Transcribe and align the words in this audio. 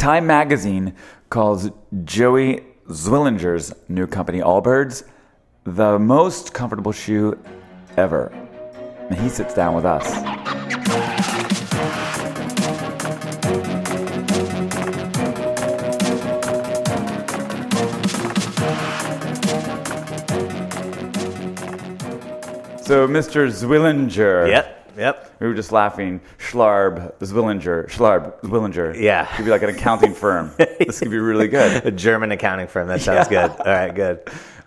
Time 0.00 0.26
magazine 0.26 0.94
calls 1.28 1.68
Joey 2.04 2.64
Zwillinger's 2.88 3.74
new 3.90 4.06
company, 4.06 4.38
Allbirds, 4.38 5.02
the 5.64 5.98
most 5.98 6.54
comfortable 6.54 6.90
shoe 6.90 7.38
ever. 7.98 8.28
And 9.10 9.18
he 9.18 9.28
sits 9.28 9.52
down 9.52 9.74
with 9.74 9.84
us. 9.84 10.06
So, 22.86 23.06
Mr. 23.06 23.50
Zwillinger. 23.50 24.48
Yep, 24.48 24.92
yep. 24.96 25.36
We 25.40 25.46
were 25.46 25.54
just 25.54 25.72
laughing. 25.72 26.22
Schlarb, 26.50 27.14
Zwillinger, 27.20 27.88
Schlarb, 27.88 28.40
Zwillinger. 28.40 29.00
Yeah. 29.00 29.26
Could 29.36 29.44
be 29.44 29.50
like 29.50 29.62
an 29.62 29.70
accounting 29.70 30.14
firm. 30.14 30.52
this 30.58 30.98
could 30.98 31.10
be 31.10 31.18
really 31.18 31.46
good. 31.48 31.84
A 31.86 31.90
German 31.90 32.32
accounting 32.32 32.66
firm. 32.66 32.88
That 32.88 33.00
sounds 33.00 33.28
good. 33.28 33.50
All 33.50 33.64
right, 33.64 33.94
good. 33.94 34.20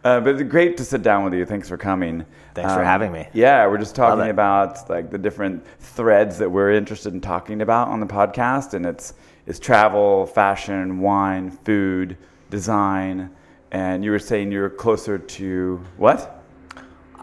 Uh, 0.03 0.19
but 0.19 0.35
it's 0.35 0.49
great 0.49 0.77
to 0.77 0.85
sit 0.85 1.01
down 1.01 1.23
with 1.23 1.33
you. 1.33 1.45
Thanks 1.45 1.67
for 1.69 1.77
coming. 1.77 2.25
Thanks 2.55 2.73
for 2.73 2.83
having 2.83 3.11
me. 3.11 3.27
Yeah, 3.33 3.67
we're 3.67 3.77
just 3.77 3.95
talking 3.95 4.29
about 4.29 4.89
like 4.89 5.09
the 5.09 5.17
different 5.17 5.65
threads 5.79 6.37
that 6.37 6.49
we're 6.49 6.71
interested 6.71 7.13
in 7.13 7.21
talking 7.21 7.61
about 7.61 7.87
on 7.87 7.99
the 7.99 8.05
podcast, 8.05 8.73
and 8.73 8.85
it's 8.85 9.13
it's 9.45 9.59
travel, 9.59 10.25
fashion, 10.25 10.99
wine, 10.99 11.51
food, 11.51 12.17
design, 12.49 13.29
and 13.71 14.03
you 14.03 14.11
were 14.11 14.19
saying 14.19 14.51
you're 14.51 14.69
closer 14.69 15.17
to 15.17 15.81
what? 15.97 16.42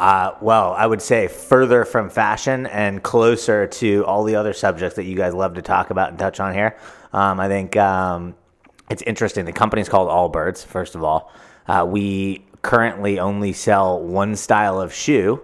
Uh, 0.01 0.35
well, 0.41 0.73
I 0.73 0.87
would 0.87 1.03
say 1.03 1.29
further 1.29 1.85
from 1.85 2.09
fashion 2.09 2.65
and 2.65 3.03
closer 3.03 3.67
to 3.67 4.03
all 4.07 4.25
the 4.25 4.35
other 4.35 4.55
subjects 4.55 4.97
that 4.97 5.05
you 5.05 5.15
guys 5.15 5.35
love 5.35 5.57
to 5.57 5.63
talk 5.63 5.91
about 5.91 6.09
and 6.09 6.19
touch 6.19 6.41
on 6.41 6.55
here. 6.55 6.79
Um, 7.13 7.39
I 7.39 7.49
think 7.49 7.77
um, 7.77 8.35
it's 8.89 9.03
interesting. 9.03 9.45
The 9.45 9.53
company's 9.53 9.91
called 9.91 10.09
Allbirds, 10.09 10.65
first 10.65 10.95
of 10.95 11.05
all. 11.05 11.31
Uh, 11.69 11.87
we 11.87 12.47
currently 12.63 13.19
only 13.19 13.53
sell 13.53 14.01
one 14.01 14.37
style 14.37 14.81
of 14.81 14.95
shoe. 14.95 15.43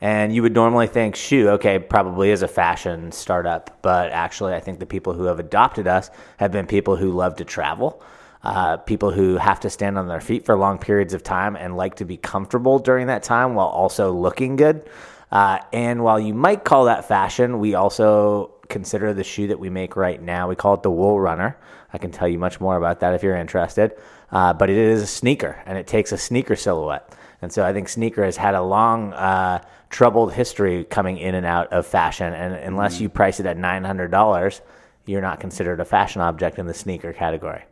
And 0.00 0.34
you 0.34 0.40
would 0.40 0.54
normally 0.54 0.86
think 0.86 1.14
shoe, 1.14 1.50
okay, 1.50 1.78
probably 1.78 2.30
is 2.30 2.40
a 2.40 2.48
fashion 2.48 3.12
startup. 3.12 3.78
But 3.82 4.10
actually, 4.12 4.54
I 4.54 4.60
think 4.60 4.78
the 4.78 4.86
people 4.86 5.12
who 5.12 5.24
have 5.24 5.38
adopted 5.38 5.86
us 5.86 6.08
have 6.38 6.50
been 6.50 6.66
people 6.66 6.96
who 6.96 7.10
love 7.10 7.36
to 7.36 7.44
travel 7.44 8.02
uh, 8.48 8.76
people 8.78 9.10
who 9.10 9.36
have 9.36 9.60
to 9.60 9.68
stand 9.68 9.98
on 9.98 10.08
their 10.08 10.22
feet 10.22 10.46
for 10.46 10.56
long 10.56 10.78
periods 10.78 11.12
of 11.12 11.22
time 11.22 11.54
and 11.54 11.76
like 11.76 11.96
to 11.96 12.06
be 12.06 12.16
comfortable 12.16 12.78
during 12.78 13.08
that 13.08 13.22
time 13.22 13.54
while 13.54 13.66
also 13.66 14.10
looking 14.10 14.56
good. 14.56 14.88
Uh, 15.30 15.58
and 15.70 16.02
while 16.02 16.18
you 16.18 16.32
might 16.32 16.64
call 16.64 16.86
that 16.86 17.06
fashion, 17.06 17.58
we 17.58 17.74
also 17.74 18.50
consider 18.70 19.12
the 19.12 19.22
shoe 19.22 19.48
that 19.48 19.60
we 19.60 19.68
make 19.68 19.96
right 19.96 20.22
now. 20.22 20.48
We 20.48 20.56
call 20.56 20.72
it 20.74 20.82
the 20.82 20.90
Wool 20.90 21.20
Runner. 21.20 21.58
I 21.92 21.98
can 21.98 22.10
tell 22.10 22.26
you 22.26 22.38
much 22.38 22.58
more 22.58 22.76
about 22.78 23.00
that 23.00 23.12
if 23.12 23.22
you're 23.22 23.36
interested. 23.36 23.92
Uh, 24.32 24.54
but 24.54 24.70
it 24.70 24.78
is 24.78 25.02
a 25.02 25.06
sneaker, 25.06 25.62
and 25.66 25.76
it 25.76 25.86
takes 25.86 26.12
a 26.12 26.18
sneaker 26.18 26.56
silhouette. 26.56 27.14
And 27.42 27.52
so 27.52 27.64
I 27.64 27.74
think 27.74 27.90
sneaker 27.90 28.24
has 28.24 28.38
had 28.38 28.54
a 28.54 28.62
long, 28.62 29.12
uh, 29.12 29.62
troubled 29.90 30.32
history 30.32 30.84
coming 30.84 31.18
in 31.18 31.34
and 31.34 31.44
out 31.44 31.72
of 31.72 31.86
fashion. 31.86 32.32
And 32.32 32.54
unless 32.54 33.00
you 33.00 33.10
price 33.10 33.40
it 33.40 33.46
at 33.46 33.58
$900, 33.58 34.60
you're 35.06 35.22
not 35.22 35.40
considered 35.40 35.80
a 35.80 35.84
fashion 35.84 36.22
object 36.22 36.58
in 36.58 36.66
the 36.66 36.74
sneaker 36.74 37.12
category. 37.12 37.64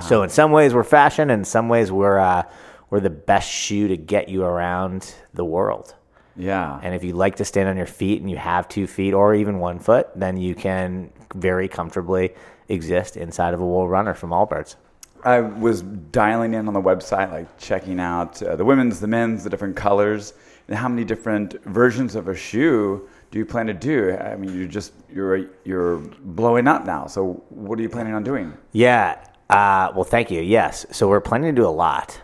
So 0.00 0.22
in 0.22 0.30
some 0.30 0.50
ways 0.52 0.74
we're 0.74 0.84
fashion, 0.84 1.30
and 1.30 1.40
in 1.40 1.44
some 1.44 1.68
ways 1.68 1.92
we're 1.92 2.18
uh, 2.18 2.42
we're 2.90 3.00
the 3.00 3.10
best 3.10 3.50
shoe 3.50 3.88
to 3.88 3.96
get 3.96 4.28
you 4.28 4.44
around 4.44 5.14
the 5.34 5.44
world. 5.44 5.94
Yeah. 6.36 6.78
And 6.82 6.94
if 6.94 7.02
you 7.02 7.14
like 7.14 7.36
to 7.36 7.44
stand 7.44 7.68
on 7.68 7.76
your 7.76 7.86
feet 7.86 8.20
and 8.20 8.30
you 8.30 8.36
have 8.36 8.68
two 8.68 8.86
feet 8.86 9.14
or 9.14 9.34
even 9.34 9.58
one 9.58 9.78
foot, 9.78 10.08
then 10.14 10.36
you 10.36 10.54
can 10.54 11.10
very 11.34 11.68
comfortably 11.68 12.34
exist 12.68 13.16
inside 13.16 13.54
of 13.54 13.60
a 13.60 13.66
wool 13.66 13.88
runner 13.88 14.14
from 14.14 14.30
Allbirds. 14.30 14.76
I 15.24 15.40
was 15.40 15.82
dialing 15.82 16.54
in 16.54 16.68
on 16.68 16.74
the 16.74 16.80
website, 16.80 17.32
like 17.32 17.58
checking 17.58 17.98
out 17.98 18.40
uh, 18.42 18.54
the 18.54 18.64
women's, 18.64 19.00
the 19.00 19.08
men's, 19.08 19.44
the 19.44 19.50
different 19.50 19.74
colors, 19.74 20.34
and 20.68 20.76
how 20.76 20.88
many 20.88 21.04
different 21.04 21.60
versions 21.64 22.14
of 22.14 22.28
a 22.28 22.34
shoe 22.34 23.08
do 23.30 23.38
you 23.38 23.46
plan 23.46 23.66
to 23.66 23.74
do? 23.74 24.16
I 24.16 24.36
mean, 24.36 24.56
you're 24.56 24.68
just 24.68 24.92
you're 25.12 25.48
you're 25.64 25.96
blowing 25.96 26.68
up 26.68 26.84
now. 26.86 27.06
So 27.06 27.42
what 27.48 27.78
are 27.78 27.82
you 27.82 27.88
planning 27.88 28.14
on 28.14 28.22
doing? 28.22 28.56
Yeah. 28.72 29.18
Uh, 29.48 29.92
well, 29.94 30.04
thank 30.04 30.30
you. 30.30 30.40
Yes. 30.40 30.86
So 30.90 31.08
we're 31.08 31.20
planning 31.20 31.54
to 31.54 31.62
do 31.62 31.66
a 31.66 31.70
lot. 31.70 32.20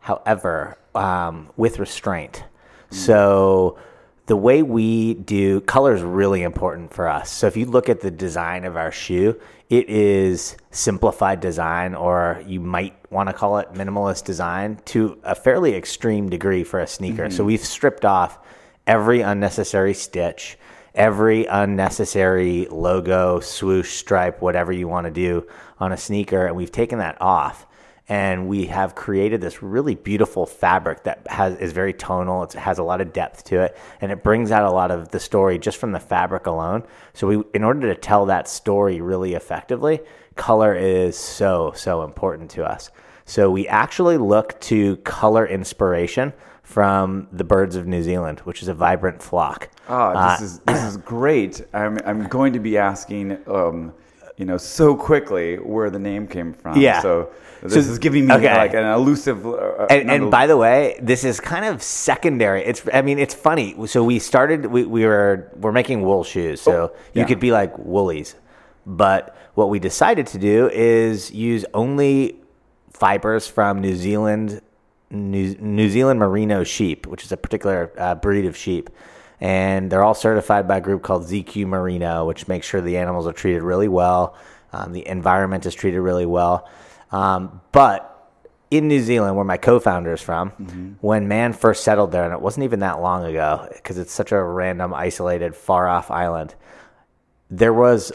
However, 0.00 0.76
um, 0.94 1.48
with 1.56 1.78
restraint. 1.78 2.44
So 2.90 3.78
the 4.26 4.36
way 4.36 4.62
we 4.62 5.14
do 5.14 5.60
color 5.62 5.94
is 5.94 6.02
really 6.02 6.42
important 6.42 6.94
for 6.94 7.08
us. 7.08 7.30
So 7.30 7.46
if 7.46 7.56
you 7.56 7.66
look 7.66 7.88
at 7.88 8.00
the 8.00 8.10
design 8.10 8.64
of 8.64 8.76
our 8.76 8.92
shoe, 8.92 9.40
it 9.68 9.88
is 9.88 10.56
simplified 10.70 11.40
design, 11.40 11.94
or 11.94 12.42
you 12.46 12.60
might 12.60 12.94
want 13.10 13.28
to 13.28 13.32
call 13.32 13.58
it 13.58 13.72
minimalist 13.72 14.24
design 14.24 14.78
to 14.86 15.18
a 15.24 15.34
fairly 15.34 15.74
extreme 15.74 16.28
degree 16.28 16.62
for 16.62 16.80
a 16.80 16.86
sneaker. 16.86 17.30
So 17.30 17.44
we've 17.44 17.64
stripped 17.64 18.04
off 18.04 18.38
every 18.86 19.20
unnecessary 19.22 19.94
stitch, 19.94 20.56
every 20.94 21.46
unnecessary 21.46 22.66
logo, 22.70 23.40
swoosh, 23.40 23.92
stripe, 23.92 24.40
whatever 24.40 24.72
you 24.72 24.86
want 24.88 25.06
to 25.06 25.10
do 25.10 25.46
on 25.78 25.92
a 25.92 25.96
sneaker, 25.96 26.46
and 26.46 26.56
we've 26.56 26.72
taken 26.72 26.98
that 26.98 27.20
off. 27.20 27.66
And 28.06 28.48
we 28.48 28.66
have 28.66 28.94
created 28.94 29.40
this 29.40 29.62
really 29.62 29.94
beautiful 29.94 30.44
fabric 30.44 31.04
that 31.04 31.26
has 31.26 31.56
is 31.56 31.72
very 31.72 31.94
tonal. 31.94 32.42
It 32.42 32.52
has 32.52 32.78
a 32.78 32.82
lot 32.82 33.00
of 33.00 33.14
depth 33.14 33.44
to 33.44 33.62
it, 33.62 33.76
and 34.02 34.12
it 34.12 34.22
brings 34.22 34.50
out 34.50 34.64
a 34.64 34.70
lot 34.70 34.90
of 34.90 35.08
the 35.08 35.18
story 35.18 35.58
just 35.58 35.78
from 35.78 35.92
the 35.92 36.00
fabric 36.00 36.46
alone. 36.46 36.84
So 37.14 37.26
we, 37.26 37.42
in 37.54 37.64
order 37.64 37.92
to 37.92 37.98
tell 37.98 38.26
that 38.26 38.46
story 38.46 39.00
really 39.00 39.32
effectively, 39.32 40.00
color 40.36 40.74
is 40.74 41.16
so 41.16 41.72
so 41.74 42.02
important 42.02 42.50
to 42.52 42.64
us. 42.64 42.90
So 43.24 43.50
we 43.50 43.66
actually 43.68 44.18
look 44.18 44.60
to 44.62 44.96
color 44.98 45.46
inspiration 45.46 46.34
from 46.64 47.28
the 47.30 47.44
birds 47.44 47.76
of 47.76 47.86
New 47.86 48.02
Zealand, 48.02 48.40
which 48.40 48.60
is 48.62 48.68
a 48.68 48.74
vibrant 48.74 49.22
flock. 49.22 49.68
Oh, 49.88 50.08
this 50.12 50.40
Uh, 50.40 50.44
is 50.44 50.58
this 50.60 50.82
is 50.82 50.96
great. 50.96 51.64
I'm 51.72 51.98
I'm 52.04 52.26
going 52.28 52.52
to 52.54 52.58
be 52.58 52.76
asking, 52.78 53.38
um, 53.46 53.92
you 54.36 54.44
know, 54.46 54.56
so 54.56 54.96
quickly 54.96 55.56
where 55.56 55.90
the 55.90 55.98
name 55.98 56.26
came 56.26 56.52
from. 56.54 56.76
Yeah. 56.78 57.00
So 57.00 57.28
this 57.62 57.74
So- 57.74 57.92
is 57.92 57.98
giving 57.98 58.26
me 58.26 58.34
okay. 58.34 58.56
like 58.56 58.74
an 58.74 58.84
elusive. 58.86 59.46
Uh, 59.46 59.86
and, 59.90 60.10
and 60.10 60.30
by 60.30 60.46
the 60.46 60.56
way, 60.56 60.98
this 61.02 61.22
is 61.22 61.38
kind 61.38 61.64
of 61.66 61.82
secondary. 61.82 62.64
It's 62.64 62.82
I 62.92 63.02
mean 63.02 63.18
it's 63.18 63.34
funny. 63.34 63.76
So 63.86 64.02
we 64.02 64.18
started 64.18 64.66
we, 64.66 64.84
we 64.84 65.04
were 65.04 65.50
we're 65.60 65.72
making 65.72 66.02
wool 66.02 66.24
shoes. 66.24 66.60
So 66.62 66.72
Oh, 66.72 66.96
yeah. 67.12 67.20
you 67.22 67.26
could 67.26 67.40
be 67.40 67.52
like 67.52 67.72
woolies. 67.78 68.34
But 68.86 69.36
what 69.54 69.68
we 69.68 69.78
decided 69.78 70.26
to 70.28 70.38
do 70.38 70.68
is 70.72 71.30
use 71.30 71.64
only 71.74 72.40
fibers 72.92 73.46
from 73.46 73.80
New 73.80 73.94
Zealand 73.96 74.60
New, 75.10 75.54
New 75.60 75.88
Zealand 75.88 76.18
merino 76.20 76.64
sheep, 76.64 77.06
which 77.06 77.24
is 77.24 77.32
a 77.32 77.36
particular 77.36 77.92
uh, 77.98 78.14
breed 78.14 78.46
of 78.46 78.56
sheep. 78.56 78.90
And 79.40 79.90
they're 79.90 80.02
all 80.02 80.14
certified 80.14 80.66
by 80.66 80.78
a 80.78 80.80
group 80.80 81.02
called 81.02 81.24
ZQ 81.24 81.66
Merino, 81.66 82.26
which 82.26 82.48
makes 82.48 82.66
sure 82.66 82.80
the 82.80 82.96
animals 82.96 83.26
are 83.26 83.32
treated 83.32 83.62
really 83.62 83.88
well. 83.88 84.36
Um, 84.72 84.92
the 84.92 85.06
environment 85.06 85.66
is 85.66 85.74
treated 85.74 86.00
really 86.00 86.26
well. 86.26 86.68
Um, 87.12 87.60
but 87.72 88.10
in 88.70 88.88
New 88.88 89.00
Zealand, 89.00 89.36
where 89.36 89.44
my 89.44 89.56
co-founder 89.56 90.12
is 90.12 90.20
from, 90.22 90.50
when 91.00 91.28
man 91.28 91.52
first 91.52 91.84
settled 91.84 92.10
there, 92.10 92.24
and 92.24 92.32
it 92.32 92.40
wasn't 92.40 92.64
even 92.64 92.80
that 92.80 93.00
long 93.00 93.24
ago, 93.24 93.68
because 93.72 93.98
it's 93.98 94.12
such 94.12 94.32
a 94.32 94.42
random, 94.42 94.92
isolated, 94.92 95.54
far-off 95.54 96.10
island, 96.10 96.54
there 97.50 97.72
was 97.72 98.12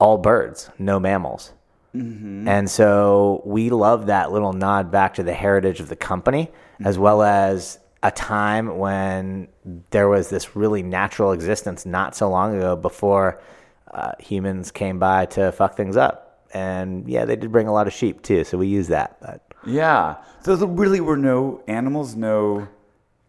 all 0.00 0.18
birds, 0.18 0.70
no 0.78 0.98
mammals. 0.98 1.52
And 1.94 2.70
so 2.70 3.42
we 3.44 3.68
love 3.68 4.06
that 4.06 4.32
little 4.32 4.52
nod 4.54 4.90
back 4.90 5.14
to 5.14 5.22
the 5.22 5.34
heritage 5.34 5.78
of 5.80 5.88
the 5.88 5.96
company, 5.96 6.50
as 6.82 6.98
well 6.98 7.22
as 7.22 7.78
a 8.02 8.10
time 8.10 8.78
when 8.78 9.48
there 9.90 10.08
was 10.08 10.30
this 10.30 10.56
really 10.56 10.82
natural 10.82 11.32
existence 11.32 11.84
not 11.86 12.16
so 12.16 12.28
long 12.30 12.56
ago 12.56 12.74
before 12.76 13.40
uh, 13.92 14.12
humans 14.18 14.70
came 14.70 14.98
by 14.98 15.26
to 15.26 15.52
fuck 15.52 15.76
things 15.76 15.96
up. 15.96 16.46
And 16.54 17.06
yeah, 17.08 17.24
they 17.26 17.36
did 17.36 17.52
bring 17.52 17.68
a 17.68 17.72
lot 17.72 17.86
of 17.86 17.92
sheep 17.92 18.22
too, 18.22 18.44
so 18.44 18.56
we 18.58 18.66
use 18.68 18.88
that. 18.88 19.18
But 19.20 19.42
yeah. 19.66 20.16
So 20.44 20.56
there 20.56 20.68
really 20.68 21.00
were 21.00 21.16
no 21.16 21.62
animals, 21.68 22.16
no. 22.16 22.68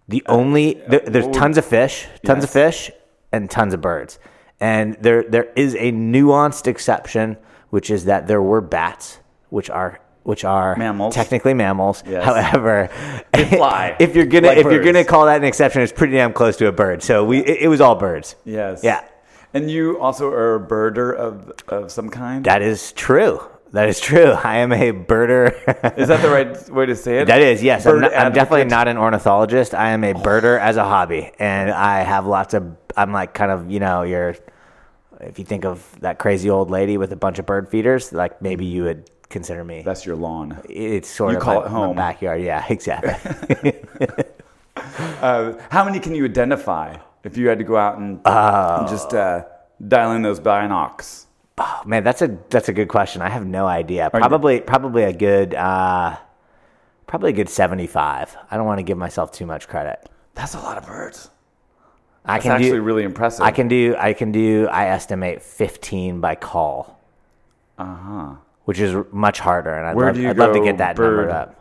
The 0.08 0.24
only 0.28 0.82
there, 0.88 1.02
there's 1.02 1.28
tons 1.36 1.58
of 1.58 1.66
fish, 1.66 2.08
tons 2.26 2.38
Yes. 2.38 2.46
of 2.46 2.50
fish, 2.50 2.92
and 3.32 3.50
tons 3.50 3.74
of 3.74 3.82
birds. 3.82 4.20
And 4.60 4.96
there 5.02 5.24
there 5.24 5.52
is 5.56 5.76
a 5.76 5.92
nuanced 5.92 6.68
exception, 6.68 7.38
which 7.74 7.90
is 7.90 8.06
that 8.06 8.28
there 8.28 8.40
were 8.40 8.62
bats, 8.62 9.20
which 9.50 9.68
are 9.68 10.00
which 10.22 10.44
are 10.46 10.76
Mammals. 10.78 11.16
technically 11.16 11.56
mammals. 11.56 12.04
Yes. 12.08 12.24
However, 12.24 12.88
They 13.34 13.46
fly, 13.46 13.96
if 14.00 14.16
you're 14.16 14.28
gonna 14.28 14.46
like 14.50 14.60
if 14.60 14.66
you're 14.66 14.84
gonna 14.84 15.04
call 15.04 15.26
that 15.26 15.38
an 15.38 15.44
exception, 15.44 15.82
it's 15.82 15.92
pretty 15.92 16.14
damn 16.14 16.34
close 16.34 16.56
to 16.58 16.68
a 16.68 16.72
bird. 16.72 17.02
So 17.02 17.26
we 17.26 17.40
it, 17.40 17.64
it 17.64 17.68
was 17.70 17.82
all 17.82 17.96
birds. 17.96 18.36
Yes. 18.46 18.82
Yeah. 18.84 19.04
And 19.56 19.72
you 19.72 20.00
also 20.00 20.30
are 20.30 20.54
a 20.56 20.60
birder 20.60 21.16
of 21.16 21.52
of 21.68 21.92
some 21.92 22.10
kind. 22.10 22.46
That 22.46 22.62
is 22.62 22.94
true. 22.94 23.42
That 23.72 23.90
is 23.90 24.00
true. 24.00 24.32
I 24.44 24.58
am 24.58 24.72
a 24.72 24.92
birder. 24.94 25.48
is 25.98 26.10
that 26.10 26.22
the 26.22 26.30
right 26.30 26.70
way 26.70 26.86
to 26.86 26.96
say 26.96 27.22
it? 27.22 27.26
That 27.26 27.42
is, 27.42 27.64
yes. 27.64 27.88
I'm, 27.88 28.02
not- 28.02 28.16
I'm 28.16 28.34
definitely 28.34 28.66
not 28.66 28.88
an 28.88 28.98
ornithologist. 29.00 29.74
I 29.74 29.90
am 29.90 30.04
a 30.04 30.14
birder 30.14 30.60
as 30.60 30.78
a 30.78 30.84
hobby, 30.84 31.32
and 31.40 31.72
I 31.72 32.04
have 32.04 32.28
lots 32.28 32.54
of. 32.54 32.78
I'm 32.96 33.12
like 33.12 33.34
kind 33.34 33.52
of 33.52 33.72
you 33.72 33.80
know 33.80 34.04
your 34.04 34.36
if 35.28 35.40
you 35.40 35.46
think 35.46 35.66
of 35.66 35.84
that 36.02 36.20
crazy 36.20 36.50
old 36.50 36.70
lady 36.72 36.98
with 36.98 37.12
a 37.12 37.16
bunch 37.16 37.40
of 37.40 37.46
bird 37.46 37.70
feeders, 37.70 38.12
like 38.14 38.42
maybe 38.42 38.66
you 38.66 38.84
would 38.84 39.10
consider 39.30 39.64
me. 39.64 39.82
That's 39.82 40.06
your 40.06 40.16
lawn. 40.16 40.62
it's 40.70 41.10
sort 41.10 41.32
you 41.32 41.38
of 41.38 41.44
call 41.44 41.60
my, 41.62 41.66
it 41.66 41.70
home. 41.70 41.96
backyard. 41.96 42.42
Yeah, 42.42 42.66
exactly. 42.70 43.74
Uh, 45.22 45.54
how 45.70 45.86
many 45.86 46.00
can 46.00 46.14
you 46.14 46.26
identify 46.26 46.98
if 47.24 47.38
you 47.38 47.48
had 47.48 47.58
to 47.58 47.64
go 47.64 47.78
out 47.78 47.98
and, 47.98 48.20
Oh. 48.26 48.78
and 48.80 48.88
just 48.90 49.14
uh, 49.14 49.44
dial 49.88 50.12
in 50.12 50.22
those 50.22 50.40
binocs? 50.40 51.26
Oh, 51.58 51.82
man, 51.86 52.04
that's 52.04 52.22
a 52.22 52.38
that's 52.50 52.68
a 52.70 52.74
good 52.74 52.90
question. 52.90 53.22
I 53.22 53.30
have 53.30 53.46
no 53.46 53.66
idea. 53.68 54.10
Probably 54.10 54.60
probably 54.60 55.04
a 55.04 55.14
good 55.14 55.54
uh, 55.54 56.18
probably 57.08 57.30
a 57.30 57.34
good 57.34 57.50
seventy 57.50 57.88
five. 57.88 58.36
I 58.52 58.58
don't 58.58 58.66
want 58.66 58.80
to 58.80 58.84
give 58.84 58.98
myself 58.98 59.32
too 59.32 59.46
much 59.46 59.68
credit. 59.68 60.10
That's 60.36 60.56
a 60.56 60.60
lot 60.60 60.78
of 60.78 60.86
birds. 60.86 61.30
I 62.26 62.34
That's 62.36 62.44
can 62.44 62.52
actually 62.54 62.72
do 62.72 62.82
really 62.82 63.04
impressive. 63.04 63.44
I 63.44 63.52
can 63.52 63.68
do 63.68 63.96
I 63.98 64.14
can 64.14 64.32
do 64.32 64.68
I 64.68 64.88
estimate 64.88 65.42
fifteen 65.42 66.20
by 66.22 66.36
call, 66.36 67.00
Uh 67.78 67.96
huh. 67.96 68.34
which 68.66 68.80
is 68.80 68.96
much 69.12 69.40
harder, 69.40 69.74
and 69.74 69.88
I'd, 69.88 69.96
Where 69.96 70.06
love, 70.08 70.16
do 70.16 70.22
you 70.22 70.30
I'd 70.30 70.38
love 70.38 70.54
to 70.54 70.62
get 70.64 70.78
that 70.78 70.96
bird 70.96 71.28
number 71.28 71.32
up. 71.32 71.56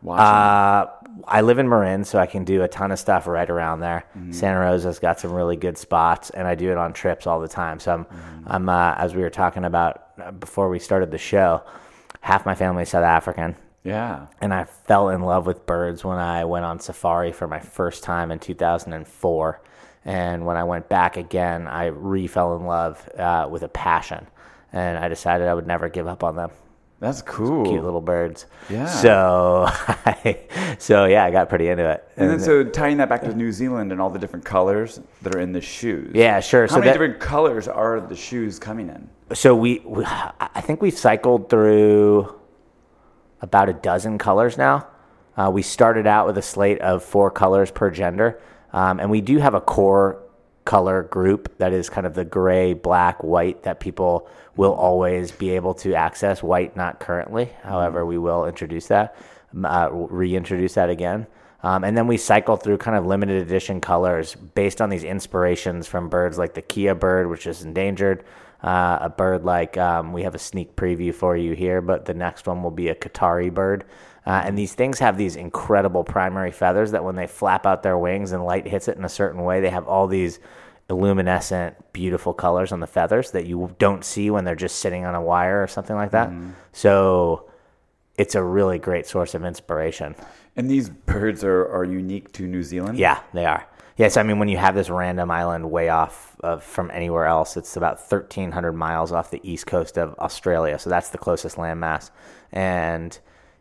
Watching. 0.00 0.24
Uh, 0.24 0.86
I 1.28 1.42
live 1.42 1.58
in 1.58 1.68
Marin, 1.68 2.04
so 2.04 2.18
I 2.18 2.26
can 2.26 2.42
do 2.44 2.62
a 2.62 2.68
ton 2.68 2.90
of 2.90 2.98
stuff 2.98 3.26
right 3.26 3.48
around 3.48 3.80
there. 3.80 4.04
Mm-hmm. 4.16 4.32
Santa 4.32 4.60
Rosa's 4.60 4.98
got 4.98 5.20
some 5.20 5.30
really 5.32 5.56
good 5.56 5.76
spots, 5.76 6.30
and 6.30 6.48
I 6.48 6.54
do 6.54 6.70
it 6.72 6.78
on 6.78 6.92
trips 6.94 7.26
all 7.26 7.38
the 7.38 7.48
time. 7.48 7.78
So 7.78 7.92
I'm, 7.92 8.04
Mm-hmm. 8.06 8.44
I'm 8.46 8.68
uh, 8.68 8.94
as 8.96 9.14
we 9.14 9.22
were 9.22 9.30
talking 9.30 9.64
about 9.64 10.06
uh, 10.20 10.30
before 10.32 10.68
we 10.70 10.78
started 10.78 11.10
the 11.10 11.18
show, 11.18 11.62
half 12.22 12.46
my 12.46 12.54
family's 12.54 12.88
South 12.88 13.04
African, 13.04 13.54
yeah. 13.84 14.26
and 14.40 14.52
I 14.54 14.64
fell 14.64 15.08
in 15.10 15.22
love 15.22 15.46
with 15.46 15.66
birds 15.66 16.04
when 16.04 16.18
I 16.18 16.44
went 16.44 16.64
on 16.64 16.78
safari 16.80 17.32
for 17.32 17.46
my 17.48 17.60
first 17.60 18.02
time 18.02 18.30
in 18.30 18.38
2004. 18.38 19.60
And 20.04 20.44
when 20.44 20.56
I 20.56 20.64
went 20.64 20.88
back 20.88 21.16
again, 21.16 21.68
I 21.68 21.86
re 21.86 22.26
fell 22.26 22.56
in 22.56 22.66
love 22.66 23.08
uh, 23.16 23.46
with 23.50 23.62
a 23.62 23.68
passion, 23.68 24.26
and 24.72 24.98
I 24.98 25.06
decided 25.08 25.46
I 25.46 25.54
would 25.54 25.66
never 25.66 25.88
give 25.88 26.08
up 26.08 26.24
on 26.24 26.34
them 26.34 26.50
That's 26.98 27.22
cool. 27.22 27.64
cute 27.64 27.84
little 27.84 28.00
birds. 28.00 28.46
Yeah. 28.68 28.86
So, 28.86 29.68
so 30.78 31.04
yeah, 31.04 31.24
I 31.24 31.30
got 31.30 31.48
pretty 31.48 31.68
into 31.68 31.88
it. 31.88 32.08
And 32.16 32.28
then, 32.30 32.40
so 32.40 32.64
tying 32.64 32.96
that 32.96 33.08
back 33.08 33.20
to 33.22 33.32
New 33.34 33.52
Zealand 33.52 33.92
and 33.92 34.00
all 34.00 34.10
the 34.10 34.18
different 34.18 34.44
colors 34.44 34.98
that 35.22 35.36
are 35.36 35.40
in 35.40 35.52
the 35.52 35.60
shoes. 35.60 36.10
Yeah, 36.16 36.40
sure. 36.40 36.62
How 36.62 36.66
So 36.66 36.74
many 36.80 36.86
that- 36.86 36.92
different 36.94 37.20
colors 37.20 37.68
are 37.68 38.00
the 38.00 38.16
shoes 38.16 38.58
coming 38.58 38.88
in? 38.88 39.08
so 39.34 39.54
we, 39.54 39.78
we, 39.86 40.04
I 40.04 40.60
think 40.60 40.82
we 40.82 40.90
cycled 40.90 41.48
through 41.48 42.38
about 43.42 43.68
a 43.68 43.74
dozen 43.74 44.16
colors 44.16 44.56
now. 44.56 44.86
Uh, 45.36 45.50
we 45.52 45.60
started 45.62 46.06
out 46.06 46.26
with 46.26 46.38
a 46.38 46.42
slate 46.42 46.80
of 46.80 47.02
four 47.02 47.30
colors 47.30 47.70
per 47.70 47.90
gender, 47.90 48.40
um, 48.72 49.00
and 49.00 49.10
we 49.10 49.20
do 49.20 49.38
have 49.38 49.54
a 49.54 49.60
core 49.60 50.22
color 50.64 51.02
group 51.02 51.58
that 51.58 51.72
is 51.72 51.90
kind 51.90 52.06
of 52.06 52.14
the 52.14 52.24
gray, 52.24 52.72
black, 52.72 53.22
white 53.22 53.64
that 53.64 53.80
people 53.80 54.28
will 54.56 54.72
always 54.72 55.32
be 55.32 55.50
able 55.50 55.74
to 55.74 55.94
access. 55.94 56.42
White, 56.42 56.76
not 56.76 57.00
currently. 57.00 57.50
However, 57.62 58.06
we 58.06 58.18
will 58.18 58.46
introduce 58.46 58.86
that, 58.86 59.16
uh, 59.64 59.88
reintroduce 59.92 60.74
that 60.74 60.88
again. 60.88 61.26
Um, 61.64 61.84
and 61.84 61.96
then 61.96 62.06
we 62.06 62.16
cycle 62.16 62.56
through 62.56 62.78
kind 62.78 62.96
of 62.96 63.06
limited 63.06 63.40
edition 63.40 63.80
colors 63.80 64.34
based 64.34 64.80
on 64.80 64.90
these 64.90 65.04
inspirations 65.04 65.86
from 65.86 66.08
birds 66.08 66.36
like 66.36 66.54
the 66.54 66.62
Kea 66.62 66.92
bird, 66.92 67.28
which 67.28 67.46
is 67.46 67.62
endangered. 67.62 68.24
Uh, 68.62 68.98
a 69.00 69.08
bird 69.08 69.44
like 69.44 69.76
um, 69.76 70.12
we 70.12 70.22
have 70.22 70.34
a 70.34 70.38
sneak 70.38 70.76
preview 70.76 71.12
for 71.12 71.36
you 71.36 71.52
here, 71.52 71.80
but 71.80 72.04
the 72.04 72.14
next 72.14 72.46
one 72.46 72.62
will 72.62 72.70
be 72.70 72.88
a 72.88 72.94
Kotare 72.94 73.52
bird. 73.52 73.84
Uh, 74.24 74.42
and 74.44 74.56
these 74.56 74.72
things 74.72 75.00
have 75.00 75.16
these 75.16 75.34
incredible 75.34 76.04
primary 76.04 76.52
feathers 76.52 76.92
that 76.92 77.02
when 77.02 77.16
they 77.16 77.26
flap 77.26 77.66
out 77.66 77.82
their 77.82 77.98
wings 77.98 78.30
and 78.30 78.44
light 78.44 78.66
hits 78.66 78.86
it 78.86 78.96
in 78.96 79.04
a 79.04 79.08
certain 79.08 79.42
way, 79.42 79.60
they 79.60 79.70
have 79.70 79.88
all 79.88 80.06
these 80.06 80.38
luminescent, 80.88 81.74
beautiful 81.92 82.32
colors 82.32 82.70
on 82.70 82.80
the 82.80 82.86
feathers 82.86 83.30
that 83.32 83.46
you 83.46 83.74
don't 83.78 84.04
see 84.04 84.30
when 84.30 84.44
they're 84.44 84.54
just 84.54 84.78
sitting 84.78 85.04
on 85.04 85.14
a 85.14 85.22
wire 85.22 85.62
or 85.62 85.66
something 85.66 85.96
like 85.96 86.10
that. 86.12 86.30
So 86.72 87.50
it's 88.16 88.34
a 88.34 88.42
really 88.42 88.78
great 88.78 89.06
source 89.06 89.34
of 89.34 89.44
inspiration. 89.44 90.14
And 90.54 90.70
these 90.70 90.90
birds 90.90 91.42
are, 91.44 91.66
are 91.66 91.84
unique 91.84 92.30
to 92.32 92.46
New 92.46 92.62
Zealand? 92.62 92.98
Yeah, 92.98 93.20
they 93.32 93.46
are. 93.46 93.66
Yes, 93.96 94.16
I 94.16 94.22
mean 94.22 94.38
when 94.38 94.48
you 94.48 94.56
have 94.56 94.74
this 94.74 94.88
random 94.88 95.30
island 95.30 95.70
way 95.70 95.88
off 95.88 96.36
of, 96.40 96.62
from 96.62 96.90
anywhere 96.92 97.26
else, 97.26 97.56
it's 97.56 97.76
about 97.76 97.98
1,300 97.98 98.72
miles 98.72 99.12
off 99.12 99.30
the 99.30 99.40
east 99.42 99.66
coast 99.66 99.98
of 99.98 100.14
Australia. 100.18 100.78
So 100.78 100.88
that's 100.90 101.10
the 101.10 101.18
closest 101.18 101.56
landmass, 101.56 102.10
and 102.52 103.18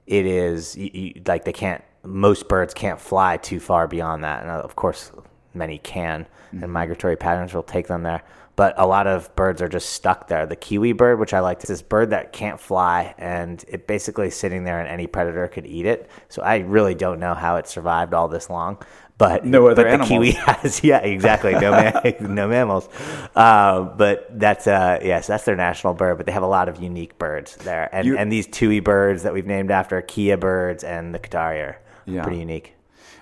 it 0.08 0.26
is 0.26 0.78
you, 0.78 0.90
you, 0.94 1.22
like 1.28 1.46
they 1.46 1.54
can't. 1.54 1.84
Most 2.04 2.48
birds 2.48 2.74
can't 2.74 3.00
fly 3.00 3.38
too 3.38 3.60
far 3.60 3.88
beyond 3.88 4.24
that, 4.24 4.42
and 4.42 4.50
of 4.50 4.76
course, 4.76 5.12
many 5.54 5.78
can, 5.78 6.26
and 6.52 6.62
mm-hmm. 6.62 6.72
migratory 6.72 7.16
patterns 7.16 7.54
will 7.54 7.64
take 7.64 7.88
them 7.88 8.04
there. 8.04 8.24
But 8.56 8.74
a 8.78 8.86
lot 8.86 9.08
of 9.08 9.34
birds 9.36 9.62
are 9.62 9.70
just 9.70 9.92
stuck 9.92 10.28
there. 10.28 10.46
The 10.46 10.56
kiwi 10.56 10.92
bird, 10.92 11.20
which 11.20 11.34
I 11.34 11.40
like, 11.40 11.64
is 11.64 11.70
this 11.70 11.82
bird 11.82 12.10
that 12.10 12.34
can't 12.34 12.60
fly, 12.60 13.16
and 13.18 13.64
it 13.68 13.88
basically 13.88 14.30
sitting 14.30 14.66
there, 14.66 14.80
and 14.80 14.88
any 14.88 15.08
predator 15.08 15.48
could 15.48 15.66
eat 15.66 15.86
it. 15.86 16.10
So 16.28 16.42
I 16.42 16.58
really 16.58 16.94
don't 16.94 17.20
know 17.20 17.34
how 17.34 17.56
it 17.56 17.68
survived 17.68 18.14
all 18.14 18.28
this 18.28 18.50
long. 18.50 18.78
But 19.22 19.46
No 19.46 19.68
other 19.68 19.84
but 19.84 20.00
the 20.00 20.04
kiwi 20.06 20.32
has 20.48 20.84
yeah 20.84 20.98
exactly 20.98 21.54
no 21.54 21.72
no 22.22 22.48
mammals 22.48 22.90
uh, 23.36 23.82
but 23.82 24.28
that's 24.40 24.66
uh 24.66 25.00
yes 25.04 25.28
that's 25.28 25.46
their 25.46 25.56
national 25.56 25.94
bird 25.94 26.18
but 26.18 26.26
they 26.26 26.32
have 26.32 26.42
a 26.44 26.48
lot 26.60 26.68
of 26.70 26.82
unique 26.82 27.18
birds 27.20 27.56
there 27.58 27.88
and 27.94 28.08
You- 28.08 28.18
and 28.18 28.32
these 28.32 28.48
tui 28.48 28.80
birds 28.80 29.22
that 29.24 29.34
we've 29.34 29.46
named 29.46 29.70
after 29.70 30.02
kea 30.02 30.34
birds 30.36 30.84
and 30.84 31.14
the 31.14 31.20
kotare 31.20 31.68
are 31.70 31.78
Yeah. 32.06 32.24
pretty 32.24 32.40
unique 32.40 32.74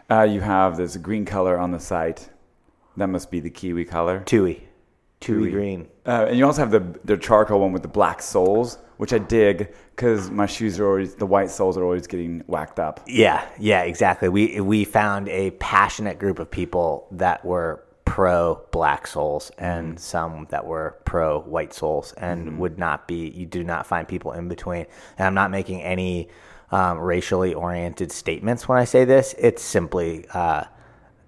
Uh, 0.09 0.23
you 0.23 0.39
have 0.41 0.77
this 0.77 0.95
green 0.97 1.25
color 1.25 1.55
on 1.59 1.71
the 1.71 1.79
site. 1.79 2.29
That 2.97 3.09
must 3.09 3.29
be 3.29 3.39
the 3.41 3.51
kiwi 3.51 3.83
color. 3.85 4.23
tui 4.25 4.68
tui, 5.19 5.51
green. 5.51 5.87
Uh, 6.05 6.25
and 6.29 6.37
you 6.37 6.45
also 6.45 6.61
have 6.61 6.71
the 6.71 6.99
the 7.05 7.17
charcoal 7.17 7.59
one 7.59 7.71
with 7.71 7.81
the 7.81 7.87
black 7.87 8.21
soles, 8.21 8.77
which 8.97 9.13
I 9.13 9.17
dig 9.17 9.73
because 9.95 10.29
my 10.31 10.45
shoes 10.45 10.79
are 10.79 10.87
always 10.87 11.15
the 11.15 11.25
white 11.25 11.49
soles 11.49 11.77
are 11.77 11.83
always 11.83 12.07
getting 12.07 12.41
whacked 12.47 12.79
up. 12.79 13.01
yeah 13.07 13.45
yeah 13.59 13.83
exactly. 13.83 14.29
We 14.29 14.59
we 14.61 14.85
found 14.85 15.29
a 15.29 15.51
passionate 15.51 16.19
group 16.19 16.39
of 16.39 16.49
people 16.49 17.07
that 17.11 17.43
were 17.43 17.83
pro 18.05 18.59
black 18.71 19.05
soles 19.05 19.51
and 19.59 19.99
some 19.99 20.47
that 20.49 20.65
were 20.65 20.97
pro 21.05 21.41
white 21.41 21.73
soles 21.73 22.11
and 22.13 22.57
would 22.57 22.79
not 22.79 23.07
be 23.07 23.29
you 23.29 23.45
do 23.45 23.63
not 23.63 23.85
find 23.85 24.07
people 24.07 24.31
in 24.31 24.47
between. 24.47 24.87
And 25.17 25.27
i'm 25.27 25.35
not 25.35 25.51
making 25.51 25.83
any 25.83 26.27
um, 26.71 26.97
racially 26.97 27.53
oriented 27.53 28.11
statements 28.11 28.67
when 28.67 28.79
i 28.79 28.83
say 28.85 29.05
this. 29.05 29.35
It's 29.37 29.61
simply 29.61 30.25
uh, 30.33 30.63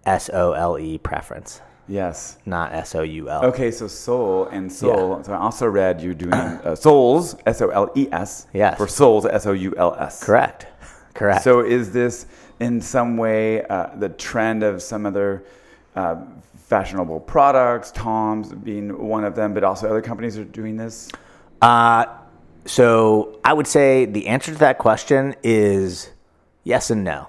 s-o-l-e 0.06 0.98
preference 0.98 1.62
Yes. 1.92 2.38
not 2.46 2.74
s-o-u-l 2.74 3.46
Okay, 3.46 3.70
so 3.72 3.88
soul 3.88 4.46
and 4.46 4.72
soul. 4.72 5.24
So 5.24 5.34
I 5.34 5.38
also 5.38 5.68
read 5.68 6.02
you're 6.02 6.14
doing 6.14 6.34
uh, 6.34 6.76
soles, 6.76 7.36
S 7.46 7.62
O 7.62 7.70
L 7.70 7.92
E 7.96 8.08
S. 8.12 8.48
Yes. 8.54 8.78
For 8.78 8.88
souls, 8.88 9.26
S 9.26 9.46
O 9.46 9.52
U 9.52 9.74
L 9.78 9.96
S. 10.00 10.24
correct 10.24 10.68
correct 11.14 11.44
So 11.44 11.60
is 11.60 11.92
this 11.92 12.26
in 12.60 12.80
some 12.80 13.18
way 13.18 13.64
uh, 13.66 13.96
the 13.98 14.10
trend 14.10 14.64
of 14.64 14.82
some 14.82 15.06
other 15.06 15.44
uh, 15.96 16.16
fashionable 16.72 17.20
products, 17.20 17.92
Tom's 17.92 18.54
being 18.54 18.98
one 18.98 19.26
of 19.26 19.36
them, 19.36 19.54
but 19.54 19.64
also 19.64 19.90
other 19.90 20.02
companies 20.02 20.38
are 20.38 20.46
doing 20.46 20.78
this? 20.78 21.10
Uh, 21.62 22.06
so 22.66 23.40
I 23.44 23.52
would 23.52 23.68
say 23.68 24.06
the 24.06 24.28
answer 24.28 24.54
to 24.54 24.58
that 24.60 24.78
question 24.78 25.36
is 25.44 26.12
yes 26.64 26.90
and 26.90 27.04
no. 27.04 27.28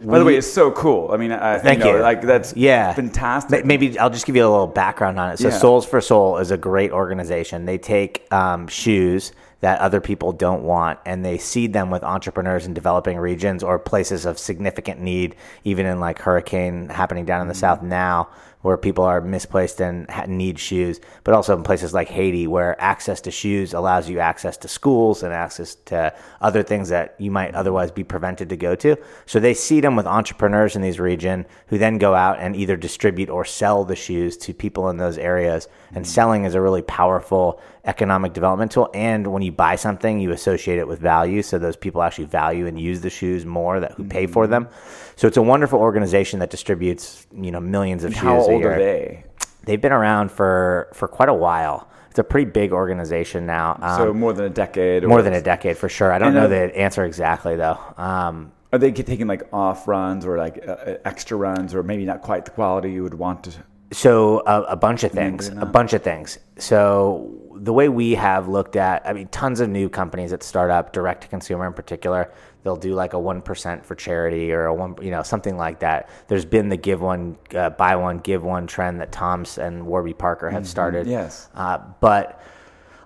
By 0.00 0.18
the 0.18 0.24
way, 0.26 0.36
it's 0.36 0.50
so 0.50 0.70
cool. 0.72 1.10
I 1.10 1.16
mean, 1.16 1.32
I, 1.32 1.58
Thank 1.58 1.78
you. 1.78 1.86
Know, 1.86 1.96
you. 1.96 2.02
Like 2.02 2.20
that's 2.20 2.54
yeah, 2.54 2.92
fantastic. 2.92 3.64
Maybe 3.64 3.98
I'll 3.98 4.10
just 4.10 4.26
give 4.26 4.36
you 4.36 4.46
a 4.46 4.50
little 4.50 4.66
background 4.66 5.18
on 5.18 5.30
it. 5.30 5.38
So 5.38 5.48
Yeah. 5.48 5.58
Soles4Souls 5.58 6.42
is 6.42 6.50
a 6.50 6.58
great 6.58 6.90
organization. 6.90 7.64
They 7.64 7.78
take 7.78 8.30
um, 8.30 8.68
shoes 8.68 9.32
that 9.60 9.80
other 9.80 10.02
people 10.02 10.32
don't 10.32 10.64
want 10.64 10.98
and 11.06 11.24
they 11.24 11.38
seed 11.38 11.72
them 11.72 11.90
with 11.90 12.04
entrepreneurs 12.04 12.66
in 12.66 12.74
developing 12.74 13.16
regions 13.16 13.62
or 13.62 13.78
places 13.78 14.26
of 14.26 14.38
significant 14.38 15.00
need, 15.00 15.34
even 15.64 15.86
in 15.86 15.98
like 15.98 16.18
hurricane 16.18 16.90
happening 16.90 17.24
down 17.24 17.40
in 17.40 17.48
the 17.48 17.54
south 17.54 17.82
now, 17.82 18.28
where 18.66 18.76
people 18.76 19.04
are 19.04 19.20
misplaced 19.20 19.80
and 19.80 20.10
ha- 20.10 20.24
need 20.26 20.58
shoes, 20.58 21.00
but 21.22 21.32
also 21.32 21.56
in 21.56 21.62
places 21.62 21.94
like 21.94 22.08
Haiti, 22.08 22.48
where 22.48 22.78
access 22.80 23.20
to 23.20 23.30
shoes 23.30 23.72
allows 23.72 24.10
you 24.10 24.18
access 24.18 24.56
to 24.56 24.66
schools 24.66 25.22
and 25.22 25.32
access 25.32 25.76
to 25.86 26.12
other 26.40 26.64
things 26.64 26.88
that 26.88 27.14
you 27.18 27.30
might 27.30 27.54
otherwise 27.54 27.92
be 27.92 28.02
prevented 28.02 28.48
to 28.48 28.56
go 28.56 28.74
to. 28.74 28.96
So 29.24 29.38
they 29.38 29.54
seed 29.54 29.84
them 29.84 29.94
with 29.94 30.06
entrepreneurs 30.06 30.74
in 30.74 30.82
these 30.82 30.98
region 30.98 31.46
who 31.68 31.78
then 31.78 31.98
go 31.98 32.14
out 32.14 32.40
and 32.40 32.56
either 32.56 32.76
distribute 32.76 33.30
or 33.30 33.44
sell 33.44 33.84
the 33.84 33.94
shoes 33.94 34.36
to 34.38 34.52
people 34.52 34.90
in 34.90 34.96
those 34.96 35.16
areas. 35.16 35.68
And 35.94 36.04
mm. 36.04 36.08
selling 36.08 36.44
is 36.44 36.56
a 36.56 36.60
really 36.60 36.82
powerful 36.82 37.60
economic 37.86 38.32
development 38.32 38.72
tool. 38.72 38.90
And 38.92 39.26
when 39.28 39.42
you 39.42 39.52
buy 39.52 39.76
something, 39.76 40.20
you 40.20 40.32
associate 40.32 40.78
it 40.78 40.88
with 40.88 40.98
value. 40.98 41.42
So 41.42 41.58
those 41.58 41.76
people 41.76 42.02
actually 42.02 42.26
value 42.26 42.66
and 42.66 42.78
use 42.78 43.00
the 43.00 43.10
shoes 43.10 43.46
more 43.46 43.80
that 43.80 43.92
who 43.92 44.04
pay 44.04 44.26
for 44.26 44.46
them. 44.46 44.68
So 45.14 45.26
it's 45.28 45.36
a 45.36 45.42
wonderful 45.42 45.78
organization 45.78 46.40
that 46.40 46.50
distributes, 46.50 47.26
you 47.32 47.50
know, 47.50 47.60
millions 47.60 48.04
of 48.04 48.12
shoes 48.12 48.22
How 48.22 48.36
a 48.36 48.42
old 48.42 48.64
are 48.64 48.78
they? 48.78 49.24
They've 49.64 49.80
been 49.80 49.92
around 49.92 50.30
for 50.30 50.88
for 50.92 51.08
quite 51.08 51.28
a 51.28 51.34
while. 51.34 51.88
It's 52.10 52.18
a 52.18 52.24
pretty 52.24 52.50
big 52.50 52.72
organization 52.72 53.46
now. 53.46 53.78
Um, 53.82 53.96
So 53.98 54.14
more 54.14 54.32
than 54.32 54.46
a 54.46 54.50
decade. 54.50 55.04
Or 55.04 55.08
more 55.08 55.22
than 55.22 55.34
a 55.34 55.42
decade 55.42 55.76
for 55.76 55.88
sure. 55.88 56.12
I 56.12 56.18
don't 56.18 56.28
And, 56.28 56.36
know 56.36 56.44
uh, 56.44 56.48
the 56.48 56.78
answer 56.78 57.04
exactly 57.04 57.56
though. 57.56 57.78
Um, 57.98 58.52
Are 58.72 58.78
they 58.78 58.90
taking 58.90 59.26
like 59.26 59.44
off 59.52 59.86
runs 59.86 60.24
or 60.24 60.38
like 60.38 60.64
uh, 60.66 60.72
uh, 60.72 60.96
extra 61.04 61.36
runs, 61.36 61.74
or 61.74 61.82
maybe 61.82 62.04
not 62.04 62.22
quite 62.22 62.44
the 62.44 62.50
quality 62.50 62.90
you 62.92 63.02
would 63.02 63.14
want 63.14 63.44
to 63.44 63.50
So 63.92 64.42
a, 64.46 64.62
a 64.62 64.76
bunch 64.76 65.04
of 65.04 65.12
things, 65.12 65.48
a 65.48 65.66
bunch 65.66 65.92
of 65.92 66.02
things. 66.02 66.38
So 66.58 67.30
the 67.58 67.72
way 67.72 67.88
we 67.88 68.14
have 68.14 68.48
looked 68.48 68.76
at, 68.76 69.06
I 69.06 69.12
mean, 69.12 69.28
tons 69.28 69.60
of 69.60 69.68
new 69.68 69.88
companies 69.88 70.30
that 70.30 70.42
start 70.42 70.70
up, 70.70 70.92
direct 70.92 71.22
to 71.22 71.28
consumer 71.28 71.66
in 71.66 71.72
particular, 71.72 72.32
they'll 72.62 72.76
do 72.76 72.94
like 72.94 73.12
a 73.12 73.18
one 73.18 73.42
percent 73.42 73.84
for 73.84 73.94
charity 73.94 74.52
or 74.52 74.66
a 74.66 74.74
one, 74.74 74.96
you 75.00 75.10
know, 75.10 75.22
something 75.22 75.56
like 75.56 75.80
that. 75.80 76.08
There's 76.28 76.44
been 76.44 76.68
the 76.68 76.76
give 76.76 77.00
one, 77.00 77.38
uh, 77.54 77.70
buy 77.70 77.96
one, 77.96 78.18
give 78.18 78.42
one 78.44 78.66
trend 78.66 79.00
that 79.00 79.12
Tom's 79.12 79.58
and 79.58 79.86
Warby 79.86 80.14
Parker 80.14 80.50
have 80.50 80.66
started. 80.66 81.02
Mm-hmm. 81.02 81.12
Yes. 81.12 81.48
Uh, 81.54 81.78
but 82.00 82.42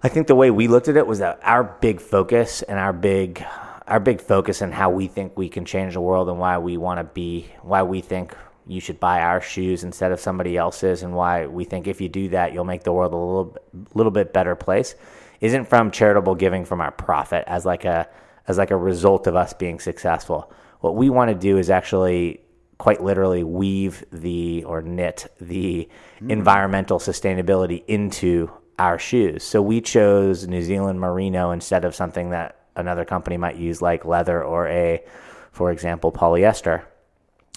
I 0.03 0.09
think 0.09 0.27
the 0.27 0.35
way 0.35 0.51
we 0.51 0.69
looked 0.69 0.89
at 0.89 0.97
it 0.97 1.07
was 1.07 1.19
that 1.19 1.41
our 1.43 1.65
big 1.65 2.01
focus 2.01 2.63
and 2.63 2.79
our 2.79 2.93
big 2.93 3.45
our 3.87 4.01
big 4.01 4.21
focus 4.21 4.63
and 4.63 4.73
how 4.73 4.89
we 4.89 5.09
think 5.09 5.37
we 5.37 5.49
can 5.49 5.65
change 5.65 5.95
the 5.95 6.01
world 6.01 6.29
and 6.29 6.39
why 6.39 6.57
we 6.59 6.77
want 6.77 6.99
to 6.99 7.05
be 7.05 7.47
why 7.63 7.83
we 7.83 8.01
think 8.01 8.35
you 8.67 8.81
should 8.81 9.01
buy 9.01 9.21
our 9.21 9.41
shoes 9.41 9.85
instead 9.85 10.13
of 10.13 10.21
somebody 10.21 10.57
else's 10.57 11.03
and 11.03 11.15
why 11.15 11.47
we 11.47 11.65
think 11.65 11.87
if 11.87 12.01
you 12.01 12.09
do 12.09 12.29
that 12.29 12.53
you'll 12.53 12.65
make 12.65 12.85
the 12.85 12.93
world 12.93 13.13
a 13.13 13.17
little 13.17 13.57
little 13.95 14.13
bit 14.13 14.33
better 14.33 14.55
place 14.55 14.95
isn't 15.41 15.67
from 15.67 15.91
charitable 15.91 16.35
giving 16.35 16.65
from 16.65 16.81
our 16.81 16.91
profit 16.91 17.45
as 17.47 17.65
like 17.65 17.85
a 17.85 18.09
as 18.47 18.59
like 18.59 18.71
a 18.71 18.77
result 18.77 19.27
of 19.27 19.37
us 19.37 19.53
being 19.53 19.79
successful. 19.79 20.53
What 20.81 20.97
we 20.97 21.11
want 21.11 21.31
to 21.31 21.35
do 21.35 21.59
is 21.59 21.71
actually 21.71 22.41
quite 22.79 23.03
literally 23.03 23.45
weave 23.45 24.05
the 24.11 24.65
or 24.65 24.83
knit 24.83 25.31
the 25.41 25.89
mm. 26.21 26.31
environmental 26.31 26.99
sustainability 26.99 27.85
into 27.87 28.51
our 28.79 28.99
shoes. 28.99 29.45
So 29.45 29.61
we 29.61 29.81
chose 29.81 30.49
New 30.49 30.63
Zealand 30.63 30.99
merino 31.01 31.51
instead 31.51 31.85
of 31.85 31.95
something 31.95 32.31
that 32.31 32.57
another 32.77 33.05
company 33.05 33.37
might 33.37 33.57
use 33.57 33.83
like 33.83 34.05
leather 34.05 34.43
or 34.43 34.69
a 34.69 35.03
for 35.53 35.71
example 35.71 36.13
polyester 36.13 36.83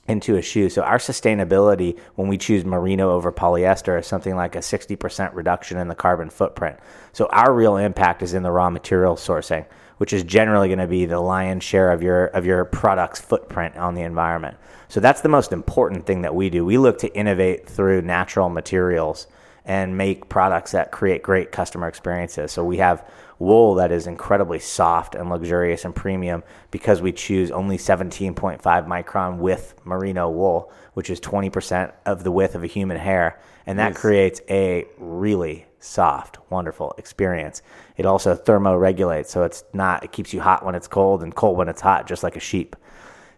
into 0.08 0.36
a 0.36 0.42
shoe. 0.42 0.70
So 0.70 0.82
our 0.82 0.98
sustainability 0.98 1.98
when 2.16 2.28
we 2.28 2.38
choose 2.38 2.66
merino 2.66 3.12
over 3.12 3.32
polyester 3.32 4.00
is 4.00 4.08
something 4.08 4.36
like 4.36 4.56
a 4.56 4.60
60% 4.60 5.34
reduction 5.34 5.78
in 5.78 5.88
the 5.88 5.96
carbon 5.96 6.30
footprint. 6.30 6.78
So 7.14 7.28
our 7.28 7.54
real 7.54 7.78
impact 7.78 8.22
is 8.22 8.34
in 8.34 8.44
the 8.44 8.52
raw 8.52 8.70
material 8.70 9.16
sourcing, 9.16 9.66
which 9.98 10.12
is 10.12 10.24
generally 10.24 10.68
going 10.68 10.80
to 10.80 10.88
be 10.88 11.06
the 11.06 11.22
lion's 11.22 11.64
share 11.64 11.92
of 11.92 12.04
your 12.04 12.26
of 12.28 12.46
your 12.46 12.66
product's 12.66 13.22
footprint 13.22 13.78
on 13.78 13.96
the 13.96 14.02
environment. 14.02 14.58
So 14.90 15.00
that's 15.00 15.22
the 15.22 15.30
most 15.30 15.54
important 15.54 16.06
thing 16.06 16.22
that 16.24 16.36
we 16.36 16.50
do. 16.50 16.66
We 16.66 16.78
look 16.78 16.98
to 17.00 17.16
innovate 17.16 17.68
through 17.68 18.02
natural 18.02 18.50
materials 18.50 19.28
and 19.66 19.98
make 19.98 20.28
products 20.30 20.72
that 20.72 20.92
create 20.92 21.24
great 21.24 21.52
customer 21.52 21.88
experiences. 21.88 22.52
So 22.52 22.64
we 22.64 22.78
have 22.78 23.08
wool 23.40 23.76
that 23.76 23.92
is 23.92 24.08
incredibly 24.08 24.60
soft 24.60 25.16
and 25.16 25.30
luxurious 25.30 25.86
and 25.86 25.96
premium 25.96 26.44
because 26.72 27.02
we 27.02 27.12
choose 27.12 27.52
only 27.52 27.78
17.5 27.78 28.62
micron 28.62 29.38
width 29.38 29.76
merino 29.86 30.30
wool, 30.30 30.72
which 30.94 31.10
is 31.10 31.20
20% 31.20 31.92
of 32.06 32.24
the 32.24 32.32
width 32.32 32.56
of 32.56 32.64
a 32.64 32.68
human 32.68 32.98
hair. 32.98 33.40
And 33.66 33.80
that 33.80 33.94
Nice. 33.94 33.98
creates 34.02 34.42
a 34.50 34.86
really 34.98 35.66
soft, 35.80 36.38
wonderful 36.50 36.94
experience. 36.98 37.62
It 37.98 38.06
also 38.06 38.36
thermoregulates, 38.36 39.28
so 39.28 39.44
it's 39.44 39.64
not, 39.74 40.04
it 40.04 40.12
keeps 40.12 40.34
you 40.34 40.42
hot 40.42 40.66
when 40.66 40.76
it's 40.76 40.88
cold 40.88 41.24
and 41.24 41.34
cold 41.34 41.58
when 41.58 41.70
it's 41.70 41.82
hot, 41.82 42.08
just 42.08 42.24
like 42.24 42.36
a 42.36 42.42
sheep. 42.42 42.76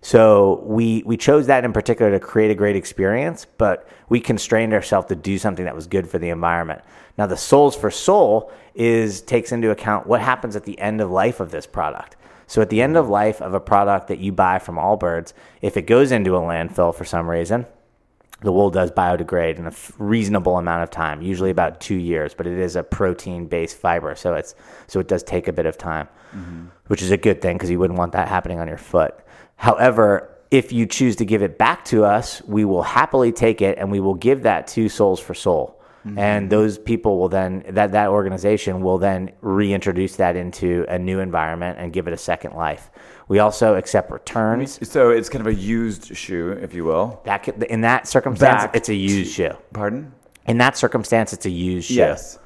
So 0.05 0.61
we 0.63 1.01
we 1.03 1.17
chose 1.17 1.47
that 1.47 1.65
in 1.65 1.73
particular 1.73 2.11
to 2.11 2.19
create 2.19 2.51
a 2.51 2.53
great 2.53 2.75
experience, 2.75 3.47
but 3.57 3.89
we 4.07 4.19
constrained 4.19 4.71
ourselves 4.71 5.07
to 5.07 5.15
do 5.15 5.39
something 5.39 5.65
that 5.65 5.73
was 5.73 5.87
good 5.87 6.07
for 6.07 6.19
the 6.19 6.29
environment. 6.29 6.83
Now 7.17 7.25
the 7.25 7.33
Soles4Souls 7.33 8.51
is 8.75 9.21
takes 9.21 9.51
into 9.51 9.71
account 9.71 10.05
what 10.05 10.21
happens 10.21 10.55
at 10.55 10.63
the 10.63 10.77
end 10.77 11.01
of 11.01 11.09
life 11.09 11.39
of 11.39 11.49
this 11.49 11.65
product. 11.65 12.17
So 12.45 12.61
at 12.61 12.69
the 12.69 12.83
end 12.83 12.97
of 12.97 13.09
life 13.09 13.41
of 13.41 13.55
a 13.55 13.59
product 13.59 14.09
that 14.09 14.19
you 14.19 14.31
buy 14.31 14.59
from 14.59 14.75
Allbirds, 14.75 15.33
if 15.63 15.75
it 15.75 15.87
goes 15.87 16.11
into 16.11 16.35
a 16.35 16.39
landfill 16.39 16.93
for 16.93 17.03
some 17.03 17.27
reason, 17.27 17.65
the 18.41 18.51
wool 18.51 18.69
does 18.69 18.91
biodegrade 18.91 19.57
in 19.57 19.65
a 19.65 19.69
f- 19.69 19.91
reasonable 19.97 20.59
amount 20.59 20.83
of 20.83 20.91
time, 20.91 21.23
usually 21.23 21.49
about 21.49 21.81
two 21.81 21.95
years, 21.95 22.35
but 22.35 22.45
it 22.45 22.59
is 22.59 22.75
a 22.75 22.83
protein-based 22.83 23.75
fiber, 23.75 24.13
so 24.13 24.35
it's 24.35 24.53
so 24.85 24.99
it 24.99 25.07
does 25.07 25.23
take 25.23 25.47
a 25.47 25.53
bit 25.53 25.65
of 25.65 25.79
time, 25.79 26.07
mm-hmm. 26.31 26.67
which 26.89 27.01
is 27.01 27.09
a 27.09 27.17
good 27.17 27.41
thing 27.41 27.55
because 27.57 27.71
you 27.71 27.79
wouldn't 27.79 27.97
want 27.97 28.11
that 28.11 28.27
happening 28.27 28.59
on 28.59 28.67
your 28.67 28.77
foot. 28.77 29.24
However, 29.55 30.29
if 30.51 30.71
you 30.71 30.85
choose 30.85 31.15
to 31.17 31.25
give 31.25 31.41
it 31.41 31.57
back 31.57 31.85
to 31.85 32.05
us, 32.05 32.41
we 32.43 32.65
will 32.65 32.83
happily 32.83 33.31
take 33.31 33.61
it 33.61 33.77
and 33.77 33.91
we 33.91 33.99
will 33.99 34.13
give 34.13 34.43
that 34.43 34.67
to 34.67 34.85
Soles4Souls. 34.85 35.73
Mm-hmm. 36.05 36.19
And 36.19 36.49
those 36.51 36.77
people 36.77 37.17
will 37.17 37.29
then 37.29 37.63
that 37.69 37.93
that 37.93 38.09
organization 38.09 38.81
will 38.81 38.99
then 38.99 39.31
reintroduce 39.41 40.17
that 40.17 40.35
into 40.35 40.85
a 40.87 40.99
new 40.99 41.19
environment 41.19 41.79
and 41.79 41.91
give 41.91 42.07
it 42.07 42.13
a 42.13 42.17
second 42.17 42.53
life. 42.53 42.91
We 43.27 43.39
also 43.39 43.73
accept 43.73 44.11
returns. 44.11 44.87
So 44.87 45.09
it's 45.09 45.29
kind 45.29 45.41
of 45.41 45.47
a 45.47 45.55
used 45.55 46.15
shoe, 46.15 46.51
if 46.61 46.75
you 46.75 46.83
will. 46.83 47.19
That 47.25 47.39
could, 47.39 47.63
in 47.63 47.81
that 47.81 48.07
circumstance, 48.07 48.65
Back 48.65 48.75
it's 48.75 48.89
a 48.89 48.93
used 48.93 49.33
shoe. 49.33 49.53
Pardon? 49.73 50.13
In 50.45 50.59
that 50.59 50.77
circumstance, 50.77 51.33
it's 51.33 51.47
a 51.47 51.49
used 51.49 51.87
shoe. 51.87 51.95
Yes. 51.95 52.37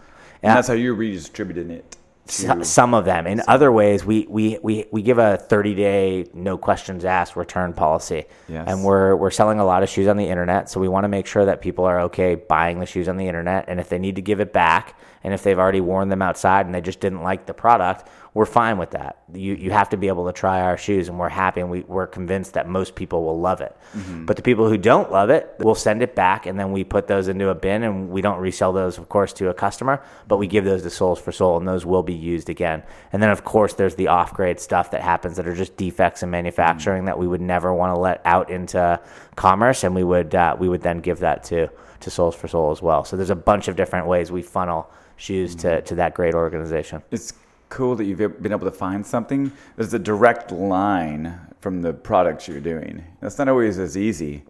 Yeah. 0.41 0.51
And 0.51 0.57
that's 0.57 0.69
how 0.69 0.73
you 0.75 0.93
redistributed 0.93 1.69
it. 1.69 1.97
So- 2.29 2.63
some 2.63 2.93
of 2.93 3.05
them. 3.05 3.27
In 3.27 3.41
other 3.47 3.71
ways, 3.71 4.05
we, 4.05 4.25
we, 4.29 4.59
we, 4.61 4.85
we 4.91 5.01
give 5.01 5.17
a 5.17 5.37
30 5.37 5.75
day, 5.75 6.25
no 6.33 6.57
questions 6.57 7.05
asked 7.05 7.35
return 7.35 7.73
policy. 7.73 8.25
Yes. 8.47 8.65
And 8.67 8.83
we're, 8.83 9.15
we're 9.15 9.31
selling 9.31 9.59
a 9.59 9.65
lot 9.65 9.83
of 9.83 9.89
shoes 9.89 10.07
on 10.07 10.17
the 10.17 10.27
internet. 10.27 10.69
So 10.69 10.79
we 10.79 10.87
want 10.87 11.03
to 11.05 11.09
make 11.09 11.25
sure 11.27 11.45
that 11.45 11.61
people 11.61 11.85
are 11.85 12.01
okay 12.01 12.35
buying 12.35 12.79
the 12.79 12.85
shoes 12.85 13.09
on 13.09 13.17
the 13.17 13.27
internet. 13.27 13.65
And 13.67 13.79
if 13.79 13.89
they 13.89 13.99
need 13.99 14.15
to 14.15 14.21
give 14.21 14.39
it 14.39 14.53
back, 14.53 14.97
and 15.23 15.33
if 15.33 15.43
they've 15.43 15.59
already 15.59 15.81
worn 15.81 16.09
them 16.09 16.21
outside 16.21 16.65
and 16.65 16.73
they 16.73 16.81
just 16.81 16.99
didn't 16.99 17.23
like 17.23 17.45
the 17.45 17.53
product, 17.53 18.07
we're 18.39 18.45
fine 18.45 18.77
with 18.77 18.91
that. 18.91 19.21
You, 19.33 19.53
you 19.53 19.71
have 19.71 19.89
to 19.89 19.97
be 19.97 20.07
able 20.07 20.25
to 20.27 20.31
try 20.31 20.61
our 20.61 20.77
shoes, 20.77 21.09
and 21.09 21.19
we're 21.19 21.27
happy 21.27 21.59
and 21.59 21.69
we, 21.69 21.81
we're 21.81 22.07
convinced 22.07 22.53
that 22.53 22.69
most 22.69 22.95
people 22.95 23.25
will 23.25 23.37
love 23.37 23.59
it. 23.59 23.75
Mm-hmm. 23.93 24.27
But 24.27 24.37
the 24.37 24.41
people 24.41 24.69
who 24.69 24.77
don't 24.77 25.11
love 25.11 25.29
it, 25.29 25.53
we'll 25.59 25.75
send 25.75 26.01
it 26.01 26.15
back, 26.15 26.45
and 26.45 26.57
then 26.57 26.71
we 26.71 26.85
put 26.85 27.07
those 27.07 27.27
into 27.27 27.49
a 27.49 27.53
bin, 27.53 27.83
and 27.83 28.09
we 28.09 28.21
don't 28.21 28.39
resell 28.39 28.71
those, 28.71 28.97
of 28.97 29.09
course, 29.09 29.33
to 29.33 29.49
a 29.49 29.53
customer, 29.53 30.01
but 30.29 30.37
we 30.37 30.47
give 30.47 30.63
those 30.63 30.83
to 30.83 30.87
Soles4Souls, 30.87 31.57
and 31.57 31.67
those 31.67 31.85
will 31.85 32.01
be 32.01 32.13
used 32.13 32.49
again. 32.49 32.81
And 33.11 33.21
then, 33.21 33.29
of 33.29 33.43
course, 33.43 33.73
there's 33.73 33.95
the 33.95 34.07
off 34.07 34.33
grade 34.33 34.61
stuff 34.61 34.91
that 34.91 35.01
happens 35.01 35.35
that 35.35 35.45
are 35.45 35.53
just 35.53 35.75
defects 35.75 36.23
in 36.23 36.29
manufacturing 36.29 36.99
mm-hmm. 36.99 37.07
that 37.07 37.19
we 37.19 37.27
would 37.27 37.41
never 37.41 37.73
want 37.73 37.93
to 37.93 37.99
let 37.99 38.21
out 38.23 38.49
into 38.49 39.01
commerce, 39.35 39.83
and 39.83 39.93
we 39.93 40.05
would 40.05 40.33
uh, 40.33 40.55
we 40.57 40.69
would 40.69 40.81
then 40.81 41.01
give 41.01 41.19
that 41.19 41.43
to 41.43 41.67
to 41.99 42.09
Soles4Souls 42.09 42.71
as 42.71 42.81
well. 42.81 43.03
So 43.03 43.17
there's 43.17 43.31
a 43.31 43.35
bunch 43.35 43.67
of 43.67 43.75
different 43.75 44.07
ways 44.07 44.31
we 44.31 44.43
funnel 44.43 44.89
shoes 45.17 45.57
mm-hmm. 45.57 45.67
to, 45.67 45.81
to 45.81 45.95
that 45.95 46.13
great 46.13 46.35
organization. 46.35 47.03
It's 47.11 47.33
cool 47.69 47.95
that 47.95 48.05
you've 48.05 48.17
been 48.17 48.51
able 48.51 48.69
to 48.69 48.75
find 48.75 49.05
something. 49.05 49.51
There's 49.75 49.93
a 49.93 49.99
direct 49.99 50.51
line 50.51 51.39
from 51.59 51.81
the 51.81 51.93
products 51.93 52.47
you're 52.47 52.59
doing. 52.59 53.03
That's 53.21 53.37
not 53.37 53.47
always 53.47 53.79
as 53.79 53.97
easy. 53.97 54.43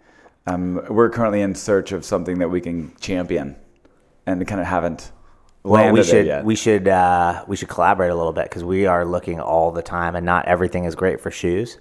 Um, 0.48 0.82
we're 0.90 1.10
currently 1.10 1.42
in 1.42 1.54
search 1.54 1.92
of 1.92 2.04
something 2.06 2.40
that 2.40 2.50
we 2.50 2.62
can 2.62 2.96
champion, 3.00 3.56
and 4.26 4.46
kind 4.48 4.62
of 4.62 4.68
haven't 4.68 5.12
Well, 5.64 5.92
we 5.92 6.04
should 6.04 6.46
we 6.46 6.56
should 6.56 6.88
uh, 6.88 7.44
we 7.48 7.56
should 7.56 7.68
collaborate 7.68 8.12
a 8.12 8.16
little 8.16 8.34
bit 8.34 8.46
because 8.46 8.64
we 8.64 8.86
are 8.86 9.06
looking 9.06 9.40
all 9.40 9.72
the 9.72 9.82
time, 9.82 10.16
and 10.16 10.26
not 10.26 10.48
everything 10.48 10.86
is 10.86 10.96
great 10.96 11.20
for 11.20 11.30
shoes 11.30 11.78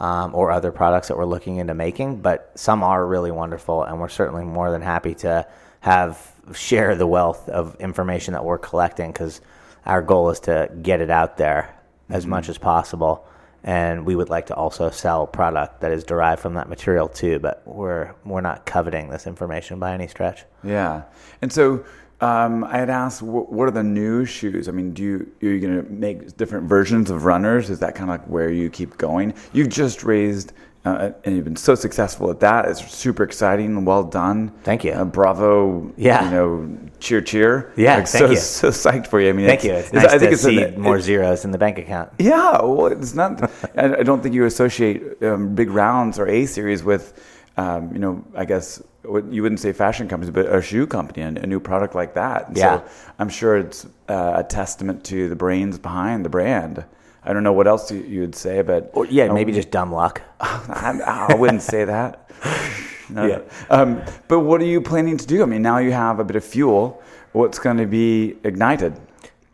um, 0.00 0.34
or 0.34 0.50
other 0.50 0.72
products 0.72 1.08
that 1.08 1.16
we're 1.18 1.26
looking 1.26 1.56
into 1.56 1.74
making. 1.74 2.20
But 2.20 2.52
some 2.54 2.82
are 2.82 3.06
really 3.06 3.30
wonderful, 3.30 3.84
and 3.84 4.00
we're 4.00 4.08
certainly 4.08 4.44
more 4.44 4.70
than 4.70 4.82
happy 4.82 5.14
to 5.16 5.46
have 5.80 6.32
share 6.54 6.96
the 6.96 7.06
wealth 7.06 7.48
of 7.50 7.76
information 7.80 8.32
that 8.32 8.44
we're 8.44 8.58
collecting 8.58 9.12
because 9.12 9.40
our 9.88 10.02
goal 10.02 10.30
is 10.30 10.40
to 10.40 10.70
get 10.82 11.00
it 11.00 11.10
out 11.10 11.36
there 11.38 11.74
as 12.10 12.22
Mm-hmm. 12.22 12.30
much 12.30 12.48
as 12.48 12.58
possible. 12.58 13.24
And 13.64 14.06
we 14.06 14.14
would 14.14 14.30
like 14.30 14.46
to 14.46 14.54
also 14.54 14.88
sell 14.90 15.26
product 15.26 15.80
that 15.80 15.90
is 15.90 16.04
derived 16.04 16.40
from 16.40 16.54
that 16.54 16.68
material 16.68 17.08
too, 17.08 17.38
but 17.40 17.62
we're 17.66 18.12
we're 18.24 18.40
not 18.40 18.64
coveting 18.64 19.10
this 19.10 19.26
information 19.26 19.78
by 19.80 19.92
any 19.92 20.06
stretch. 20.06 20.44
Yeah, 20.62 21.02
and 21.42 21.52
so 21.52 21.84
um, 22.20 22.64
I 22.64 22.78
had 22.78 22.88
asked, 22.88 23.20
wh- 23.20 23.50
what 23.52 23.66
are 23.68 23.72
the 23.72 23.82
new 23.82 24.24
shoes? 24.24 24.68
I 24.68 24.72
mean, 24.72 24.92
do 24.94 25.02
you 25.02 25.16
are 25.42 25.52
you 25.52 25.60
going 25.60 25.84
to 25.84 25.90
make 25.90 26.36
different 26.36 26.68
versions 26.68 27.10
of 27.10 27.24
runners? 27.24 27.68
Is 27.68 27.80
that 27.80 27.94
kind 27.96 28.08
of 28.10 28.20
like 28.20 28.26
where 28.28 28.48
you 28.50 28.70
keep 28.70 28.96
going? 28.96 29.34
You've 29.52 29.68
just 29.70 30.04
raised, 30.04 30.52
uh, 30.84 31.10
and 31.24 31.34
you've 31.36 31.44
been 31.44 31.56
so 31.56 31.74
successful 31.74 32.30
at 32.30 32.40
that. 32.40 32.64
It's 32.66 32.86
super 32.92 33.22
exciting 33.22 33.66
and 33.76 33.86
well 33.86 34.04
done. 34.04 34.52
Thank 34.62 34.84
you. 34.84 34.92
Uh, 34.92 35.04
bravo. 35.04 35.92
Yeah. 35.96 36.24
You 36.24 36.30
know, 36.30 36.78
cheer, 37.00 37.20
cheer. 37.20 37.72
Yeah, 37.76 37.96
Like, 37.96 38.08
thank 38.08 38.24
so, 38.26 38.30
you. 38.30 38.36
So 38.36 38.68
psyched 38.68 39.06
for 39.08 39.20
you. 39.20 39.28
I 39.28 39.32
mean, 39.32 39.46
Thank 39.46 39.64
you. 39.64 39.72
It's 39.72 39.88
it's- 39.88 40.04
nice 40.04 40.12
I 40.14 40.18
think 40.18 40.30
to 40.30 40.34
it's 40.34 40.42
see 40.42 40.62
an- 40.62 40.80
more 40.80 40.96
it- 40.98 41.02
zeros 41.02 41.44
in 41.44 41.50
the 41.50 41.58
bank 41.58 41.78
account. 41.78 42.10
yeah, 42.18 42.62
well, 42.62 42.86
it's 42.86 43.14
not. 43.14 43.50
I 43.76 43.96
I 43.98 44.02
don't 44.02 44.22
think 44.22 44.34
you 44.34 44.44
associate 44.46 45.22
um, 45.22 45.54
big 45.54 45.70
rounds 45.70 46.18
or 46.18 46.26
A 46.28 46.46
series 46.46 46.82
with, 46.82 47.12
um, 47.56 47.90
you 47.92 47.98
know, 47.98 48.24
I 48.34 48.44
guess 48.44 48.82
what 49.04 49.24
you 49.32 49.42
wouldn't 49.42 49.60
say 49.60 49.72
fashion 49.72 50.08
companies, 50.08 50.30
but 50.32 50.46
a 50.54 50.60
shoe 50.62 50.86
company 50.86 51.22
and 51.22 51.38
a 51.38 51.46
new 51.46 51.60
product 51.60 51.94
like 51.94 52.14
that. 52.14 52.48
And 52.48 52.56
Yeah. 52.56 52.78
So 52.78 52.84
I'm 53.18 53.28
sure 53.28 53.56
it's 53.56 53.86
uh, 54.08 54.34
a 54.36 54.44
testament 54.44 55.04
to 55.04 55.28
the 55.28 55.36
brains 55.36 55.78
behind 55.78 56.24
the 56.24 56.28
brand. 56.30 56.84
I 57.24 57.32
don't 57.32 57.42
know 57.42 57.52
what 57.52 57.66
else 57.66 57.90
you, 57.90 58.20
would 58.20 58.34
say, 58.34 58.62
but 58.62 58.90
Or, 58.94 59.06
yeah, 59.06 59.32
maybe 59.32 59.52
just 59.52 59.70
dumb 59.70 59.92
luck. 59.92 60.22
I, 60.40 61.28
I 61.30 61.34
wouldn't 61.34 61.62
say 61.62 61.84
that. 61.84 62.30
No. 63.10 63.24
Yeah. 63.24 63.40
Um, 63.70 64.02
but 64.28 64.40
what 64.40 64.60
are 64.60 64.66
you 64.66 64.82
planning 64.82 65.16
to 65.16 65.26
do? 65.26 65.42
I 65.42 65.46
mean, 65.46 65.62
now 65.62 65.78
you 65.78 65.92
have 65.92 66.20
a 66.20 66.24
bit 66.24 66.36
of 66.36 66.44
fuel. 66.44 67.02
What's 67.32 67.58
going 67.58 67.78
to 67.78 67.86
be 67.86 68.36
ignited? 68.44 69.00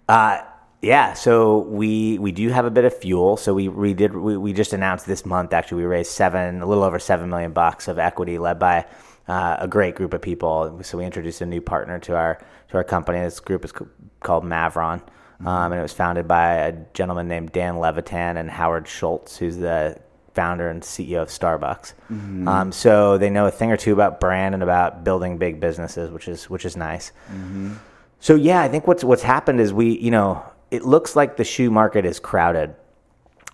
Uh, 0.09 0.40
yeah, 0.83 1.14
so 1.14 1.59
we 1.59 2.18
we 2.18 2.30
do 2.30 2.50
have 2.50 2.66
a 2.66 2.71
bit 2.71 2.85
of 2.85 2.94
fuel. 2.94 3.37
So 3.37 3.54
we 3.54 3.68
we 3.68 3.94
did 3.94 4.14
we, 4.14 4.37
we 4.37 4.52
just 4.52 4.73
announced 4.73 5.06
this 5.06 5.25
month 5.25 5.52
actually 5.52 5.78
we 5.83 5.85
raised 5.85 6.11
seven 6.11 6.62
a 6.62 6.66
little 6.66 6.85
over 6.85 6.99
seven 6.99 7.30
million 7.30 7.52
bucks 7.52 7.88
of 7.88 7.99
equity 7.99 8.38
led 8.38 8.59
by 8.59 8.87
uh, 9.26 9.56
a 9.61 9.68
great 9.68 9.94
group 9.94 10.12
of 10.12 10.21
people. 10.21 10.80
So 10.83 10.99
we 10.99 11.04
introduced 11.04 11.40
a 11.40 11.47
new 11.47 11.61
partner 11.61 11.99
to 12.00 12.16
our 12.16 12.38
to 12.68 12.76
our 12.76 12.85
company. 12.85 13.21
This 13.21 13.40
group 13.40 13.64
is 13.64 13.73
called 14.21 14.44
Mavron, 14.44 15.00
um, 15.41 15.73
and 15.73 15.79
it 15.79 15.83
was 15.83 15.93
founded 15.93 16.29
by 16.29 16.55
a 16.55 16.73
gentleman 16.95 17.29
named 17.29 17.53
Dan 17.53 17.79
Levitan 17.79 18.37
and 18.37 18.50
Howard 18.50 18.87
Schultz, 18.87 19.37
who's 19.37 19.57
the 19.57 19.99
founder 20.35 20.69
and 20.69 20.83
CEO 20.83 21.23
of 21.23 21.29
Starbucks. 21.29 21.95
Mm-hmm. 22.11 22.49
Um, 22.49 22.73
so 22.73 23.19
they 23.19 23.31
know 23.31 23.47
a 23.47 23.50
thing 23.50 23.71
or 23.71 23.76
two 23.76 23.93
about 23.93 24.21
brand 24.21 24.55
and 24.55 24.62
about 24.62 25.05
building 25.05 25.38
big 25.38 25.61
businesses, 25.61 26.11
which 26.11 26.29
is 26.29 26.50
which 26.50 26.64
is 26.64 26.76
nice. 26.76 27.12
Mm-hmm. 27.31 27.75
So 28.21 28.35
yeah, 28.35 28.62
I 28.62 28.69
think 28.69 28.87
what's 28.87 29.05
what's 29.05 29.23
happened 29.23 29.61
is 29.61 29.73
we, 29.73 29.99
you 29.99 30.11
know, 30.11 30.45
it 30.71 30.85
looks 30.85 31.14
like 31.14 31.37
the 31.37 31.45
shoe 31.45 31.71
market 31.71 32.05
is 32.05 32.19
crowded 32.19 32.75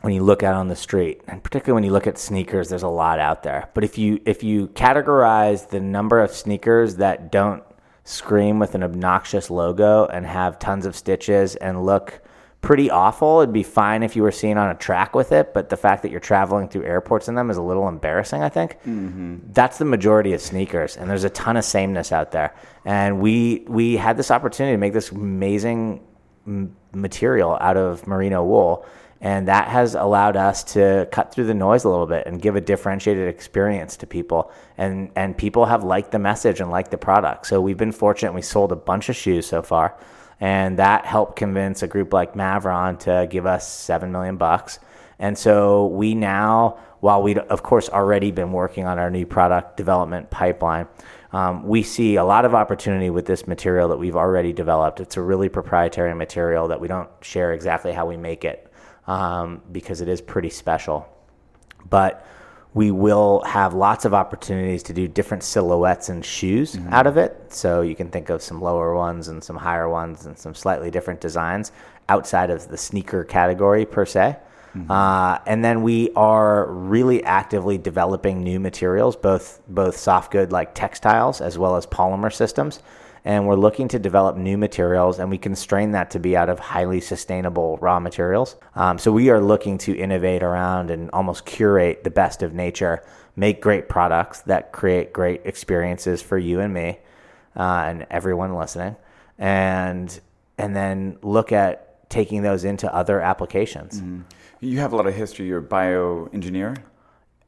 when 0.00 0.14
you 0.14 0.22
look 0.22 0.42
out 0.42 0.54
on 0.54 0.68
the 0.68 0.76
street, 0.76 1.20
and 1.26 1.42
particularly 1.42 1.74
when 1.74 1.84
you 1.84 1.92
look 1.92 2.06
at 2.06 2.16
sneakers, 2.16 2.70
there's 2.70 2.82
a 2.82 2.88
lot 2.88 3.18
out 3.18 3.42
there. 3.42 3.68
But 3.74 3.84
if 3.84 3.98
you 3.98 4.20
if 4.24 4.42
you 4.42 4.68
categorize 4.68 5.68
the 5.68 5.80
number 5.80 6.20
of 6.20 6.30
sneakers 6.30 6.96
that 6.96 7.30
don't 7.30 7.62
scream 8.04 8.58
with 8.58 8.74
an 8.74 8.82
obnoxious 8.82 9.50
logo 9.50 10.06
and 10.06 10.26
have 10.26 10.58
tons 10.58 10.86
of 10.86 10.96
stitches 10.96 11.56
and 11.56 11.84
look 11.84 12.20
pretty 12.60 12.90
awful. 12.90 13.40
It'd 13.40 13.52
be 13.52 13.62
fine 13.62 14.02
if 14.02 14.16
you 14.16 14.22
were 14.22 14.32
seen 14.32 14.58
on 14.58 14.70
a 14.70 14.74
track 14.74 15.14
with 15.14 15.32
it, 15.32 15.54
but 15.54 15.68
the 15.70 15.76
fact 15.76 16.02
that 16.02 16.10
you're 16.10 16.20
traveling 16.20 16.68
through 16.68 16.84
airports 16.84 17.28
in 17.28 17.34
them 17.34 17.50
is 17.50 17.56
a 17.56 17.62
little 17.62 17.88
embarrassing, 17.88 18.42
I 18.42 18.48
think. 18.48 18.72
Mm-hmm. 18.80 19.38
That's 19.52 19.78
the 19.78 19.84
majority 19.84 20.32
of 20.32 20.40
sneakers, 20.40 20.96
and 20.96 21.08
there's 21.08 21.24
a 21.24 21.30
ton 21.30 21.56
of 21.56 21.64
sameness 21.64 22.12
out 22.12 22.32
there. 22.32 22.54
And 22.84 23.20
we 23.20 23.64
we 23.66 23.96
had 23.96 24.16
this 24.16 24.30
opportunity 24.30 24.74
to 24.74 24.78
make 24.78 24.92
this 24.92 25.10
amazing 25.10 26.02
m- 26.46 26.76
material 26.92 27.56
out 27.60 27.76
of 27.76 28.06
merino 28.06 28.44
wool. 28.44 28.84
And 29.20 29.48
that 29.48 29.68
has 29.68 29.94
allowed 29.94 30.36
us 30.36 30.64
to 30.72 31.06
cut 31.12 31.32
through 31.32 31.44
the 31.44 31.54
noise 31.54 31.84
a 31.84 31.90
little 31.90 32.06
bit 32.06 32.26
and 32.26 32.40
give 32.40 32.56
a 32.56 32.60
differentiated 32.60 33.28
experience 33.28 33.96
to 33.98 34.06
people. 34.06 34.50
And, 34.78 35.10
and 35.14 35.36
people 35.36 35.66
have 35.66 35.84
liked 35.84 36.10
the 36.10 36.18
message 36.18 36.60
and 36.60 36.70
liked 36.70 36.90
the 36.90 36.98
product. 36.98 37.46
So 37.46 37.60
we've 37.60 37.76
been 37.76 37.92
fortunate. 37.92 38.32
We 38.32 38.42
sold 38.42 38.72
a 38.72 38.76
bunch 38.76 39.10
of 39.10 39.16
shoes 39.16 39.46
so 39.46 39.60
far 39.60 39.94
and 40.40 40.78
that 40.78 41.04
helped 41.04 41.36
convince 41.36 41.82
a 41.82 41.86
group 41.86 42.12
like 42.12 42.34
Mavron 42.34 42.98
to 43.00 43.28
give 43.30 43.46
us 43.46 43.68
seven 43.68 44.10
million 44.10 44.36
bucks. 44.38 44.78
And 45.18 45.36
so 45.36 45.86
we 45.88 46.14
now, 46.14 46.78
while 47.00 47.22
we'd 47.22 47.38
of 47.38 47.62
course 47.62 47.90
already 47.90 48.30
been 48.30 48.52
working 48.52 48.86
on 48.86 48.98
our 48.98 49.10
new 49.10 49.26
product 49.26 49.76
development 49.76 50.30
pipeline, 50.30 50.88
um, 51.32 51.64
we 51.64 51.82
see 51.82 52.16
a 52.16 52.24
lot 52.24 52.44
of 52.46 52.54
opportunity 52.54 53.10
with 53.10 53.26
this 53.26 53.46
material 53.46 53.88
that 53.90 53.98
we've 53.98 54.16
already 54.16 54.52
developed. 54.52 54.98
It's 54.98 55.16
a 55.18 55.22
really 55.22 55.48
proprietary 55.48 56.14
material 56.14 56.68
that 56.68 56.80
we 56.80 56.88
don't 56.88 57.10
share 57.20 57.52
exactly 57.52 57.92
how 57.92 58.06
we 58.06 58.16
make 58.16 58.44
it 58.44 58.69
um, 59.06 59.62
because 59.72 60.00
it 60.00 60.08
is 60.08 60.20
pretty 60.20 60.50
special. 60.50 61.08
But 61.88 62.26
we 62.72 62.90
will 62.90 63.42
have 63.42 63.74
lots 63.74 64.04
of 64.04 64.14
opportunities 64.14 64.82
to 64.84 64.92
do 64.92 65.08
different 65.08 65.42
silhouettes 65.42 66.08
and 66.08 66.24
shoes 66.24 66.76
mm-hmm. 66.76 66.92
out 66.92 67.06
of 67.06 67.16
it. 67.16 67.52
So 67.52 67.80
you 67.80 67.96
can 67.96 68.10
think 68.10 68.30
of 68.30 68.42
some 68.42 68.62
lower 68.62 68.94
ones 68.94 69.28
and 69.28 69.42
some 69.42 69.56
higher 69.56 69.88
ones 69.88 70.26
and 70.26 70.38
some 70.38 70.54
slightly 70.54 70.90
different 70.90 71.20
designs 71.20 71.72
outside 72.08 72.50
of 72.50 72.68
the 72.68 72.76
sneaker 72.76 73.24
category 73.24 73.84
per 73.84 74.06
se. 74.06 74.36
Mm-hmm. 74.74 74.90
Uh, 74.90 75.38
and 75.46 75.64
then 75.64 75.82
we 75.82 76.10
are 76.14 76.70
really 76.70 77.24
actively 77.24 77.76
developing 77.76 78.44
new 78.44 78.60
materials, 78.60 79.16
both 79.16 79.60
both 79.66 79.96
soft 79.96 80.30
good 80.30 80.52
like 80.52 80.74
textiles 80.74 81.40
as 81.40 81.58
well 81.58 81.74
as 81.74 81.86
polymer 81.86 82.32
systems 82.32 82.80
and 83.24 83.46
we're 83.46 83.56
looking 83.56 83.88
to 83.88 83.98
develop 83.98 84.36
new 84.36 84.56
materials 84.56 85.18
and 85.18 85.30
we 85.30 85.38
constrain 85.38 85.92
that 85.92 86.10
to 86.10 86.18
be 86.18 86.36
out 86.36 86.48
of 86.48 86.58
highly 86.58 87.00
sustainable 87.00 87.78
raw 87.78 88.00
materials. 88.00 88.56
Um, 88.74 88.98
so 88.98 89.12
we 89.12 89.30
are 89.30 89.40
looking 89.40 89.78
to 89.78 89.96
innovate 89.96 90.42
around 90.42 90.90
and 90.90 91.10
almost 91.12 91.44
curate 91.44 92.04
the 92.04 92.10
best 92.10 92.42
of 92.42 92.54
nature 92.54 93.04
make 93.36 93.60
great 93.60 93.88
products 93.88 94.40
that 94.42 94.72
create 94.72 95.12
great 95.12 95.42
experiences 95.44 96.20
for 96.20 96.36
you 96.36 96.60
and 96.60 96.74
me 96.74 96.98
uh, 97.56 97.84
and 97.86 98.06
everyone 98.10 98.54
listening 98.54 98.96
and 99.38 100.20
and 100.58 100.76
then 100.76 101.16
look 101.22 101.52
at 101.52 102.08
taking 102.10 102.42
those 102.42 102.64
into 102.64 102.92
other 102.94 103.20
applications. 103.20 104.00
Mm-hmm. 104.00 104.20
you 104.60 104.78
have 104.78 104.92
a 104.92 104.96
lot 104.96 105.06
of 105.06 105.14
history. 105.14 105.46
You're 105.46 105.60
a 105.60 105.62
bioengineer 105.62 106.76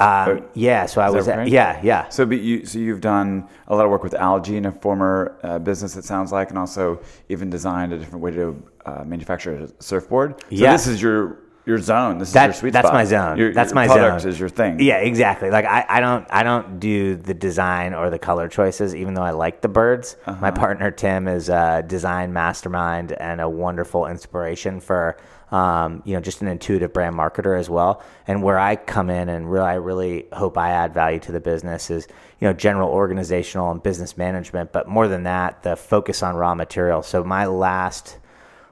um, 0.02 0.44
yeah, 0.54 0.86
so 0.86 1.00
I 1.00 1.10
was, 1.10 1.28
right? 1.28 1.48
yeah, 1.48 1.80
yeah. 1.82 2.08
So, 2.08 2.26
but 2.26 2.40
you, 2.40 2.64
so 2.66 2.78
you've 2.78 3.00
done 3.00 3.48
a 3.68 3.76
lot 3.76 3.84
of 3.84 3.90
work 3.90 4.02
with 4.02 4.14
algae 4.14 4.56
in 4.56 4.66
a 4.66 4.72
former 4.72 5.38
uh, 5.42 5.58
business. 5.58 5.96
It 5.96 6.04
sounds 6.04 6.32
like, 6.32 6.50
and 6.50 6.58
also 6.58 7.00
even 7.28 7.50
designed 7.50 7.92
a 7.92 7.98
different 7.98 8.22
way 8.22 8.30
to 8.32 8.62
uh, 8.86 9.04
manufacture 9.04 9.54
a 9.54 9.82
surfboard. 9.82 10.40
So 10.40 10.46
yeah. 10.50 10.72
this 10.72 10.86
is 10.86 11.00
your 11.00 11.41
your 11.64 11.78
zone. 11.78 12.18
This 12.18 12.32
that, 12.32 12.50
is 12.50 12.56
your 12.56 12.60
sweet 12.60 12.72
that's 12.72 12.86
spot. 12.86 12.94
my 12.94 13.04
zone. 13.04 13.38
Your, 13.38 13.52
that's 13.52 13.70
your 13.70 13.74
my 13.76 13.86
product 13.86 14.22
zone. 14.22 14.30
is 14.30 14.40
your 14.40 14.48
thing. 14.48 14.80
Yeah, 14.80 14.98
exactly. 14.98 15.50
Like 15.50 15.64
I, 15.64 15.84
I 15.88 16.00
don't 16.00 16.26
I 16.30 16.42
don't 16.42 16.80
do 16.80 17.16
the 17.16 17.34
design 17.34 17.94
or 17.94 18.10
the 18.10 18.18
color 18.18 18.48
choices, 18.48 18.94
even 18.94 19.14
though 19.14 19.22
I 19.22 19.30
like 19.30 19.60
the 19.60 19.68
birds. 19.68 20.16
Uh-huh. 20.26 20.40
My 20.40 20.50
partner 20.50 20.90
Tim 20.90 21.28
is 21.28 21.48
a 21.48 21.84
design 21.86 22.32
mastermind 22.32 23.12
and 23.12 23.40
a 23.40 23.48
wonderful 23.48 24.06
inspiration 24.06 24.80
for 24.80 25.16
um, 25.52 26.02
you 26.06 26.14
know, 26.14 26.20
just 26.20 26.40
an 26.40 26.48
intuitive 26.48 26.94
brand 26.94 27.14
marketer 27.14 27.58
as 27.58 27.68
well. 27.68 28.02
And 28.26 28.42
where 28.42 28.58
I 28.58 28.74
come 28.74 29.10
in 29.10 29.28
and 29.28 29.50
really, 29.52 29.66
I 29.66 29.74
really 29.74 30.26
hope 30.32 30.56
I 30.56 30.70
add 30.70 30.94
value 30.94 31.20
to 31.20 31.32
the 31.32 31.40
business 31.40 31.90
is, 31.90 32.08
you 32.40 32.48
know, 32.48 32.54
general 32.54 32.88
organizational 32.88 33.70
and 33.70 33.82
business 33.82 34.16
management. 34.16 34.72
But 34.72 34.88
more 34.88 35.08
than 35.08 35.24
that, 35.24 35.62
the 35.62 35.76
focus 35.76 36.22
on 36.22 36.36
raw 36.36 36.54
materials. 36.54 37.06
So 37.06 37.22
my 37.22 37.44
last, 37.44 38.18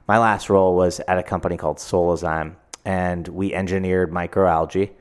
my 0.07 0.17
last 0.17 0.49
role 0.49 0.75
was 0.75 0.99
at 1.01 1.19
a 1.19 1.23
company 1.23 1.55
called 1.55 1.77
Solazyme, 1.77 2.55
and 2.85 3.27
we 3.27 3.53
engineered 3.53 4.11
microalgae 4.11 4.91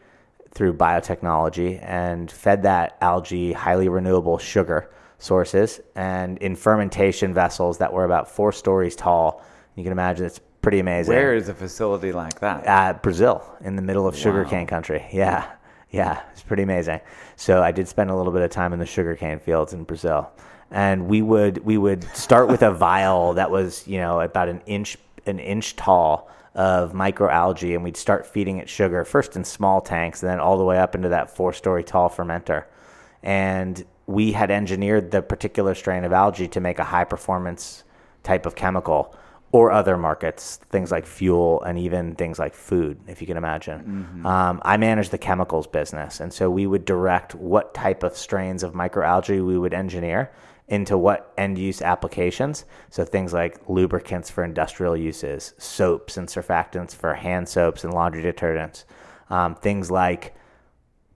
through 0.53 0.75
biotechnology 0.75 1.83
and 1.83 2.31
fed 2.31 2.63
that 2.63 2.97
algae 3.01 3.53
highly 3.53 3.89
renewable 3.89 4.39
sugar 4.39 4.91
sources 5.19 5.81
and 5.95 6.39
in 6.39 6.57
fermentation 6.57 7.33
vessels 7.33 7.79
that 7.79 7.93
were 7.93 8.05
about 8.05 8.29
four 8.29 8.53
stories 8.53 8.97
tall. 8.97 9.43
You 9.77 9.85
can 9.85 9.93
imagine 9.93 10.27
it's 10.27 10.41
pretty 10.63 10.81
amazing. 10.81 11.15
Where 11.15 11.35
is 11.35 11.49
a 11.49 11.55
facility 11.55 12.13
like 12.13 12.41
that? 12.41 12.67
Uh, 12.67 12.99
Brazil, 12.99 13.45
in 13.63 13.77
the 13.77 13.83
middle 13.83 14.07
of 14.07 14.17
sugarcane 14.17 14.63
wow. 14.63 14.67
country. 14.67 15.07
Yeah, 15.13 15.51
yeah, 15.91 16.23
it's 16.33 16.43
pretty 16.43 16.63
amazing. 16.63 17.01
So 17.37 17.63
I 17.63 17.73
did 17.73 17.89
spend 17.89 18.11
a 18.11 18.17
little 18.17 18.33
bit 18.33 18.43
of 18.43 18.51
time 18.51 18.73
in 18.73 18.79
the 18.79 18.87
sugarcane 18.87 19.39
fields 19.39 19.73
in 19.73 19.85
Brazil, 19.85 20.31
and 20.71 21.07
we 21.07 21.23
would 21.23 21.59
we 21.65 21.79
would 21.79 22.05
start 22.17 22.49
with 22.49 22.63
a 22.63 22.73
vial 22.73 23.35
that 23.35 23.51
was 23.51 23.87
you 23.87 23.99
know 23.99 24.21
about 24.21 24.49
an 24.49 24.63
inch 24.67 24.97
an 25.27 25.39
inch 25.39 25.77
tall 25.77 26.31
of 26.55 26.93
microalgae, 26.93 27.75
and 27.75 27.85
we'd 27.85 27.97
start 27.97 28.27
feeding 28.27 28.59
it 28.59 28.69
sugar 28.69 29.05
first 29.05 29.37
in 29.37 29.45
small 29.45 29.81
tanks, 29.81 30.23
and 30.23 30.31
then 30.31 30.41
all 30.41 30.59
the 30.59 30.65
way 30.65 30.79
up 30.79 30.95
into 30.95 31.09
that 31.09 31.35
four 31.35 31.53
story 31.53 31.85
tall 31.85 32.09
fermenter, 32.09 32.65
and 33.23 33.85
we 34.07 34.33
had 34.33 34.51
engineered 34.51 35.11
the 35.13 35.23
particular 35.23 35.75
strain 35.75 36.05
of 36.05 36.13
algae 36.13 36.49
to 36.49 36.61
make 36.61 36.79
a 36.79 36.85
high 36.85 37.05
performance 37.05 37.85
type 38.23 38.47
of 38.47 38.55
chemical 38.57 39.15
or 39.53 39.73
other 39.73 39.97
markets, 39.97 40.61
things 40.71 40.93
like 40.93 41.05
fuel 41.07 41.61
and 41.63 41.79
even 41.79 42.15
things 42.15 42.39
like 42.39 42.55
food, 42.55 42.99
if 43.09 43.21
you 43.21 43.27
can 43.27 43.37
imagine. 43.37 43.81
Mm-hmm. 43.81 44.27
Um, 44.27 44.61
I 44.65 44.77
manage 44.77 45.11
the 45.11 45.19
chemicals 45.19 45.67
business, 45.67 46.21
and 46.21 46.33
so 46.33 46.51
we 46.51 46.67
would 46.67 46.85
direct 46.85 47.35
what 47.35 47.75
type 47.75 48.03
of 48.03 48.17
strains 48.17 48.63
of 48.63 48.75
microalgae 48.75 49.45
we 49.45 49.59
would 49.59 49.75
engineer 49.75 50.31
into 50.71 50.97
what 50.97 51.33
end 51.37 51.59
use 51.59 51.83
applications. 51.83 52.65
So 52.89 53.05
things 53.05 53.33
like 53.33 53.69
lubricants 53.69 54.31
for 54.31 54.45
industrial 54.45 54.97
uses, 54.97 55.53
soaps 55.59 56.17
and 56.17 56.29
surfactants 56.29 56.95
for 56.95 57.15
hand 57.15 57.49
soaps 57.49 57.85
and 57.85 57.93
laundry 57.93 58.23
detergents, 58.23 58.85
um, 59.29 59.57
things 59.57 59.91
like 59.91 60.35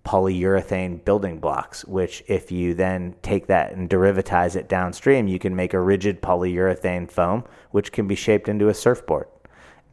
polyurethane 0.05 1.03
building 1.05 1.39
blocks, 1.39 1.85
which 1.87 2.23
if 2.27 2.53
you 2.53 2.75
then 2.75 3.15
take 3.23 3.47
that 3.47 3.73
and 3.73 3.89
derivatize 3.89 4.55
it 4.55 4.69
downstream, 4.69 5.29
you 5.29 5.39
can 5.39 5.57
make 5.57 5.73
a 5.73 5.81
rigid 5.81 6.21
polyurethane 6.21 7.11
foam, 7.11 7.45
which 7.71 7.93
can 7.93 8.07
be 8.07 8.15
shaped 8.15 8.49
into 8.49 8.69
a 8.69 8.75
surfboard 8.75 9.29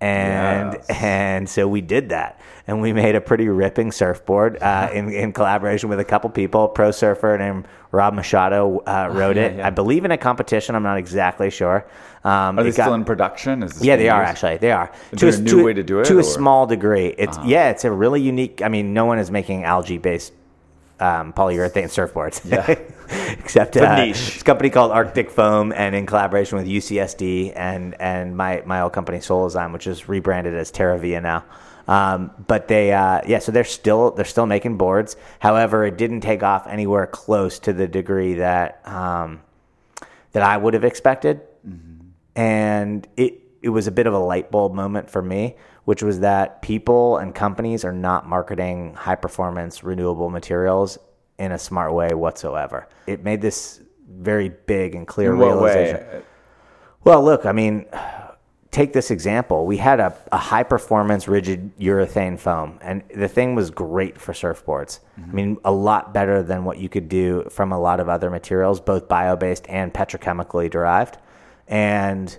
and 0.02 0.74
yes. 0.74 0.90
and 0.90 1.50
so 1.50 1.68
we 1.68 1.80
did 1.80 2.10
that 2.10 2.42
and 2.66 2.82
we 2.82 2.92
made 2.92 3.16
a 3.16 3.22
pretty 3.22 3.48
ripping 3.48 3.92
surfboard 3.92 4.58
uh, 4.62 4.90
in, 4.94 5.12
in 5.14 5.32
collaboration 5.32 5.90
with 5.90 6.00
a 6.00 6.06
couple 6.06 6.30
people 6.30 6.68
pro 6.68 6.90
surfer 6.90 7.38
named 7.38 7.68
rob 7.92 8.16
machado 8.16 8.80
uh, 8.80 9.10
wrote 9.14 9.38
oh, 9.38 9.42
yeah, 9.42 9.48
it 9.48 9.58
yeah. 9.58 9.68
i 9.68 9.70
believe 9.70 10.04
in 10.04 10.12
a 10.12 10.18
competition 10.18 10.74
i'm 10.76 10.84
not 10.84 10.98
exactly 10.98 11.50
sure 11.52 11.86
um, 12.24 12.58
are 12.58 12.64
they 12.64 12.72
still 12.72 12.96
in 12.96 13.06
production 13.06 13.68
yeah 13.80 13.96
they 13.96 14.10
are 14.10 14.24
actually 14.24 14.58
they 14.58 14.72
are 14.72 14.92
is 15.12 15.20
to 15.20 15.28
a, 15.28 15.38
new 15.38 15.52
to, 15.52 15.64
way 15.64 15.74
to 15.74 15.84
do 15.84 16.00
it 16.00 16.06
to 16.06 16.18
or? 16.18 16.22
a 16.22 16.24
small 16.24 16.66
degree 16.66 17.14
it's 17.18 17.38
uh-huh. 17.38 17.48
yeah 17.48 17.70
it's 17.70 17.86
a 17.86 17.92
really 17.92 18.22
unique 18.22 18.62
i 18.64 18.68
mean 18.68 18.94
no 18.94 19.06
one 19.06 19.20
is 19.20 19.30
making 19.30 19.64
algae 19.64 20.00
based 20.00 20.34
um, 21.02 21.34
polyurethane 21.34 21.86
surfboards. 21.86 22.42
Yeah. 22.50 22.80
Except 23.40 23.76
uh, 23.76 23.96
niche. 23.98 24.36
It's 24.36 24.42
a 24.42 24.46
company 24.46 24.70
called 24.70 24.92
Arctic 24.92 25.30
Foam, 25.32 25.74
and 25.76 25.96
in 25.96 26.06
collaboration 26.06 26.58
with 26.58 26.68
UCSD 26.68 27.54
and 27.56 28.00
and 28.00 28.38
my 28.38 28.64
my 28.66 28.82
old 28.82 28.94
company 28.94 29.18
Solazyme, 29.18 29.74
which 29.74 29.88
is 29.88 30.08
rebranded 30.08 30.54
as 30.56 30.72
TerraVia 30.72 31.22
now. 31.22 31.44
Um, 31.88 32.32
but 32.48 32.68
they, 32.68 32.94
uh, 32.94 33.22
yeah, 33.28 33.40
so 33.40 33.52
they're 33.52 33.64
still 33.64 34.12
they're 34.12 34.24
still 34.24 34.46
making 34.46 34.78
boards. 34.78 35.18
However, 35.40 35.84
it 35.84 35.98
didn't 35.98 36.22
take 36.22 36.44
off 36.44 36.68
anywhere 36.68 37.06
close 37.08 37.60
to 37.60 37.74
the 37.74 37.88
degree 37.88 38.36
that 38.36 38.88
um, 38.88 39.42
that 40.32 40.44
I 40.44 40.56
would 40.56 40.74
have 40.74 40.86
expected, 40.86 41.42
mm-hmm. 41.68 42.08
and 42.36 43.06
it 43.18 43.40
it 43.62 43.70
was 43.70 43.88
a 43.88 43.92
bit 43.92 44.08
of 44.08 44.14
a 44.14 44.20
light 44.20 44.52
bulb 44.52 44.74
moment 44.74 45.10
for 45.10 45.22
me 45.22 45.56
which 45.86 46.04
was 46.04 46.20
that 46.20 46.62
people 46.62 47.18
and 47.18 47.34
companies 47.34 47.84
are 47.84 47.94
not 47.94 48.28
marketing 48.28 48.94
high 48.94 49.16
performance 49.16 49.84
renewable 49.84 50.30
materials 50.30 50.98
in 51.40 51.52
a 51.52 51.60
smart 51.60 51.94
way 51.94 52.14
whatsoever. 52.14 52.88
It 53.08 53.24
made 53.24 53.42
this 53.42 53.82
very 54.08 54.50
big 54.50 54.96
and 54.96 55.08
clear 55.08 55.34
realization. 55.34 56.08
way? 56.08 56.22
Well, 57.04 57.24
look, 57.24 57.46
I 57.48 57.52
mean, 57.52 57.86
take 58.70 58.94
this 58.94 59.10
example. 59.10 59.66
We 59.66 59.78
had 59.78 60.00
a, 60.00 60.16
a 60.32 60.38
high 60.38 60.64
performance 60.64 61.28
rigid 61.28 61.76
urethane 61.80 62.38
foam, 62.38 62.78
and 62.82 63.02
the 63.16 63.28
thing 63.28 63.56
was 63.56 63.72
great 63.72 64.20
for 64.20 64.34
surfboards. 64.34 65.00
I 65.18 65.34
mean, 65.34 65.58
a 65.66 65.72
lot 65.72 66.14
better 66.14 66.44
than 66.44 66.64
what 66.64 66.78
you 66.78 66.90
could 66.90 67.10
do 67.10 67.48
from 67.50 67.72
a 67.72 67.80
lot 67.80 68.00
of 68.00 68.08
other 68.08 68.30
materials, 68.30 68.80
both 68.80 69.08
bio 69.08 69.36
based 69.36 69.66
and 69.68 69.92
petrochemically 69.92 70.70
derived. 70.70 71.18
And 71.68 72.38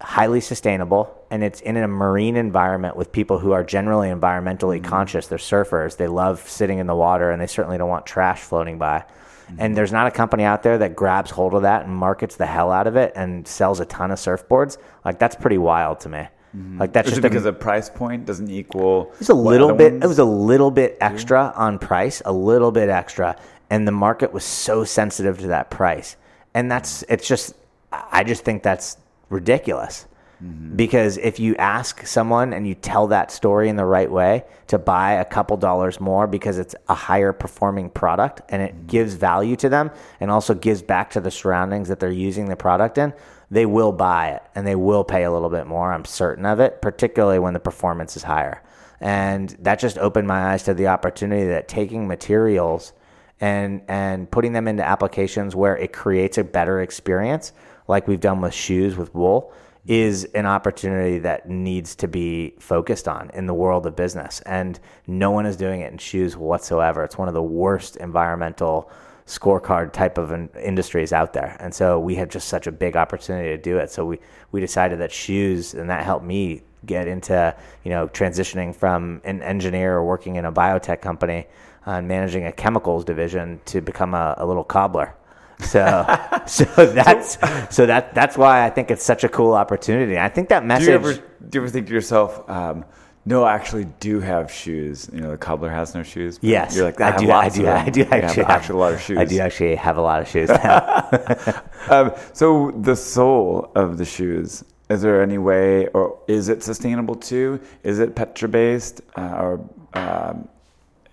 highly 0.00 0.40
sustainable 0.40 1.17
and 1.30 1.44
it's 1.44 1.60
in 1.60 1.76
a 1.76 1.88
marine 1.88 2.36
environment 2.36 2.96
with 2.96 3.12
people 3.12 3.38
who 3.38 3.52
are 3.52 3.64
generally 3.64 4.08
environmentally 4.08 4.78
mm-hmm. 4.78 4.86
conscious 4.86 5.26
they're 5.26 5.38
surfers 5.38 5.96
they 5.96 6.08
love 6.08 6.40
sitting 6.48 6.78
in 6.78 6.86
the 6.86 6.94
water 6.94 7.30
and 7.30 7.40
they 7.40 7.46
certainly 7.46 7.78
don't 7.78 7.88
want 7.88 8.06
trash 8.06 8.40
floating 8.40 8.78
by 8.78 8.98
mm-hmm. 8.98 9.56
and 9.58 9.76
there's 9.76 9.92
not 9.92 10.06
a 10.06 10.10
company 10.10 10.44
out 10.44 10.62
there 10.62 10.78
that 10.78 10.96
grabs 10.96 11.30
hold 11.30 11.54
of 11.54 11.62
that 11.62 11.84
and 11.84 11.94
markets 11.94 12.36
the 12.36 12.46
hell 12.46 12.70
out 12.70 12.86
of 12.86 12.96
it 12.96 13.12
and 13.16 13.46
sells 13.46 13.80
a 13.80 13.84
ton 13.84 14.10
of 14.10 14.18
surfboards 14.18 14.78
like 15.04 15.18
that's 15.18 15.36
pretty 15.36 15.58
wild 15.58 16.00
to 16.00 16.08
me 16.08 16.26
mm-hmm. 16.56 16.78
like 16.78 16.92
that's 16.92 17.08
just 17.08 17.18
it 17.18 17.24
a- 17.24 17.28
because 17.28 17.44
the 17.44 17.52
price 17.52 17.90
point 17.90 18.26
doesn't 18.26 18.50
equal? 18.50 19.12
it's 19.20 19.28
a 19.28 19.34
little 19.34 19.74
bit. 19.74 19.92
ones 19.92 20.04
It 20.04 20.08
was 20.08 20.18
a 20.18 20.24
little 20.24 20.70
bit 20.70 20.96
extra 21.00 21.52
on 21.56 21.78
price, 21.78 22.22
a 22.24 22.32
little 22.32 22.72
bit 22.72 22.88
extra, 22.88 23.36
and 23.70 23.86
the 23.86 23.92
market 23.92 24.32
was 24.32 24.44
so 24.44 24.84
sensitive 24.84 25.38
to 25.40 25.48
that 25.48 25.70
price. 25.70 26.16
And 26.54 26.70
that's 26.70 27.02
it's 27.08 27.26
just. 27.26 27.54
I 27.90 28.22
just 28.22 28.44
think 28.44 28.62
that's 28.62 28.98
ridiculous. 29.30 30.06
Mm-hmm. 30.42 30.76
Because 30.76 31.16
if 31.16 31.40
you 31.40 31.56
ask 31.56 32.06
someone 32.06 32.52
and 32.52 32.66
you 32.66 32.74
tell 32.74 33.08
that 33.08 33.32
story 33.32 33.68
in 33.68 33.76
the 33.76 33.84
right 33.84 34.10
way 34.10 34.44
to 34.68 34.78
buy 34.78 35.14
a 35.14 35.24
couple 35.24 35.56
dollars 35.56 36.00
more 36.00 36.26
because 36.26 36.58
it's 36.58 36.76
a 36.88 36.94
higher 36.94 37.32
performing 37.32 37.90
product 37.90 38.42
and 38.48 38.58
Mm-hmm. 38.58 38.78
it 38.78 38.86
gives 38.86 39.14
value 39.14 39.56
to 39.56 39.68
them 39.68 39.90
and 40.20 40.30
also 40.30 40.54
gives 40.54 40.82
back 40.82 41.10
to 41.10 41.20
the 41.20 41.30
surroundings 41.30 41.88
that 41.88 42.00
they're 42.00 42.10
using 42.10 42.48
the 42.48 42.56
product 42.56 42.98
in, 42.98 43.12
they 43.50 43.66
will 43.66 43.92
buy 43.92 44.30
it 44.30 44.42
and 44.54 44.66
they 44.66 44.74
will 44.74 45.04
pay 45.04 45.24
a 45.24 45.32
little 45.32 45.48
bit 45.48 45.66
more. 45.66 45.92
I'm 45.92 46.04
certain 46.04 46.44
of 46.46 46.60
it, 46.60 46.82
particularly 46.82 47.38
when 47.38 47.54
the 47.54 47.60
performance 47.60 48.16
is 48.16 48.22
higher. 48.22 48.62
And 49.00 49.50
that 49.60 49.78
just 49.78 49.98
opened 49.98 50.26
my 50.26 50.52
eyes 50.52 50.64
to 50.64 50.74
the 50.74 50.88
opportunity 50.88 51.46
that 51.46 51.68
taking 51.68 52.08
materials 52.08 52.92
and 53.40 53.82
and 53.86 54.28
putting 54.30 54.52
them 54.52 54.66
into 54.66 54.84
applications 54.84 55.54
where 55.54 55.76
it 55.76 55.92
creates 55.92 56.38
a 56.38 56.44
better 56.44 56.80
experience, 56.80 57.52
like 57.86 58.08
we've 58.08 58.20
done 58.20 58.40
with 58.40 58.52
shoes 58.52 58.96
with 58.96 59.14
wool, 59.14 59.52
is 59.88 60.24
an 60.34 60.44
opportunity 60.44 61.18
that 61.18 61.48
needs 61.48 61.94
to 61.96 62.06
be 62.06 62.54
focused 62.60 63.08
on 63.08 63.30
in 63.30 63.46
the 63.46 63.54
world 63.54 63.86
of 63.86 63.96
business. 63.96 64.40
And 64.44 64.78
no 65.06 65.30
one 65.30 65.46
is 65.46 65.56
doing 65.56 65.80
it 65.80 65.90
in 65.90 65.98
shoes 65.98 66.36
whatsoever. 66.36 67.02
It's 67.04 67.16
one 67.16 67.26
of 67.26 67.34
the 67.34 67.42
worst 67.42 67.96
environmental 67.96 68.90
scorecard 69.26 69.92
type 69.92 70.18
of 70.18 70.30
in- 70.30 70.50
industries 70.62 71.12
out 71.12 71.32
there. 71.32 71.56
And 71.58 71.74
so 71.74 71.98
we 71.98 72.14
had 72.14 72.30
just 72.30 72.48
such 72.48 72.66
a 72.66 72.72
big 72.72 72.96
opportunity 72.96 73.48
to 73.48 73.56
do 73.56 73.78
it. 73.78 73.90
So 73.90 74.04
we, 74.04 74.20
we 74.52 74.60
decided 74.60 75.00
that 75.00 75.10
shoes, 75.10 75.72
and 75.72 75.88
that 75.88 76.04
helped 76.04 76.24
me 76.24 76.62
get 76.84 77.08
into, 77.08 77.56
you 77.82 77.90
know, 77.90 78.08
transitioning 78.08 78.74
from 78.74 79.22
an 79.24 79.42
engineer 79.42 79.96
or 79.96 80.04
working 80.04 80.36
in 80.36 80.44
a 80.44 80.52
biotech 80.52 81.00
company 81.00 81.46
uh, 81.86 81.92
and 81.92 82.06
managing 82.06 82.44
a 82.44 82.52
chemicals 82.52 83.06
division 83.06 83.58
to 83.64 83.80
become 83.80 84.12
a, 84.12 84.34
a 84.36 84.46
little 84.46 84.64
cobbler. 84.64 85.14
So, 85.60 86.06
so 86.46 86.64
that's 86.86 87.38
so 87.74 87.86
that 87.86 88.14
that's 88.14 88.36
why 88.38 88.64
I 88.64 88.70
think 88.70 88.90
it's 88.90 89.04
such 89.04 89.24
a 89.24 89.28
cool 89.28 89.54
opportunity. 89.54 90.18
I 90.18 90.28
think 90.28 90.48
that 90.50 90.60
Do 90.60 90.66
message. 90.66 90.88
you 90.88 90.94
ever 90.94 91.12
do 91.14 91.58
you 91.58 91.60
ever 91.62 91.68
think 91.68 91.86
to 91.88 91.92
yourself, 91.92 92.48
um, 92.48 92.84
no, 93.24 93.44
I 93.44 93.54
actually 93.54 93.84
do 94.00 94.20
have 94.20 94.50
shoes. 94.50 95.10
You 95.12 95.20
know, 95.20 95.32
the 95.32 95.36
cobbler 95.36 95.68
has 95.68 95.94
no 95.94 96.02
shoes. 96.02 96.38
Yes, 96.40 96.74
you're 96.74 96.86
like 96.86 97.00
I 97.00 97.10
have 97.10 97.20
do. 97.20 97.30
I 97.30 97.48
do. 97.50 97.68
I 97.68 97.90
do 97.90 98.04
have 98.04 98.24
actually 98.24 98.44
actually 98.44 98.74
a 98.76 98.78
lot 98.78 98.92
of 98.94 99.00
shoes. 99.02 99.18
I 99.18 99.24
do 99.26 99.38
actually 99.40 99.74
have 99.74 99.96
a 99.98 100.00
lot 100.00 100.20
of 100.20 100.28
shoes. 100.28 100.50
Um, 101.90 102.12
so 102.34 102.70
the 102.82 102.94
sole 102.94 103.72
of 103.74 103.96
the 103.96 104.04
shoes. 104.04 104.62
Is 104.90 105.00
there 105.00 105.22
any 105.22 105.38
way, 105.38 105.86
or 105.88 106.18
is 106.28 106.50
it 106.50 106.62
sustainable 106.62 107.14
too? 107.14 107.60
Is 107.82 107.98
it 107.98 108.14
petra 108.14 108.48
based, 108.48 109.00
uh, 109.16 109.42
or 109.42 109.70
um, 109.94 110.48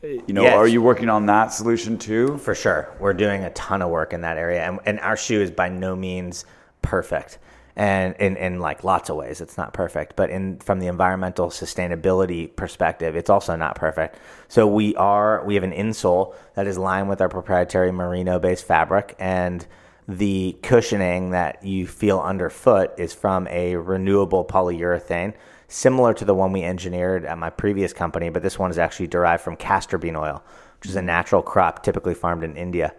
you 0.05 0.33
know, 0.33 0.43
Yes. 0.43 0.53
are 0.53 0.67
you 0.67 0.81
working 0.81 1.09
on 1.09 1.25
that 1.27 1.47
solution 1.47 1.97
too? 1.97 2.37
For 2.37 2.55
sure. 2.55 2.89
We're 2.99 3.13
doing 3.13 3.43
a 3.43 3.49
ton 3.51 3.81
of 3.81 3.89
work 3.89 4.13
in 4.13 4.21
that 4.21 4.37
area. 4.37 4.63
And, 4.63 4.79
and 4.85 4.99
our 4.99 5.17
shoe 5.17 5.41
is 5.41 5.51
by 5.51 5.69
no 5.69 5.95
means 5.95 6.45
perfect. 6.81 7.37
And 7.77 8.15
in, 8.19 8.37
in 8.37 8.59
like 8.61 8.85
lots 8.85 9.09
of 9.09 9.17
ways, 9.17 9.41
it's 9.41 9.57
not 9.57 9.73
perfect. 9.73 10.15
But 10.15 10.29
in 10.29 10.59
from 10.59 10.79
the 10.79 10.87
environmental 10.87 11.49
sustainability 11.49 12.55
perspective, 12.55 13.17
it's 13.17 13.29
also 13.29 13.55
not 13.57 13.75
perfect. 13.75 14.17
So 14.47 14.65
we 14.65 14.95
are 14.95 15.43
we 15.45 15.55
have 15.55 15.63
an 15.63 15.73
insole 15.73 16.35
that 16.53 16.67
is 16.67 16.77
lined 16.77 17.09
with 17.09 17.19
our 17.19 17.27
proprietary 17.27 17.91
merino 17.91 18.39
based 18.39 18.65
fabric 18.65 19.15
and 19.19 19.65
the 20.07 20.55
cushioning 20.61 21.31
that 21.31 21.63
you 21.63 21.87
feel 21.87 22.19
underfoot 22.19 22.91
is 22.97 23.13
from 23.13 23.47
a 23.47 23.75
renewable 23.75 24.45
polyurethane, 24.45 25.33
similar 25.67 26.13
to 26.13 26.25
the 26.25 26.33
one 26.33 26.51
we 26.51 26.63
engineered 26.63 27.25
at 27.25 27.37
my 27.37 27.49
previous 27.49 27.93
company, 27.93 28.29
but 28.29 28.43
this 28.43 28.59
one 28.59 28.71
is 28.71 28.77
actually 28.77 29.07
derived 29.07 29.43
from 29.43 29.55
castor 29.55 29.97
bean 29.97 30.15
oil, 30.15 30.43
which 30.79 30.89
is 30.89 30.95
a 30.95 31.01
natural 31.01 31.41
crop 31.41 31.83
typically 31.83 32.13
farmed 32.13 32.43
in 32.43 32.55
India. 32.55 32.93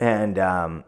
And 0.00 0.38
um, 0.38 0.84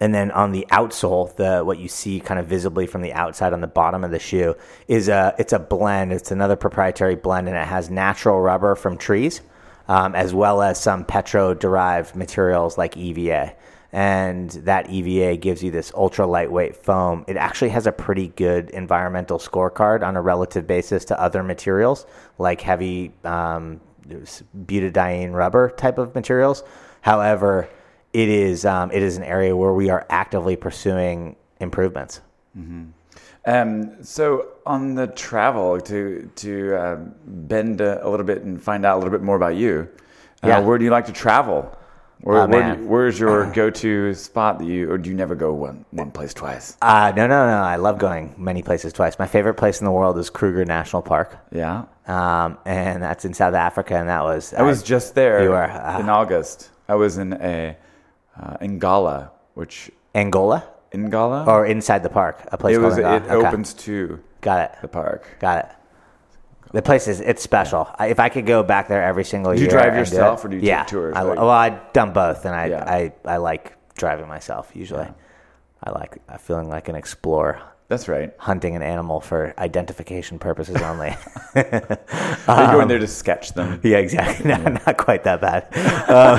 and 0.00 0.14
then 0.14 0.30
on 0.32 0.52
the 0.52 0.66
outsole, 0.70 1.34
the 1.36 1.62
what 1.64 1.78
you 1.78 1.88
see 1.88 2.20
kind 2.20 2.38
of 2.38 2.46
visibly 2.46 2.86
from 2.86 3.02
the 3.02 3.12
outside 3.12 3.52
on 3.52 3.60
the 3.60 3.66
bottom 3.66 4.04
of 4.04 4.10
the 4.10 4.18
shoe 4.18 4.54
is 4.86 5.08
a 5.08 5.34
it's 5.38 5.52
a 5.52 5.58
blend. 5.58 6.12
It's 6.12 6.30
another 6.30 6.56
proprietary 6.56 7.16
blend, 7.16 7.48
and 7.48 7.56
it 7.56 7.66
has 7.66 7.90
natural 7.90 8.40
rubber 8.40 8.74
from 8.74 8.98
trees, 8.98 9.40
um, 9.88 10.14
as 10.14 10.34
well 10.34 10.62
as 10.62 10.80
some 10.80 11.04
petro 11.04 11.54
derived 11.54 12.14
materials 12.14 12.76
like 12.76 12.96
EVA. 12.96 13.54
And 13.92 14.50
that 14.50 14.90
EVA 14.90 15.38
gives 15.38 15.62
you 15.62 15.70
this 15.70 15.90
ultra 15.94 16.26
lightweight 16.26 16.76
foam. 16.76 17.24
It 17.26 17.36
actually 17.38 17.70
has 17.70 17.86
a 17.86 17.92
pretty 17.92 18.28
good 18.28 18.68
environmental 18.70 19.38
scorecard 19.38 20.02
on 20.02 20.14
a 20.16 20.20
relative 20.20 20.66
basis 20.66 21.06
to 21.06 21.18
other 21.18 21.42
materials 21.42 22.04
like 22.36 22.60
heavy 22.60 23.12
um, 23.24 23.80
butadiene 24.66 25.32
rubber 25.32 25.70
type 25.70 25.96
of 25.98 26.14
materials. 26.14 26.64
However, 27.00 27.68
it 28.12 28.28
is 28.28 28.64
um, 28.66 28.90
it 28.90 29.02
is 29.02 29.16
an 29.16 29.22
area 29.24 29.56
where 29.56 29.72
we 29.72 29.88
are 29.90 30.06
actively 30.10 30.56
pursuing 30.56 31.36
improvements. 31.60 32.20
Um, 33.46 34.02
so 34.04 34.48
on 34.66 34.94
the 34.96 35.06
travel 35.06 35.80
to 35.80 36.30
to 36.36 36.74
uh, 36.76 36.96
bend 37.26 37.80
a, 37.80 38.06
a 38.06 38.08
little 38.08 38.26
bit 38.26 38.42
and 38.42 38.62
find 38.62 38.84
out 38.84 38.96
a 38.96 38.98
little 38.98 39.12
bit 39.12 39.22
more 39.22 39.36
about 39.36 39.56
you, 39.56 39.88
uh, 40.42 40.48
Yeah. 40.48 40.60
where 40.60 40.76
do 40.76 40.84
you 40.84 40.90
like 40.90 41.06
to 41.06 41.12
travel? 41.12 41.74
Where, 42.22 42.42
Oh, 42.42 42.46
where 42.48 42.74
you- 42.76 42.86
where's 42.88 43.18
your 43.18 43.46
go-to 43.52 44.12
spot 44.14 44.58
that 44.58 44.64
you, 44.66 44.90
or 44.90 44.98
do 44.98 45.08
you 45.08 45.16
never 45.16 45.34
go 45.34 45.52
one 45.52 45.84
one 45.92 46.10
place 46.10 46.34
twice? 46.34 46.76
Uh, 46.82 47.12
no, 47.14 47.26
no, 47.26 47.46
no. 47.46 47.62
I 47.62 47.76
love 47.76 47.98
going 47.98 48.34
many 48.36 48.62
places 48.62 48.92
twice. 48.92 49.18
My 49.18 49.26
favorite 49.26 49.54
place 49.54 49.80
in 49.80 49.84
the 49.84 49.92
world 49.92 50.18
is 50.18 50.28
Kruger 50.30 50.64
National 50.64 51.00
Park, 51.02 51.38
Yeah, 51.52 51.84
um, 52.08 52.58
and 52.64 53.02
that's 53.02 53.24
in 53.24 53.34
South 53.34 53.54
Africa. 53.54 53.94
And 53.96 54.08
that 54.08 54.24
was 54.24 54.52
I 54.52 54.62
was 54.62 54.82
just 54.82 55.14
there 55.14 55.42
You 55.44 55.52
are, 55.52 55.70
uh, 55.70 56.00
in 56.00 56.08
August. 56.08 56.70
I 56.88 56.96
was 56.96 57.18
in 57.18 57.34
a 57.34 57.76
uh, 58.40 58.56
Ngala, 58.62 59.30
which 59.54 59.90
Angola 60.14 60.64
Ngala. 60.92 61.46
or 61.46 61.66
inside 61.66 62.02
the 62.02 62.08
park. 62.08 62.40
A 62.50 62.56
place 62.58 62.76
it 62.76 62.80
called 62.80 62.96
was. 62.96 62.98
Angola. 62.98 63.16
It 63.16 63.30
Okay. 63.38 63.46
opens 63.48 63.74
to 63.74 64.18
Got 64.40 64.60
it. 64.72 64.78
the 64.82 64.88
park. 64.88 65.36
Got 65.38 65.64
it. 65.66 65.70
The 66.72 66.82
place 66.82 67.08
is 67.08 67.20
it's 67.20 67.42
special. 67.42 67.88
I, 67.98 68.08
if 68.08 68.20
I 68.20 68.28
could 68.28 68.46
go 68.46 68.62
back 68.62 68.88
there 68.88 69.02
every 69.02 69.24
single 69.24 69.52
year. 69.54 69.58
Do 69.58 69.64
you 69.64 69.70
drive 69.70 69.94
yourself 69.94 70.44
or 70.44 70.48
do 70.48 70.56
you 70.56 70.60
take 70.60 70.68
yeah, 70.68 70.84
tours, 70.84 71.14
I, 71.16 71.22
like- 71.22 71.38
well, 71.38 71.48
I've 71.50 71.92
done 71.92 72.12
both, 72.12 72.44
and 72.44 72.54
I, 72.54 72.66
Yeah. 72.66 72.84
I 72.84 73.12
I 73.24 73.36
like 73.38 73.74
driving 73.94 74.28
myself 74.28 74.70
usually. 74.74 75.08
I 75.82 75.90
like 75.90 76.18
feeling 76.40 76.68
like 76.68 76.88
an 76.88 76.94
explorer. 76.96 77.62
That's 77.88 78.06
right. 78.06 78.34
hunting 78.36 78.76
an 78.76 78.82
animal 78.82 79.18
for 79.20 79.54
identification 79.56 80.38
purposes 80.38 80.76
only. 80.82 81.16
Are 81.56 81.64
you 81.64 81.96
Um, 82.46 82.70
going 82.72 82.88
there 82.88 82.98
to 82.98 83.06
sketch 83.06 83.54
them? 83.54 83.80
yeah, 83.84 83.96
exactly. 83.96 84.46
Not, 84.46 84.86
not 84.86 84.96
quite 84.98 85.24
that 85.24 85.40
bad. 85.40 85.64
Um, 86.06 86.38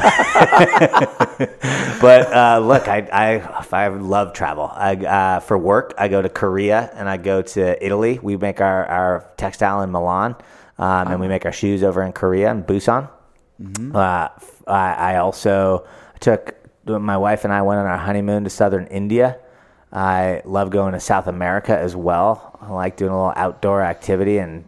but 2.01 2.31
uh, 2.33 2.59
look, 2.59 2.88
I, 2.88 2.99
I 3.12 3.65
I 3.71 3.88
love 3.88 4.33
travel. 4.33 4.69
I, 4.71 4.95
uh, 4.95 5.39
for 5.39 5.57
work, 5.57 5.95
I 5.97 6.07
go 6.07 6.21
to 6.21 6.29
Korea 6.29 6.91
and 6.93 7.09
I 7.09 7.17
go 7.17 7.41
to 7.41 7.83
Italy. 7.83 8.19
We 8.21 8.38
make 8.38 8.62
our, 8.62 8.85
our 8.85 9.29
textile 9.38 9.81
in 9.81 9.91
Milan, 9.91 10.35
um, 10.77 11.07
and 11.07 11.19
we 11.19 11.27
make 11.27 11.45
our 11.45 11.51
shoes 11.51 11.81
over 11.81 12.03
in 12.03 12.12
Korea 12.13 12.51
and 12.51 12.63
Busan. 12.65 13.09
Uh, 13.93 14.29
f- 14.38 14.63
I, 14.67 14.93
I 14.93 15.17
also 15.17 15.88
took 16.19 16.53
my 16.85 17.17
wife 17.17 17.43
and 17.43 17.51
I 17.51 17.62
went 17.63 17.79
on 17.79 17.88
our 17.88 17.97
honeymoon 17.97 18.43
to 18.43 18.49
southern 18.51 18.85
India. 18.88 19.38
I 19.91 20.41
love 20.45 20.69
going 20.69 20.93
to 20.93 20.99
South 20.99 21.28
America 21.28 21.78
as 21.78 21.95
well. 21.95 22.58
I 22.62 22.69
like 22.71 22.95
doing 22.97 23.12
a 23.12 23.15
little 23.15 23.34
outdoor 23.36 23.82
activity 23.82 24.38
and 24.38 24.67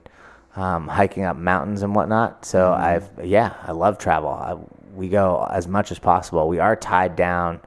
um, 0.55 0.87
hiking 0.87 1.23
up 1.23 1.37
mountains 1.37 1.83
and 1.83 1.93
whatnot. 1.95 2.45
So 2.45 2.73
I've 2.73 3.07
yeah, 3.23 3.53
I 3.63 3.71
love 3.71 3.97
travel. 3.97 4.29
I, 4.29 4.57
we 4.95 5.09
go 5.09 5.47
as 5.51 5.67
much 5.67 5.91
as 5.91 5.99
possible. 5.99 6.47
We 6.47 6.59
are 6.59 6.75
tied 6.75 7.15
down 7.15 7.61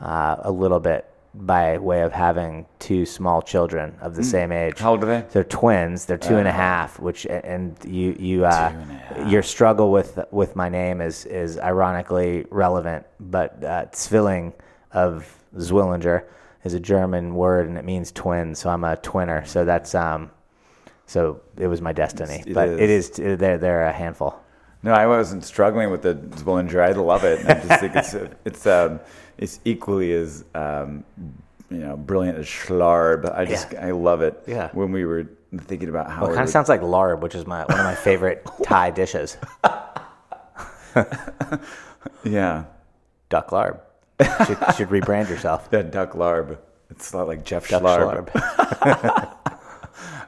uh, 0.00 0.36
a 0.40 0.50
little 0.50 0.80
bit 0.80 1.08
by 1.32 1.76
way 1.78 2.00
of 2.00 2.12
having 2.12 2.64
two 2.78 3.04
small 3.04 3.42
children 3.42 3.94
of 4.00 4.16
the 4.16 4.24
same 4.24 4.50
age. 4.52 4.78
How 4.78 4.92
old 4.92 5.04
are 5.04 5.06
they? 5.06 5.24
They're 5.30 5.44
twins. 5.44 6.06
They're 6.06 6.18
two 6.18 6.36
and 6.38 6.48
a 6.48 6.52
half. 6.52 6.98
Which 6.98 7.26
and 7.26 7.76
you 7.84 8.16
you 8.18 8.44
uh, 8.46 8.70
Two 8.70 8.76
and 8.78 8.90
a 8.90 8.94
half. 8.94 9.30
your 9.30 9.42
struggle 9.42 9.92
with 9.92 10.18
with 10.32 10.56
my 10.56 10.68
name 10.68 11.00
is 11.00 11.24
is 11.26 11.58
ironically 11.58 12.46
relevant. 12.50 13.06
But 13.20 13.62
uh, 13.62 13.86
Zwilling 13.92 14.52
of 14.92 15.32
Zwillinger 15.56 16.24
is 16.66 16.74
a 16.74 16.80
German 16.80 17.34
word 17.34 17.68
and 17.68 17.78
it 17.78 17.84
means 17.84 18.12
twin. 18.12 18.54
So 18.54 18.68
I'm 18.68 18.84
a 18.84 18.96
twinner. 18.96 19.46
So 19.46 19.64
that's 19.64 19.94
um. 19.94 20.30
So 21.06 21.40
it 21.56 21.68
was 21.68 21.80
my 21.80 21.92
destiny. 21.92 22.42
It 22.46 22.54
but 22.54 22.68
it 22.68 22.90
is. 22.90 23.10
is 23.18 23.38
they're 23.38 23.58
they're 23.58 23.86
a 23.86 23.92
handful. 23.92 24.38
No, 24.82 24.92
I 24.92 25.06
wasn't 25.06 25.44
struggling 25.44 25.90
with 25.90 26.02
the 26.02 26.14
Zwillinger. 26.14 26.80
I 26.82 26.92
love 26.92 27.24
it. 27.24 27.44
I 27.46 27.54
just 27.54 27.80
think 27.80 27.96
it's 27.96 28.14
it's 28.44 28.66
um, 28.66 29.00
it's 29.38 29.60
equally 29.64 30.12
as 30.12 30.44
um, 30.54 31.04
you 31.70 31.78
know 31.78 31.96
brilliant 31.96 32.38
as 32.38 32.46
Schlarb. 32.46 33.32
I 33.34 33.44
just 33.44 33.72
Yeah. 33.72 33.86
I 33.86 33.90
love 33.92 34.20
it. 34.20 34.42
Yeah. 34.46 34.70
When 34.72 34.90
we 34.92 35.04
were 35.04 35.26
thinking 35.58 35.88
about 35.88 36.10
how 36.10 36.22
Well, 36.22 36.30
it 36.30 36.34
kind 36.34 36.40
of 36.40 36.46
would- 36.48 36.52
sounds 36.52 36.68
like 36.68 36.80
larb, 36.82 37.20
which 37.20 37.34
is 37.36 37.46
my 37.46 37.64
one 37.64 37.78
of 37.78 37.84
my 37.84 37.94
favorite 37.94 38.44
Thai 38.64 38.90
dishes. 38.90 39.36
yeah, 42.24 42.64
Duck 43.28 43.50
larb. 43.50 43.80
Should, 44.20 44.58
should 44.76 44.88
rebrand 44.88 45.28
yourself. 45.28 45.70
that 45.70 45.90
duck 45.90 46.12
larb. 46.12 46.58
It's 46.90 47.12
a 47.12 47.16
lot 47.18 47.26
like 47.26 47.44
Jeff 47.44 47.68
Duck 47.68 47.82
Schlarb. 47.82 48.30
schlarb. 48.30 49.32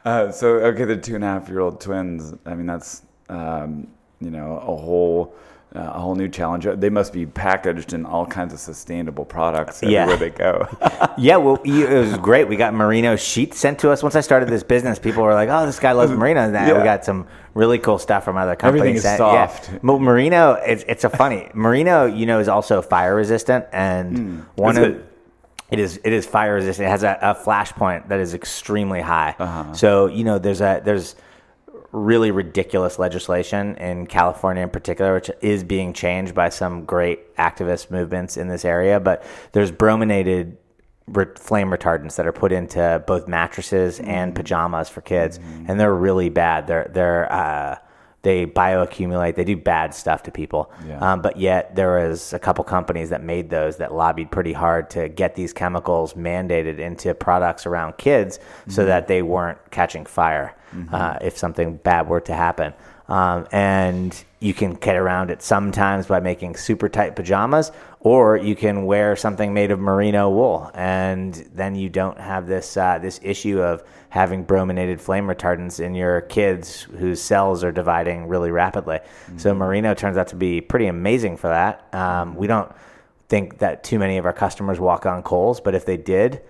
Uh, 0.05 0.31
so 0.33 0.49
okay, 0.49 0.85
the 0.85 0.97
two 0.97 1.17
and 1.17 1.25
a 1.25 1.27
half 1.27 1.49
year 1.49 1.61
old 1.61 1.81
twins. 1.81 2.33
I 2.47 2.55
mean, 2.55 2.67
that's 2.67 3.03
um, 3.29 3.89
you 4.21 4.31
know 4.31 4.57
a 4.57 4.77
whole 4.77 5.35
uh, 5.77 5.81
a 5.81 6.01
whole 6.01 6.15
new 6.15 6.29
challenge. 6.29 6.67
They 6.77 6.89
must 6.89 7.13
be 7.13 7.27
packaged 7.27 7.93
in 7.93 8.07
all 8.07 8.25
kinds 8.27 8.55
of 8.55 8.61
sustainable 8.61 9.25
products 9.25 9.83
Yeah. 9.83 10.03
everywhere 10.05 10.31
they 10.31 10.37
go. 10.37 10.69
Yeah, 11.19 11.37
well, 11.39 11.57
it 11.65 11.91
was 11.91 12.17
great. 12.19 12.47
We 12.47 12.55
got 12.57 12.75
merino 12.75 13.17
sheets 13.17 13.59
sent 13.59 13.81
to 13.81 13.91
us. 13.91 14.05
Once 14.05 14.15
I 14.15 14.21
started 14.21 14.49
this 14.49 14.63
business, 14.63 15.01
people 15.01 15.25
were 15.25 15.35
like, 15.35 15.49
"Oh, 15.49 15.67
this 15.67 15.81
guy 15.81 15.91
loves 15.91 16.13
merino." 16.13 16.43
And 16.43 16.55
Yeah. 16.55 16.79
we 16.79 16.85
got 16.85 17.05
some 17.05 17.27
really 17.55 17.81
cool 17.81 17.99
stuff 17.99 18.23
from 18.25 18.37
other 18.37 18.55
companies. 18.55 19.05
Everything 19.05 19.13
is 19.13 19.19
soft. 19.19 19.69
Yeah. 19.73 19.79
Well, 19.83 19.99
merino, 19.99 20.53
it's, 20.65 20.85
it's 20.87 21.03
a 21.03 21.11
funny 21.11 21.51
merino. 21.55 22.07
You 22.07 22.25
know, 22.27 22.39
is 22.39 22.47
also 22.49 22.81
fire 22.83 23.17
resistant, 23.17 23.65
and 23.73 24.47
one 24.55 24.77
Hmm. 24.77 24.81
Is 24.83 24.89
of 24.89 24.95
it? 24.95 25.05
It 25.73 25.79
is 25.81 26.01
it 26.05 26.13
is 26.13 26.25
fire 26.25 26.55
resistant. 26.55 26.87
It 26.87 26.91
has 26.91 27.03
a, 27.03 27.19
a 27.21 27.35
flash 27.35 27.73
point 27.73 28.09
that 28.11 28.21
is 28.21 28.33
extremely 28.33 29.01
high. 29.01 29.35
Uh-huh. 29.41 29.73
So 29.75 30.07
you 30.07 30.23
know 30.23 30.39
there's 30.39 30.61
a 30.61 30.81
there's 30.85 31.17
really 31.93 32.31
ridiculous 32.31 32.99
legislation 32.99 33.75
in 33.77 34.07
California 34.07 34.63
in 34.63 34.71
particular, 34.71 35.15
which 35.15 35.31
is 35.41 35.65
being 35.65 35.93
changed 35.93 36.35
by 36.35 36.49
some 36.49 36.85
great 36.85 37.35
activist 37.37 37.91
movements 37.91 38.37
in 38.37 38.49
this 38.49 38.65
area. 38.65 39.01
But 39.01 39.25
there's 39.53 39.71
brominated 39.71 40.59
re- 41.07 41.27
flame 41.37 41.71
retardants 41.71 42.17
that 42.17 42.27
are 42.27 42.33
put 42.33 42.53
into 42.53 43.03
both 43.07 43.27
mattresses 43.27 44.01
and 44.01 44.35
pajamas 44.35 44.89
for 44.89 45.01
kids, 45.01 45.39
and 45.67 45.81
they're 45.81 45.95
really 45.95 46.29
bad. 46.29 46.67
They're 46.67 46.91
they're 46.93 47.33
uh, 47.33 47.79
they 48.23 48.47
bioaccumulate. 48.47 49.37
They 49.37 49.45
do 49.45 49.57
bad 49.57 49.95
stuff 49.95 50.23
to 50.25 50.31
people. 50.31 50.73
Yeah. 50.87 50.99
Um, 50.99 51.23
but 51.23 51.37
yet 51.37 51.77
there 51.77 52.09
was 52.09 52.33
a 52.33 52.39
couple 52.39 52.65
companies 52.65 53.11
that 53.11 53.23
made 53.23 53.49
those 53.51 53.77
that 53.77 53.95
lobbied 53.95 54.31
pretty 54.31 54.53
hard 54.53 54.91
to 54.91 55.09
get 55.09 55.35
these 55.35 55.53
chemicals 55.53 56.15
mandated 56.15 56.79
into 56.79 57.15
products 57.15 57.65
around 57.67 57.97
kids 57.97 58.41
so 58.69 58.85
that 58.85 59.07
they 59.07 59.23
weren't 59.23 59.59
catching 59.71 60.05
fire 60.05 60.55
uh, 60.93 61.19
if 61.23 61.39
something 61.39 61.77
bad 61.77 62.09
were 62.09 62.21
to 62.21 62.35
happen. 62.35 62.75
Um, 63.09 63.47
and 63.53 64.25
you 64.41 64.53
can 64.53 64.75
get 64.75 64.97
around 64.97 65.31
it 65.31 65.41
sometimes 65.43 66.07
by 66.07 66.21
making 66.21 66.57
super 66.57 66.89
tight 66.89 67.17
pajamas, 67.17 67.73
or 68.01 68.37
you 68.37 68.55
can 68.55 68.87
wear 68.87 69.17
something 69.17 69.53
made 69.53 69.71
of 69.71 69.81
merino 69.81 70.31
wool, 70.31 70.71
and 70.75 71.35
then 71.53 71.75
you 71.75 71.89
don't 71.89 72.19
have 72.19 72.47
this 72.47 72.77
uh, 72.77 72.99
this 72.99 73.19
issue 73.23 73.61
of 73.61 73.83
having 74.11 74.45
brominated 74.45 75.01
flame 75.01 75.27
retardants 75.27 75.81
in 75.81 75.95
your 75.95 76.23
kids 76.23 76.83
whose 76.83 77.21
cells 77.21 77.63
are 77.65 77.73
dividing 77.73 78.27
really 78.27 78.51
rapidly. 78.51 79.01
So 79.37 79.55
merino 79.55 79.95
turns 79.95 80.17
out 80.17 80.29
to 80.29 80.37
be 80.37 80.61
pretty 80.61 80.87
amazing 80.87 81.37
for 81.37 81.49
that. 81.49 81.93
Um, 81.93 82.35
we 82.35 82.47
don't 82.47 82.73
think 83.29 83.59
that 83.59 83.85
too 83.85 83.99
many 83.99 84.17
of 84.17 84.25
our 84.25 84.33
customers 84.33 84.81
walk 84.81 85.05
on 85.05 85.23
coals, 85.23 85.61
but 85.61 85.75
if 85.75 85.85
they 85.85 85.97
did, 85.99 86.41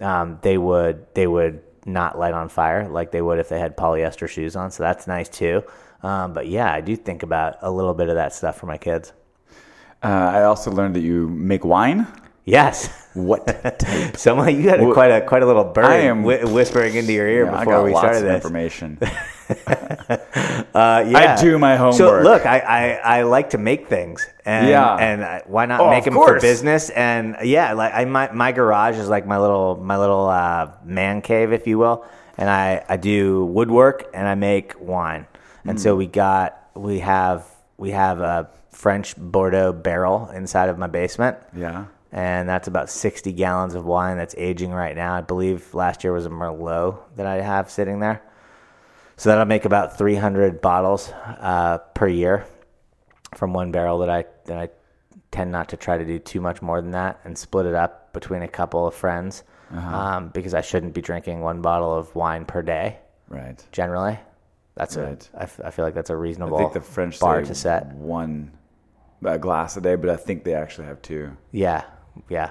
um, 0.00 0.38
they 0.42 0.58
would 0.58 1.06
they 1.14 1.26
would 1.26 1.62
not 1.86 2.18
light 2.18 2.34
on 2.34 2.48
fire 2.48 2.88
like 2.88 3.12
they 3.12 3.22
would 3.22 3.38
if 3.38 3.48
they 3.48 3.60
had 3.60 3.76
polyester 3.76 4.28
shoes 4.28 4.56
on. 4.56 4.70
So 4.70 4.82
that's 4.82 5.06
nice 5.06 5.28
too. 5.28 5.62
Um, 6.02 6.32
but 6.32 6.48
yeah, 6.48 6.72
I 6.72 6.80
do 6.80 6.96
think 6.96 7.22
about 7.22 7.56
a 7.62 7.70
little 7.70 7.94
bit 7.94 8.08
of 8.08 8.16
that 8.16 8.34
stuff 8.34 8.58
for 8.58 8.66
my 8.66 8.76
kids. 8.76 9.12
Uh, 10.02 10.06
I 10.08 10.42
also 10.44 10.70
learned 10.70 10.94
that 10.96 11.00
you 11.00 11.28
make 11.28 11.64
wine. 11.64 12.06
Yes. 12.44 12.88
What 13.14 13.46
type? 13.78 14.16
So 14.16 14.36
my, 14.36 14.50
you 14.50 14.68
had 14.68 14.78
a, 14.80 14.92
quite 14.92 15.10
a 15.10 15.20
quite 15.22 15.42
a 15.42 15.46
little 15.46 15.64
bird 15.64 15.86
I 15.86 15.96
am- 16.06 16.22
whi- 16.22 16.44
whispering 16.44 16.94
into 16.94 17.12
your 17.12 17.26
ear 17.26 17.44
Yeah, 17.46 17.54
I 17.56 17.58
before 17.60 17.72
got 17.74 17.84
we 17.84 17.92
lots 17.92 18.02
started 18.04 18.18
of 18.18 18.24
this. 18.24 18.34
information. 18.44 18.98
Uh, 19.48 21.04
yeah. 21.08 21.36
I 21.38 21.40
do 21.40 21.56
my 21.58 21.76
homework. 21.76 21.96
So 21.96 22.20
look, 22.20 22.46
I, 22.46 22.58
I, 22.58 23.18
I 23.18 23.22
like 23.22 23.50
to 23.50 23.58
make 23.58 23.86
things, 23.88 24.26
and 24.44 24.68
Yeah. 24.68 24.96
and 24.96 25.24
I, 25.24 25.42
why 25.46 25.66
not 25.66 25.80
Oh, 25.80 25.90
make 25.90 26.04
them 26.04 26.14
for 26.14 26.40
business? 26.40 26.90
And 26.90 27.36
yeah, 27.42 27.72
like 27.72 27.92
I 27.94 28.04
my 28.06 28.30
my 28.32 28.50
garage 28.52 28.96
is 28.98 29.08
like 29.08 29.24
my 29.26 29.38
little 29.38 29.76
my 29.76 29.96
little 29.98 30.28
uh, 30.28 30.72
man 30.84 31.22
cave, 31.22 31.52
if 31.52 31.66
you 31.66 31.78
will. 31.78 32.04
And 32.38 32.50
I 32.50 32.84
I 32.88 32.96
do 32.96 33.44
woodwork 33.46 34.04
and 34.14 34.26
I 34.26 34.34
make 34.34 34.74
wine. 34.80 35.26
And 35.64 35.72
Hmm. 35.78 35.82
so 35.82 35.96
we 35.96 36.06
got 36.06 36.60
we 36.74 36.98
have 37.00 37.44
we 37.78 37.92
have 37.92 38.20
a 38.20 38.48
French 38.76 39.16
Bordeaux 39.16 39.72
barrel 39.72 40.28
inside 40.34 40.68
of 40.68 40.76
my 40.76 40.86
basement 40.86 41.38
yeah. 41.54 41.86
and 42.12 42.46
that's 42.46 42.68
about 42.68 42.90
60 42.90 43.32
gallons 43.32 43.74
of 43.74 43.86
wine 43.86 44.18
that's 44.18 44.34
aging 44.36 44.70
right 44.70 44.94
now. 44.94 45.14
I 45.14 45.22
believe 45.22 45.72
last 45.72 46.04
year 46.04 46.12
was 46.12 46.26
a 46.26 46.30
Merlot 46.30 46.98
that 47.16 47.26
I 47.26 47.40
have 47.40 47.70
sitting 47.70 48.00
there. 48.00 48.20
So 49.16 49.30
that'll 49.30 49.46
make 49.46 49.64
about 49.64 49.96
300 49.96 50.60
bottles 50.60 51.10
uh, 51.10 51.78
per 51.94 52.06
year 52.06 52.44
from 53.34 53.54
one 53.54 53.72
barrel 53.72 53.98
that 54.00 54.10
I 54.10 54.26
that 54.44 54.58
I 54.58 54.68
tend 55.30 55.50
not 55.52 55.70
to 55.70 55.78
try 55.78 55.96
to 55.96 56.04
do 56.04 56.18
too 56.18 56.42
much 56.42 56.60
more 56.60 56.82
than 56.82 56.90
that 56.90 57.18
and 57.24 57.36
split 57.36 57.64
it 57.64 57.74
up 57.74 58.12
between 58.12 58.42
a 58.42 58.48
couple 58.48 58.86
of 58.86 58.94
friends 58.94 59.42
um, 59.72 60.28
because 60.28 60.52
I 60.52 60.60
shouldn't 60.60 60.92
be 60.92 61.00
drinking 61.00 61.40
one 61.40 61.62
bottle 61.62 61.94
of 61.94 62.14
wine 62.14 62.44
per 62.44 62.60
day 62.62 62.98
Right. 63.28 63.58
generally. 63.72 64.18
That's 64.74 64.96
Right. 64.98 65.30
a 65.34 65.40
I, 65.40 65.42
f- 65.44 65.60
I 65.64 65.70
feel 65.70 65.84
like 65.86 65.94
that's 65.94 66.10
a 66.10 66.16
reasonable 66.16 66.58
I 66.58 66.60
think 66.60 66.74
the 66.74 66.80
French 66.82 67.18
bar 67.18 67.40
to 67.42 67.54
set. 67.54 67.86
one 67.94 68.52
a 69.24 69.38
glass 69.38 69.76
a 69.76 69.80
day, 69.80 69.94
but 69.96 70.10
I 70.10 70.16
think 70.16 70.44
they 70.44 70.54
actually 70.54 70.86
have 70.86 71.00
two. 71.02 71.36
Yeah, 71.52 71.84
yeah. 72.28 72.50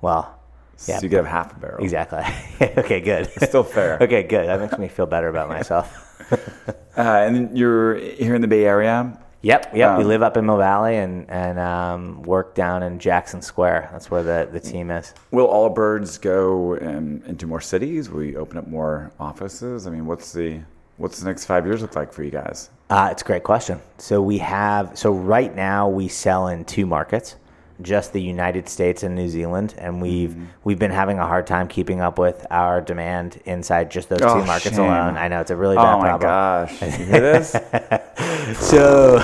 Well, 0.00 0.38
So 0.76 0.92
Yeah, 0.92 1.00
you 1.02 1.08
get 1.08 1.24
half 1.26 1.56
a 1.56 1.60
barrel. 1.60 1.84
exactly. 1.84 2.22
okay, 2.78 3.00
good. 3.00 3.30
Still 3.42 3.62
fair. 3.64 3.98
Okay, 4.00 4.22
good. 4.24 4.46
That 4.48 4.60
makes 4.60 4.78
me 4.78 4.88
feel 4.88 5.06
better 5.06 5.28
about 5.28 5.48
myself. 5.48 6.08
Uh, 6.94 7.24
and 7.26 7.56
you're 7.56 7.94
here 7.96 8.34
in 8.34 8.42
the 8.42 8.46
Bay 8.48 8.64
Area. 8.66 9.18
Yep, 9.40 9.72
yep. 9.74 9.96
we 9.98 10.04
Um, 10.04 10.08
live 10.08 10.22
up 10.22 10.36
in 10.36 10.44
Mill 10.46 10.58
Valley 10.58 10.96
and 10.96 11.28
and 11.30 11.58
um, 11.58 12.22
work 12.22 12.54
down 12.54 12.82
in 12.82 12.98
Jackson 12.98 13.40
Square. 13.42 13.88
That's 13.92 14.10
where 14.10 14.22
the, 14.22 14.46
the 14.52 14.60
team 14.60 14.90
is. 14.90 15.14
Will 15.30 15.48
Allbirds 15.48 16.20
go 16.20 16.76
um, 16.76 17.22
into 17.26 17.46
more 17.46 17.60
cities? 17.62 18.10
Will 18.10 18.22
you 18.24 18.36
open 18.36 18.58
up 18.58 18.66
more 18.68 19.10
offices? 19.18 19.86
I 19.86 19.90
mean, 19.90 20.04
what's 20.06 20.32
the 20.32 20.60
what's 20.96 21.18
the 21.20 21.26
next 21.26 21.46
five 21.46 21.66
years 21.66 21.82
look 21.82 21.96
like 21.96 22.12
for 22.12 22.22
you 22.22 22.30
guys? 22.30 22.70
Uh, 22.90 23.08
it's 23.10 23.22
a 23.22 23.24
great 23.24 23.42
question. 23.42 23.80
So 23.98 24.20
we 24.22 24.38
have 24.38 24.96
so 24.98 25.12
right 25.12 25.54
now 25.54 25.88
we 25.88 26.08
sell 26.08 26.48
in 26.48 26.64
two 26.64 26.84
markets, 26.86 27.36
just 27.80 28.12
the 28.12 28.20
United 28.20 28.68
States 28.68 29.02
and 29.02 29.14
New 29.16 29.28
Zealand, 29.28 29.74
and 29.78 30.00
we've 30.02 30.30
Mm-hmm. 30.30 30.44
we've 30.64 30.78
been 30.78 30.90
having 30.90 31.18
a 31.18 31.26
hard 31.26 31.46
time 31.46 31.68
keeping 31.68 32.00
up 32.00 32.18
with 32.18 32.46
our 32.50 32.80
demand 32.80 33.40
inside 33.46 33.90
just 33.90 34.08
those 34.10 34.20
Oh, 34.22 34.40
two 34.40 34.46
markets 34.46 34.76
shame. 34.76 34.84
alone. 34.84 35.16
I 35.16 35.28
know 35.28 35.40
it's 35.40 35.50
a 35.50 35.56
really 35.56 35.76
bad 35.76 35.98
problem. 36.00 36.08
Oh 36.08 36.12
my 36.12 36.18
problem. 36.18 36.78
gosh! 36.80 36.98
You 36.98 37.04
hear 37.06 37.20
this? 37.20 37.56
So, 38.58 39.18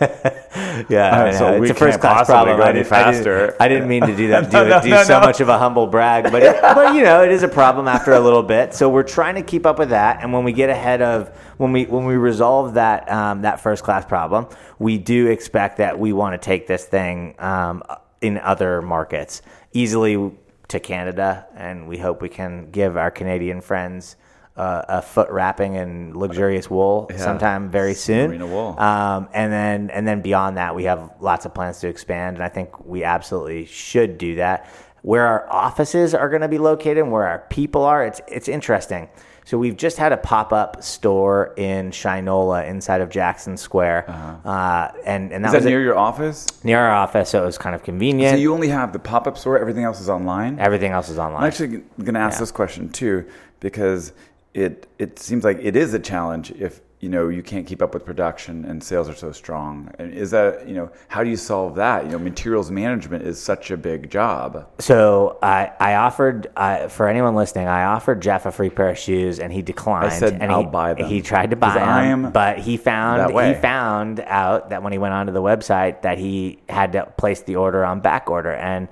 yeah, 0.88 1.24
Uh, 1.24 1.32
so 1.32 1.62
it's 1.62 1.70
a 1.70 1.74
first 1.74 2.00
class 2.00 2.26
problem. 2.26 2.60
I 2.60 2.72
didn't, 2.72 2.92
I 2.92 3.04
didn't- 3.12 3.14
faster. 3.24 3.56
I 3.60 3.68
didn't 3.68 3.88
mean 3.88 4.06
to 4.06 4.16
do 4.16 4.28
that. 4.28 4.50
Do, 4.50 4.58
No, 4.58 4.68
no, 4.68 4.80
do 4.82 4.90
no, 4.90 5.02
so 5.02 5.20
much 5.20 5.40
of 5.40 5.48
a 5.48 5.58
humble 5.58 5.86
brag, 5.86 6.30
but 6.32 6.42
it, 6.42 6.60
but 6.62 6.94
you 6.94 7.02
know, 7.02 7.22
it 7.22 7.30
is 7.30 7.42
a 7.42 7.48
problem 7.48 7.88
after 7.88 8.12
a 8.12 8.20
little 8.20 8.42
bit. 8.42 8.74
So 8.74 8.88
we're 8.88 9.02
trying 9.02 9.34
to 9.36 9.42
keep 9.42 9.66
up 9.66 9.78
with 9.78 9.90
that. 9.90 10.22
And 10.22 10.32
when 10.32 10.44
we 10.44 10.52
get 10.52 10.70
ahead 10.70 11.02
of 11.02 11.28
when 11.58 11.72
we 11.72 11.84
when 11.86 12.04
we 12.04 12.16
resolve 12.16 12.74
that 12.74 13.10
um, 13.10 13.42
that 13.42 13.60
first 13.60 13.84
class 13.84 14.04
problem, 14.04 14.46
we 14.78 14.98
do 14.98 15.28
expect 15.28 15.76
that 15.78 15.98
we 15.98 16.12
want 16.12 16.34
to 16.34 16.44
take 16.44 16.66
this 16.66 16.84
thing 16.84 17.34
um, 17.38 17.82
in 18.20 18.38
other 18.38 18.82
markets 18.82 19.42
easily 19.72 20.32
to 20.68 20.80
Canada, 20.80 21.46
and 21.54 21.86
we 21.86 21.98
hope 21.98 22.22
we 22.22 22.28
can 22.28 22.70
give 22.70 22.96
our 22.96 23.10
Canadian 23.10 23.60
friends. 23.60 24.16
Uh, 24.54 24.82
a 24.88 25.00
foot 25.00 25.30
wrapping 25.30 25.76
in 25.76 26.12
luxurious 26.14 26.68
wool 26.68 27.08
sometime 27.16 27.70
very 27.70 27.94
soon. 27.94 28.28
Merino 28.28 28.46
wool. 28.46 28.78
Um, 28.78 29.26
and 29.32 29.50
then 29.50 29.88
and 29.88 30.06
then 30.06 30.20
beyond 30.20 30.58
that, 30.58 30.74
we 30.74 30.84
have 30.84 31.10
lots 31.20 31.46
of 31.46 31.54
plans 31.54 31.80
to 31.80 31.88
expand, 31.88 32.36
and 32.36 32.44
I 32.44 32.48
think 32.50 32.84
we 32.84 33.02
absolutely 33.02 33.64
should 33.64 34.18
do 34.18 34.34
that. 34.34 34.68
Where 35.00 35.26
our 35.26 35.50
offices 35.50 36.14
are 36.14 36.28
going 36.28 36.42
to 36.42 36.48
be 36.48 36.58
located, 36.58 36.98
and 36.98 37.10
where 37.10 37.26
our 37.26 37.38
people 37.48 37.82
are, 37.84 38.04
it's 38.04 38.20
it's 38.28 38.46
interesting. 38.46 39.08
So 39.46 39.56
we've 39.56 39.76
just 39.76 39.96
had 39.96 40.12
a 40.12 40.18
pop 40.18 40.52
up 40.52 40.84
store 40.84 41.54
in 41.56 41.90
Shinola 41.90 42.68
inside 42.68 43.00
of 43.00 43.08
Jackson 43.08 43.56
Square, 43.56 44.04
uh 44.44 44.92
and 45.06 45.32
and 45.32 45.44
that 45.44 45.48
Uh-huh. 45.48 45.56
Is 45.56 45.60
was 45.60 45.64
that 45.64 45.68
it- 45.68 45.70
near 45.70 45.80
your 45.82 45.96
office? 45.96 46.46
near 46.62 46.78
our 46.78 46.92
office, 46.92 47.30
so 47.30 47.42
it 47.42 47.46
was 47.46 47.56
kind 47.56 47.74
of 47.74 47.82
convenient. 47.82 48.36
So 48.36 48.40
you 48.40 48.52
only 48.52 48.68
have 48.68 48.92
the 48.92 48.98
pop 48.98 49.26
up 49.26 49.38
store. 49.38 49.58
Everything 49.58 49.84
else 49.84 49.98
is 49.98 50.10
online. 50.10 50.58
Everything 50.60 50.92
else 50.92 51.08
is 51.08 51.18
online. 51.18 51.40
I'm 51.40 51.48
actually 51.48 51.68
going 52.04 52.14
to 52.14 52.20
ask 52.20 52.38
this 52.38 52.52
question 52.52 52.90
too, 52.90 53.24
because 53.60 54.12
it 54.54 54.86
it 54.98 55.18
seems 55.18 55.44
like 55.44 55.58
it 55.60 55.76
is 55.76 55.94
a 55.94 55.98
challenge 55.98 56.50
if 56.52 56.80
you 57.00 57.08
know 57.08 57.28
you 57.28 57.42
can't 57.42 57.66
keep 57.66 57.82
up 57.82 57.94
with 57.94 58.04
production 58.04 58.64
and 58.64 58.82
sales 58.82 59.08
are 59.08 59.14
so 59.14 59.32
strong. 59.32 59.90
And 59.98 60.14
is 60.14 60.30
that 60.30 60.68
you 60.68 60.74
know 60.74 60.90
how 61.08 61.24
do 61.24 61.30
you 61.30 61.36
solve 61.36 61.74
that? 61.74 62.04
You 62.04 62.12
know, 62.12 62.18
materials 62.18 62.70
management 62.70 63.24
is 63.26 63.42
such 63.42 63.72
a 63.72 63.76
big 63.76 64.08
job. 64.08 64.68
So 64.78 65.38
I, 65.42 65.72
I 65.80 65.94
offered 65.96 66.48
uh, 66.54 66.86
for 66.86 67.08
anyone 67.08 67.34
listening, 67.34 67.66
I 67.66 67.84
offered 67.84 68.22
Jeff 68.22 68.46
a 68.46 68.52
free 68.52 68.70
pair 68.70 68.90
of 68.90 68.98
shoes, 68.98 69.40
and 69.40 69.52
he 69.52 69.62
declined. 69.62 70.06
I 70.06 70.16
said, 70.16 70.34
and 70.40 70.52
"I'll 70.52 70.62
he, 70.62 70.68
buy 70.68 70.94
them." 70.94 71.08
He 71.08 71.22
tried 71.22 71.50
to 71.50 71.56
buy 71.56 71.74
them, 71.74 72.30
but 72.30 72.58
he 72.58 72.76
found 72.76 73.32
he 73.32 73.54
found 73.54 74.20
out 74.20 74.70
that 74.70 74.82
when 74.84 74.92
he 74.92 74.98
went 74.98 75.14
onto 75.14 75.32
the 75.32 75.42
website 75.42 76.02
that 76.02 76.18
he 76.18 76.60
had 76.68 76.92
to 76.92 77.06
place 77.16 77.42
the 77.42 77.56
order 77.56 77.84
on 77.84 78.00
back 78.00 78.30
order, 78.30 78.52
and 78.52 78.86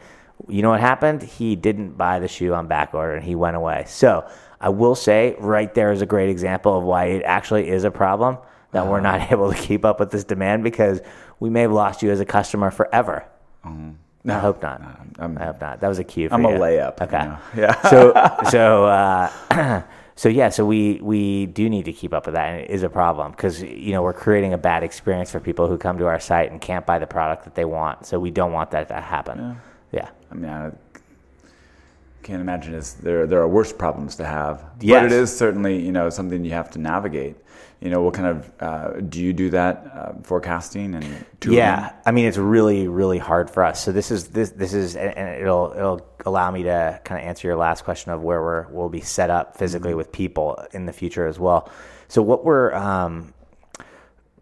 you 0.49 0.63
know 0.63 0.71
what 0.71 0.81
happened? 0.81 1.23
He 1.23 1.55
didn't 1.55 1.93
buy 1.93 2.19
the 2.19 2.29
shoe 2.29 2.55
on 2.55 2.67
back 2.67 2.93
order, 2.93 3.15
and 3.15 3.25
he 3.25 3.37
went 3.37 3.55
away. 3.55 3.85
So 3.87 4.29
I 4.61 4.69
will 4.69 4.95
say, 4.95 5.35
right 5.39 5.73
there 5.75 5.91
is 5.93 6.03
a 6.03 6.07
great 6.07 6.29
example 6.29 6.77
of 6.77 6.85
why 6.85 7.07
it 7.07 7.23
actually 7.25 7.69
is 7.69 7.85
a 7.85 7.91
problem 7.91 8.39
that 8.73 8.87
we're 8.87 9.01
Uh-huh. 9.01 9.19
not 9.19 9.33
able 9.33 9.51
to 9.53 9.59
keep 9.59 9.85
up 9.85 9.99
with 10.01 10.11
this 10.11 10.25
demand 10.25 10.63
because 10.65 11.01
we 11.41 11.49
may 11.51 11.63
have 11.63 11.73
lost 11.73 12.03
you 12.03 12.11
as 12.11 12.21
a 12.21 12.25
customer 12.27 12.71
forever. 12.71 13.25
No, 14.23 14.35
I 14.37 14.39
hope 14.39 14.61
not. 14.63 14.83
I 15.19 15.45
hope 15.45 15.61
not. 15.63 15.81
That 15.81 15.89
was 15.89 15.99
a 15.99 16.05
cue. 16.05 16.29
For 16.29 16.35
I'm 16.35 16.45
a 16.45 16.51
layup, 16.51 17.01
Okay. 17.01 17.23
you 17.23 17.29
know. 17.29 17.39
Yeah. 17.57 17.81
So 17.89 18.13
so 18.51 18.85
uh, 18.85 19.83
so 20.15 20.29
yeah. 20.29 20.51
So 20.51 20.67
we 20.67 21.01
we 21.03 21.47
do 21.47 21.71
need 21.71 21.87
to 21.87 21.93
keep 21.93 22.13
up 22.13 22.27
with 22.27 22.35
that, 22.35 22.49
and 22.51 22.61
it 22.61 22.71
is 22.71 22.83
a 22.83 22.91
problem 22.91 23.31
because 23.33 23.63
you 23.63 23.93
know 23.93 24.03
we're 24.03 24.13
creating 24.13 24.53
a 24.53 24.59
bad 24.59 24.83
experience 24.83 25.31
for 25.31 25.41
people 25.41 25.69
who 25.69 25.79
come 25.79 25.97
to 25.99 26.07
our 26.07 26.21
site 26.21 26.51
and 26.51 26.61
can't 26.61 26.85
buy 26.85 26.99
the 26.99 27.07
product 27.07 27.45
that 27.45 27.55
they 27.55 27.65
want. 27.65 28.05
So 28.05 28.21
we 28.21 28.31
don't 28.31 28.53
want 28.53 28.73
that 28.73 28.89
to 28.89 29.01
happen. 29.01 29.57
Yeah. 29.91 30.11
I 30.31 30.35
mean, 30.35 30.51
I 30.51 30.71
can't 32.23 32.41
imagine 32.41 32.75
is 32.75 32.95
there 32.95 33.27
there 33.27 33.41
are 33.41 33.49
worse 33.49 33.73
problems 33.73 34.17
to 34.17 34.25
have. 34.25 34.65
Yes. 34.81 35.03
But 35.03 35.07
it 35.07 35.13
is 35.13 35.37
certainly 35.37 35.81
you 35.81 35.93
know 35.93 36.11
something 36.11 36.45
you 36.45 36.53
have 36.53 36.71
to 36.73 36.79
navigate. 36.79 37.37
You 37.81 37.89
know, 37.89 38.03
what 38.03 38.13
kind 38.13 38.29
of 38.29 38.53
uh, 38.61 39.01
do 39.01 39.23
you 39.23 39.33
do 39.33 39.49
that 39.51 39.91
uh, 39.95 40.13
forecasting 40.23 40.95
and 40.95 41.25
tooling? 41.41 41.59
Yeah, 41.59 41.93
I 42.05 42.11
mean 42.11 42.27
it's 42.27 42.37
really 42.37 42.89
really 42.89 43.19
hard 43.19 43.51
for 43.51 43.65
us. 43.65 43.83
So 43.83 43.91
this 43.91 44.11
is 44.11 44.29
this 44.29 44.51
this 44.51 44.75
is 44.75 44.97
and 44.97 45.41
it'll 45.41 45.73
it'll 45.75 46.07
allow 46.27 46.51
me 46.51 46.63
to 46.65 47.01
kind 47.05 47.21
of 47.21 47.27
answer 47.27 47.49
your 47.49 47.57
last 47.57 47.85
question 47.85 48.13
of 48.13 48.23
where 48.23 48.43
we're 48.43 48.67
we'll 48.69 48.91
be 48.91 49.01
set 49.01 49.31
up 49.31 49.57
physically 49.57 49.95
with 49.95 50.13
people 50.13 50.63
in 50.73 50.85
the 50.85 50.93
future 50.93 51.27
as 51.27 51.39
well. 51.39 51.71
So 52.09 52.21
what 52.23 52.45
we're 52.45 52.75
um, 52.75 53.33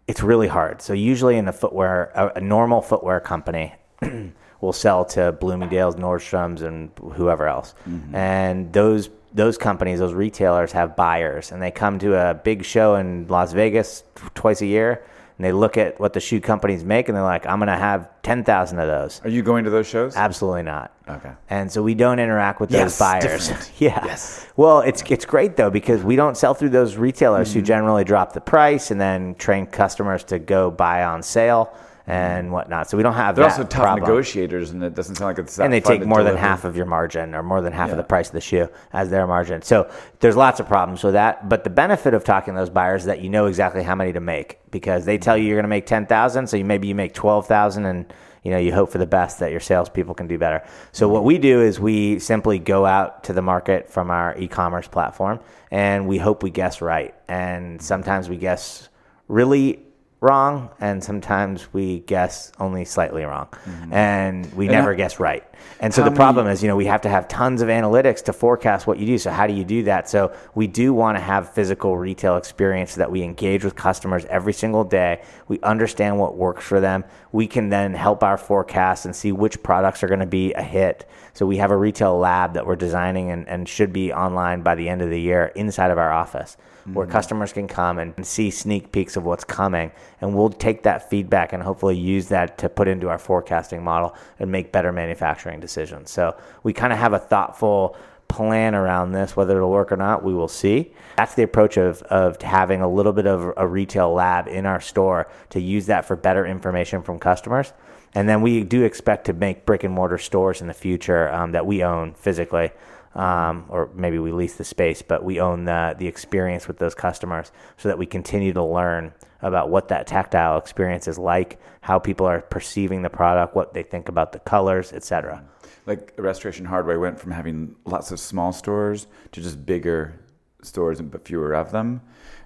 it's 0.05 0.21
really 0.21 0.47
hard. 0.47 0.81
So 0.81 0.91
usually 0.91 1.37
in 1.37 1.47
a 1.47 1.53
footwear 1.53 2.11
a, 2.15 2.39
a 2.39 2.41
normal 2.41 2.81
footwear 2.81 3.21
company 3.21 3.73
will 4.61 4.73
sell 4.73 5.05
to 5.05 5.31
Bloomingdale's, 5.33 5.95
Nordstrom's, 5.95 6.61
and 6.61 6.89
whoever 7.13 7.47
else, 7.47 7.73
and 8.13 8.71
those 8.73 9.09
those 9.33 9.57
companies, 9.59 9.99
those 9.99 10.13
retailers 10.13 10.71
have 10.71 10.95
buyers, 10.95 11.51
and 11.51 11.61
they 11.61 11.69
come 11.71 11.99
to 11.99 12.15
a 12.15 12.33
big 12.33 12.65
show 12.65 12.95
in 12.95 13.27
Las 13.27 13.53
Vegas 13.53 14.03
twice 14.33 14.61
a 14.61 14.65
year, 14.65 15.03
and 15.37 15.45
they 15.45 15.51
look 15.51 15.77
at 15.77 15.99
what 15.99 16.13
the 16.13 16.19
shoe 16.19 16.41
companies 16.41 16.83
make, 16.83 17.07
and 17.09 17.15
they're 17.15 17.23
like, 17.23 17.45
"I'm 17.45 17.59
going 17.59 17.67
to 17.67 17.75
have 17.75 18.09
ten 18.23 18.43
thousand 18.43 18.79
of 18.79 18.87
those." 18.87 19.21
Are 19.23 19.29
you 19.29 19.43
going 19.43 19.65
to 19.65 19.69
those 19.69 19.85
shows? 19.87 20.15
Absolutely 20.15 20.63
not. 20.63 20.91
Okay. 21.07 21.31
And 21.49 21.71
so 21.71 21.83
we 21.83 21.93
don't 21.93 22.17
interact 22.19 22.59
with 22.59 22.71
Yes, 22.71 22.97
those 22.97 22.99
buyers. 22.99 23.71
yeah. 23.79 24.03
Yes. 24.05 24.47
Well, 24.57 24.81
it's 24.81 25.03
it's 25.09 25.25
great 25.25 25.55
though 25.57 25.69
because 25.69 26.03
we 26.03 26.15
don't 26.15 26.35
sell 26.35 26.53
through 26.55 26.69
those 26.69 26.97
retailers 26.97 27.49
Mm-hmm. 27.49 27.59
who 27.59 27.65
generally 27.65 28.03
drop 28.03 28.33
the 28.33 28.41
price 28.41 28.89
and 28.91 28.99
then 28.99 29.35
train 29.35 29.67
customers 29.67 30.23
to 30.25 30.39
go 30.39 30.71
buy 30.71 31.03
on 31.03 31.21
sale 31.23 31.71
and 32.09 32.51
whatnot. 32.51 32.89
So 32.89 32.97
we 32.97 33.03
don't 33.03 33.13
have 33.13 33.35
They're 33.35 33.45
also 33.45 33.63
tough 33.63 33.83
problem. 33.83 34.09
negotiators, 34.09 34.71
and 34.71 34.83
it 34.83 34.95
doesn't 34.95 35.15
sound 35.15 35.37
like 35.37 35.45
it's 35.45 35.55
that 35.57 35.65
And 35.65 35.73
they 35.73 35.79
take 35.79 36.03
more 36.03 36.23
than 36.23 36.35
half 36.35 36.65
of 36.65 36.75
your 36.75 36.87
margin 36.87 37.35
or 37.35 37.43
more 37.43 37.61
than 37.61 37.71
half 37.71 37.91
of 37.91 37.97
the 37.97 38.03
price 38.03 38.27
of 38.27 38.33
the 38.33 38.41
shoe 38.41 38.67
as 38.93 39.11
their 39.11 39.27
margin. 39.27 39.61
So 39.61 39.89
there's 40.19 40.35
lots 40.35 40.59
of 40.59 40.67
problems 40.67 41.03
with 41.03 41.13
that. 41.13 41.47
But 41.47 41.63
the 41.63 41.69
benefit 41.69 42.15
of 42.15 42.23
talking 42.23 42.55
to 42.55 42.59
those 42.59 42.71
buyers 42.71 43.03
is 43.03 43.05
that 43.05 43.21
you 43.21 43.29
know 43.29 43.45
exactly 43.45 43.83
how 43.83 43.93
many 43.93 44.11
to 44.13 44.19
make 44.19 44.59
because 44.71 45.05
they 45.05 45.19
tell 45.19 45.37
you 45.37 45.45
you're 45.45 45.57
going 45.57 45.63
to 45.63 45.69
make 45.69 45.85
10,000. 45.85 46.47
So 46.47 46.57
you, 46.57 46.65
maybe 46.65 46.87
you 46.87 46.95
make 46.95 47.13
12,000 47.13 47.85
and 47.85 48.11
you 48.41 48.51
know, 48.51 48.57
you 48.57 48.73
hope 48.73 48.89
for 48.89 48.99
the 48.99 49.05
best 49.05 49.39
that 49.39 49.51
your 49.51 49.59
salespeople 49.59 50.15
can 50.15 50.27
do 50.27 50.37
better. 50.37 50.65
So 50.93 51.09
what 51.09 51.25
we 51.25 51.37
do 51.37 51.61
is 51.61 51.79
we 51.79 52.19
simply 52.19 52.57
go 52.57 52.85
out 52.85 53.25
to 53.25 53.33
the 53.33 53.41
market 53.41 53.89
from 53.91 54.09
our 54.09 54.35
e-commerce 54.37 54.87
platform 54.87 55.41
and 55.71 56.07
we 56.07 56.17
hope 56.17 56.41
we 56.41 56.49
guess 56.49 56.81
right. 56.81 57.13
And 57.27 57.81
sometimes 57.81 58.29
we 58.29 58.37
guess 58.37 58.87
really 59.27 59.83
wrong 60.21 60.69
and 60.81 61.01
sometimes 61.01 61.71
we 61.71 61.99
guess 62.01 62.51
only 62.59 62.83
slightly 62.83 63.23
wrong. 63.23 63.47
And 63.91 64.51
we 64.53 64.67
never 64.67 64.91
how- 64.91 64.97
guess 64.97 65.19
right. 65.19 65.43
And 65.79 65.93
so 65.93 66.03
the 66.03 66.11
problem 66.11 66.45
many- 66.45 66.53
is 66.53 66.63
you 66.63 66.67
know 66.67 66.75
we 66.75 66.87
have 66.87 67.01
to 67.01 67.09
have 67.09 67.27
tons 67.27 67.61
of 67.61 67.69
analytics 67.69 68.23
to 68.25 68.33
forecast 68.33 68.85
what 68.85 68.97
you 68.97 69.05
do. 69.05 69.17
So 69.17 69.31
how 69.31 69.47
do 69.47 69.53
you 69.53 69.63
do 69.63 69.83
that? 69.83 70.09
So 70.09 70.31
we 70.55 70.67
do 70.67 70.93
want 70.93 71.17
to 71.17 71.23
have 71.23 71.53
physical 71.53 71.97
retail 71.97 72.35
experience 72.35 72.93
so 72.93 72.99
that 72.99 73.11
we 73.11 73.23
engage 73.23 73.63
with 73.63 73.75
customers 73.75 74.25
every 74.25 74.53
single 74.53 74.83
day. 74.83 75.21
We 75.47 75.59
understand 75.61 76.19
what 76.19 76.35
works 76.35 76.65
for 76.65 76.79
them. 76.81 77.05
We 77.31 77.47
can 77.47 77.69
then 77.69 77.93
help 77.93 78.23
our 78.23 78.37
forecast 78.37 79.05
and 79.05 79.15
see 79.15 79.31
which 79.31 79.61
products 79.63 80.03
are 80.03 80.07
going 80.07 80.19
to 80.19 80.25
be 80.25 80.53
a 80.53 80.63
hit. 80.63 81.09
So 81.33 81.45
we 81.45 81.57
have 81.57 81.71
a 81.71 81.77
retail 81.77 82.17
lab 82.17 82.53
that 82.55 82.65
we're 82.65 82.75
designing 82.75 83.31
and, 83.31 83.47
and 83.47 83.67
should 83.69 83.93
be 83.93 84.11
online 84.11 84.61
by 84.63 84.75
the 84.75 84.89
end 84.89 85.01
of 85.01 85.09
the 85.09 85.19
year 85.21 85.51
inside 85.55 85.91
of 85.91 85.97
our 85.97 86.11
office 86.11 86.57
where 86.93 87.05
customers 87.05 87.53
can 87.53 87.67
come 87.67 87.99
and 87.99 88.25
see 88.25 88.49
sneak 88.49 88.91
peeks 88.91 89.15
of 89.15 89.23
what's 89.23 89.43
coming 89.43 89.91
and 90.21 90.35
we'll 90.35 90.49
take 90.49 90.83
that 90.83 91.09
feedback 91.09 91.53
and 91.53 91.63
hopefully 91.63 91.97
use 91.97 92.27
that 92.27 92.57
to 92.59 92.69
put 92.69 92.87
into 92.87 93.09
our 93.09 93.17
forecasting 93.17 93.83
model 93.83 94.15
and 94.39 94.51
make 94.51 94.71
better 94.71 94.91
manufacturing 94.91 95.59
decisions. 95.59 96.11
So 96.11 96.35
we 96.63 96.73
kind 96.73 96.93
of 96.93 96.99
have 96.99 97.13
a 97.13 97.19
thoughtful 97.19 97.95
plan 98.29 98.75
around 98.75 99.11
this 99.11 99.35
whether 99.35 99.57
it'll 99.57 99.71
work 99.71 99.91
or 99.91 99.97
not 99.97 100.23
we 100.23 100.33
will 100.33 100.47
see. 100.47 100.93
That's 101.17 101.33
the 101.33 101.43
approach 101.43 101.77
of, 101.77 102.01
of 102.03 102.41
having 102.41 102.81
a 102.81 102.87
little 102.87 103.11
bit 103.11 103.25
of 103.25 103.53
a 103.57 103.67
retail 103.67 104.13
lab 104.13 104.47
in 104.47 104.65
our 104.65 104.79
store 104.79 105.29
to 105.49 105.59
use 105.59 105.87
that 105.87 106.05
for 106.05 106.15
better 106.15 106.45
information 106.45 107.01
from 107.01 107.19
customers. 107.19 107.73
And 108.13 108.29
then 108.29 108.41
we 108.41 108.63
do 108.63 108.83
expect 108.83 109.25
to 109.25 109.33
make 109.33 109.65
brick 109.65 109.83
and 109.83 109.93
mortar 109.93 110.17
stores 110.17 110.61
in 110.61 110.67
the 110.67 110.73
future 110.73 111.29
um, 111.33 111.51
that 111.51 111.65
we 111.65 111.83
own 111.83 112.13
physically 112.13 112.71
um, 113.15 113.65
or 113.69 113.89
maybe 113.93 114.19
we 114.19 114.31
lease 114.31 114.55
the 114.55 114.63
space, 114.63 115.01
but 115.01 115.23
we 115.23 115.39
own 115.39 115.65
the 115.65 115.95
the 115.97 116.07
experience 116.07 116.67
with 116.67 116.77
those 116.77 116.95
customers, 116.95 117.51
so 117.77 117.89
that 117.89 117.97
we 117.97 118.05
continue 118.05 118.53
to 118.53 118.63
learn 118.63 119.13
about 119.41 119.69
what 119.69 119.87
that 119.87 120.05
tactile 120.05 120.57
experience 120.57 121.07
is 121.07 121.17
like, 121.17 121.59
how 121.81 121.97
people 121.97 122.25
are 122.25 122.41
perceiving 122.41 123.01
the 123.01 123.09
product, 123.09 123.55
what 123.55 123.73
they 123.73 123.83
think 123.83 124.09
about 124.09 124.31
the 124.31 124.39
colors, 124.39 124.93
etc. 124.93 125.43
Like 125.85 126.13
Restoration 126.17 126.65
Hardware 126.65 126.99
went 126.99 127.19
from 127.19 127.31
having 127.31 127.75
lots 127.85 128.11
of 128.11 128.19
small 128.19 128.51
stores 128.51 129.07
to 129.31 129.41
just 129.41 129.65
bigger 129.65 130.19
stores, 130.61 131.01
but 131.01 131.25
fewer 131.25 131.53
of 131.53 131.71
them. 131.71 132.01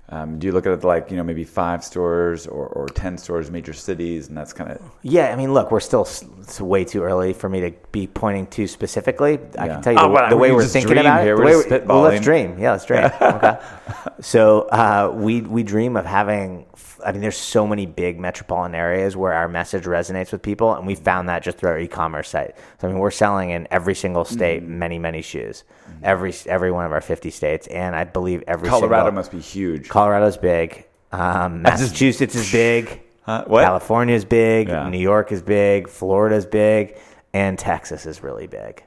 Um, 0.09 0.37
do 0.37 0.45
you 0.47 0.53
look 0.53 0.65
at 0.67 0.73
it 0.73 0.83
like 0.83 1.09
you 1.11 1.17
know 1.17 1.23
maybe 1.23 1.45
five 1.45 1.83
stores 1.83 2.45
or, 2.45 2.67
or 2.67 2.87
ten 2.87 3.17
stores, 3.17 3.49
major 3.49 3.71
cities, 3.73 4.27
and 4.27 4.37
that's 4.37 4.51
kind 4.51 4.69
of 4.69 4.81
Yeah, 5.01 5.31
I 5.31 5.35
mean, 5.37 5.53
look, 5.53 5.71
we're 5.71 5.79
still 5.79 6.01
it's 6.41 6.59
way 6.59 6.83
too 6.83 7.03
early 7.03 7.31
for 7.33 7.47
me 7.47 7.61
to 7.61 7.71
be 7.93 8.05
pointing 8.07 8.45
to 8.47 8.67
specifically. 8.67 9.39
I 9.57 9.65
Yeah. 9.65 9.73
can 9.75 9.81
tell 9.81 9.93
you 9.93 9.99
Oh, 9.99 10.03
the, 10.03 10.09
well, 10.09 10.29
the 10.29 10.35
we 10.35 10.41
way 10.49 10.51
we're 10.51 10.65
thinking 10.65 10.97
about 10.97 11.23
here. 11.23 11.33
it. 11.33 11.37
the 11.37 11.41
We're 11.43 11.47
way 11.57 11.69
just 11.69 11.69
we- 11.83 11.87
well, 11.87 12.01
let's 12.01 12.23
dream. 12.23 12.59
Yeah, 12.59 12.71
let's 12.73 12.85
dream. 12.85 13.05
okay. 13.21 13.57
So 14.21 14.61
uh, 14.63 15.11
we 15.15 15.41
we 15.41 15.63
dream 15.63 15.95
of 15.97 16.05
having. 16.05 16.65
I 17.05 17.11
mean, 17.11 17.21
there's 17.21 17.37
so 17.37 17.67
many 17.67 17.85
big 17.85 18.19
metropolitan 18.19 18.75
areas 18.75 19.15
where 19.15 19.33
our 19.33 19.47
message 19.47 19.83
resonates 19.83 20.31
with 20.31 20.41
people, 20.41 20.73
and 20.73 20.87
we 20.87 20.95
found 20.95 21.29
that 21.29 21.43
just 21.43 21.57
through 21.57 21.69
our 21.71 21.79
e-commerce 21.79 22.29
site. 22.29 22.55
So 22.79 22.87
I 22.87 22.91
mean, 22.91 22.99
we're 22.99 23.11
selling 23.11 23.49
in 23.51 23.67
every 23.71 23.95
single 23.95 24.25
state 24.25 24.63
Mm-hmm. 24.63 24.79
many 24.79 24.99
many 24.99 25.21
shoes, 25.21 25.63
every 26.01 26.33
every 26.47 26.71
one 26.71 26.85
of 26.85 26.91
our 26.91 27.01
50 27.01 27.29
states, 27.29 27.67
and 27.67 27.95
I 27.95 28.03
believe 28.03 28.43
every 28.47 28.69
Colorado 28.69 29.05
single, 29.05 29.13
must 29.15 29.31
be 29.31 29.39
huge. 29.39 29.89
Colorado's 29.89 30.37
big. 30.37 30.85
Um, 31.11 31.61
Massachusetts 31.63 32.35
is 32.35 32.51
big. 32.51 33.01
Huh? 33.25 33.45
What? 33.47 33.63
California 33.63 34.13
is 34.15 34.25
big. 34.25 34.67
Yeah. 34.67 34.89
New 34.89 34.97
York 34.99 35.31
is 35.31 35.41
big. 35.41 35.87
Florida 35.87 36.35
is 36.35 36.45
big. 36.45 36.97
And 37.33 37.57
Texas 37.57 38.05
is 38.05 38.21
really 38.21 38.47
big. 38.47 38.83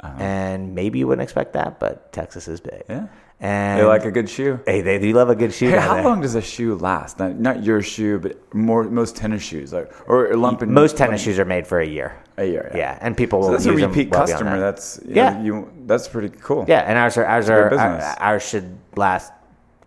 Uh-huh. 0.00 0.22
And 0.22 0.74
maybe 0.74 0.98
you 1.00 1.06
wouldn't 1.06 1.22
expect 1.22 1.52
that, 1.52 1.78
but 1.80 2.10
Texas 2.10 2.48
is 2.48 2.62
big. 2.62 2.82
Yeah. 2.88 3.08
And 3.44 3.78
They 3.78 3.84
like 3.84 4.06
a 4.06 4.10
good 4.10 4.30
shoe. 4.30 4.58
hey, 4.64 4.80
they 4.80 4.98
do 4.98 5.12
love 5.12 5.28
a 5.28 5.34
good 5.36 5.52
shoe. 5.52 5.68
Hey, 5.68 5.76
how 5.76 5.96
there. 5.96 6.04
long 6.04 6.22
does 6.22 6.34
a 6.34 6.40
shoe 6.40 6.76
last? 6.76 7.18
Not, 7.18 7.38
not 7.38 7.62
your 7.62 7.82
shoe, 7.82 8.18
but 8.18 8.32
more 8.54 8.84
most 8.84 9.16
tennis 9.16 9.42
shoes, 9.42 9.70
like 9.70 9.92
or 10.08 10.34
lumping. 10.34 10.72
Most 10.72 10.96
tennis 10.96 11.20
shoes 11.20 11.38
are 11.38 11.44
made 11.44 11.66
for 11.66 11.78
a 11.78 11.86
year. 11.86 12.16
A 12.38 12.44
year, 12.46 12.72
yeah. 12.74 12.98
and 13.02 13.14
people 13.14 13.40
will 13.40 13.48
So 13.48 13.52
that's 13.52 13.66
a 13.66 13.72
repeat 13.74 14.10
well 14.10 14.26
customer. 14.26 14.52
that. 14.58 14.76
That's 14.76 14.98
you 15.06 15.14
Yeah. 15.16 15.30
know, 15.34 15.44
you. 15.44 15.70
That's 15.84 16.08
pretty 16.08 16.30
cool. 16.40 16.64
Yeah, 16.66 16.80
and 16.88 16.96
ours 16.98 17.18
are 17.18 17.26
ours 17.26 17.50
are 17.50 17.68
business. 17.68 18.04
our- 18.18 18.22
ours 18.32 18.48
should 18.48 18.78
last 18.96 19.30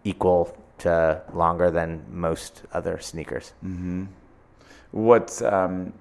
equal 0.04 0.56
to 0.84 1.20
longer 1.34 1.72
than 1.72 2.04
most 2.12 2.62
other 2.74 3.00
sneakers. 3.00 3.54
What's 4.92 5.42
um, 5.42 5.94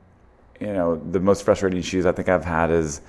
you 0.60 0.72
know 0.74 0.96
the 1.10 1.20
most 1.20 1.42
frustrating 1.42 1.80
shoes 1.80 2.04
I 2.04 2.12
think 2.12 2.28
I've 2.28 2.44
had 2.44 2.70
is 2.70 3.00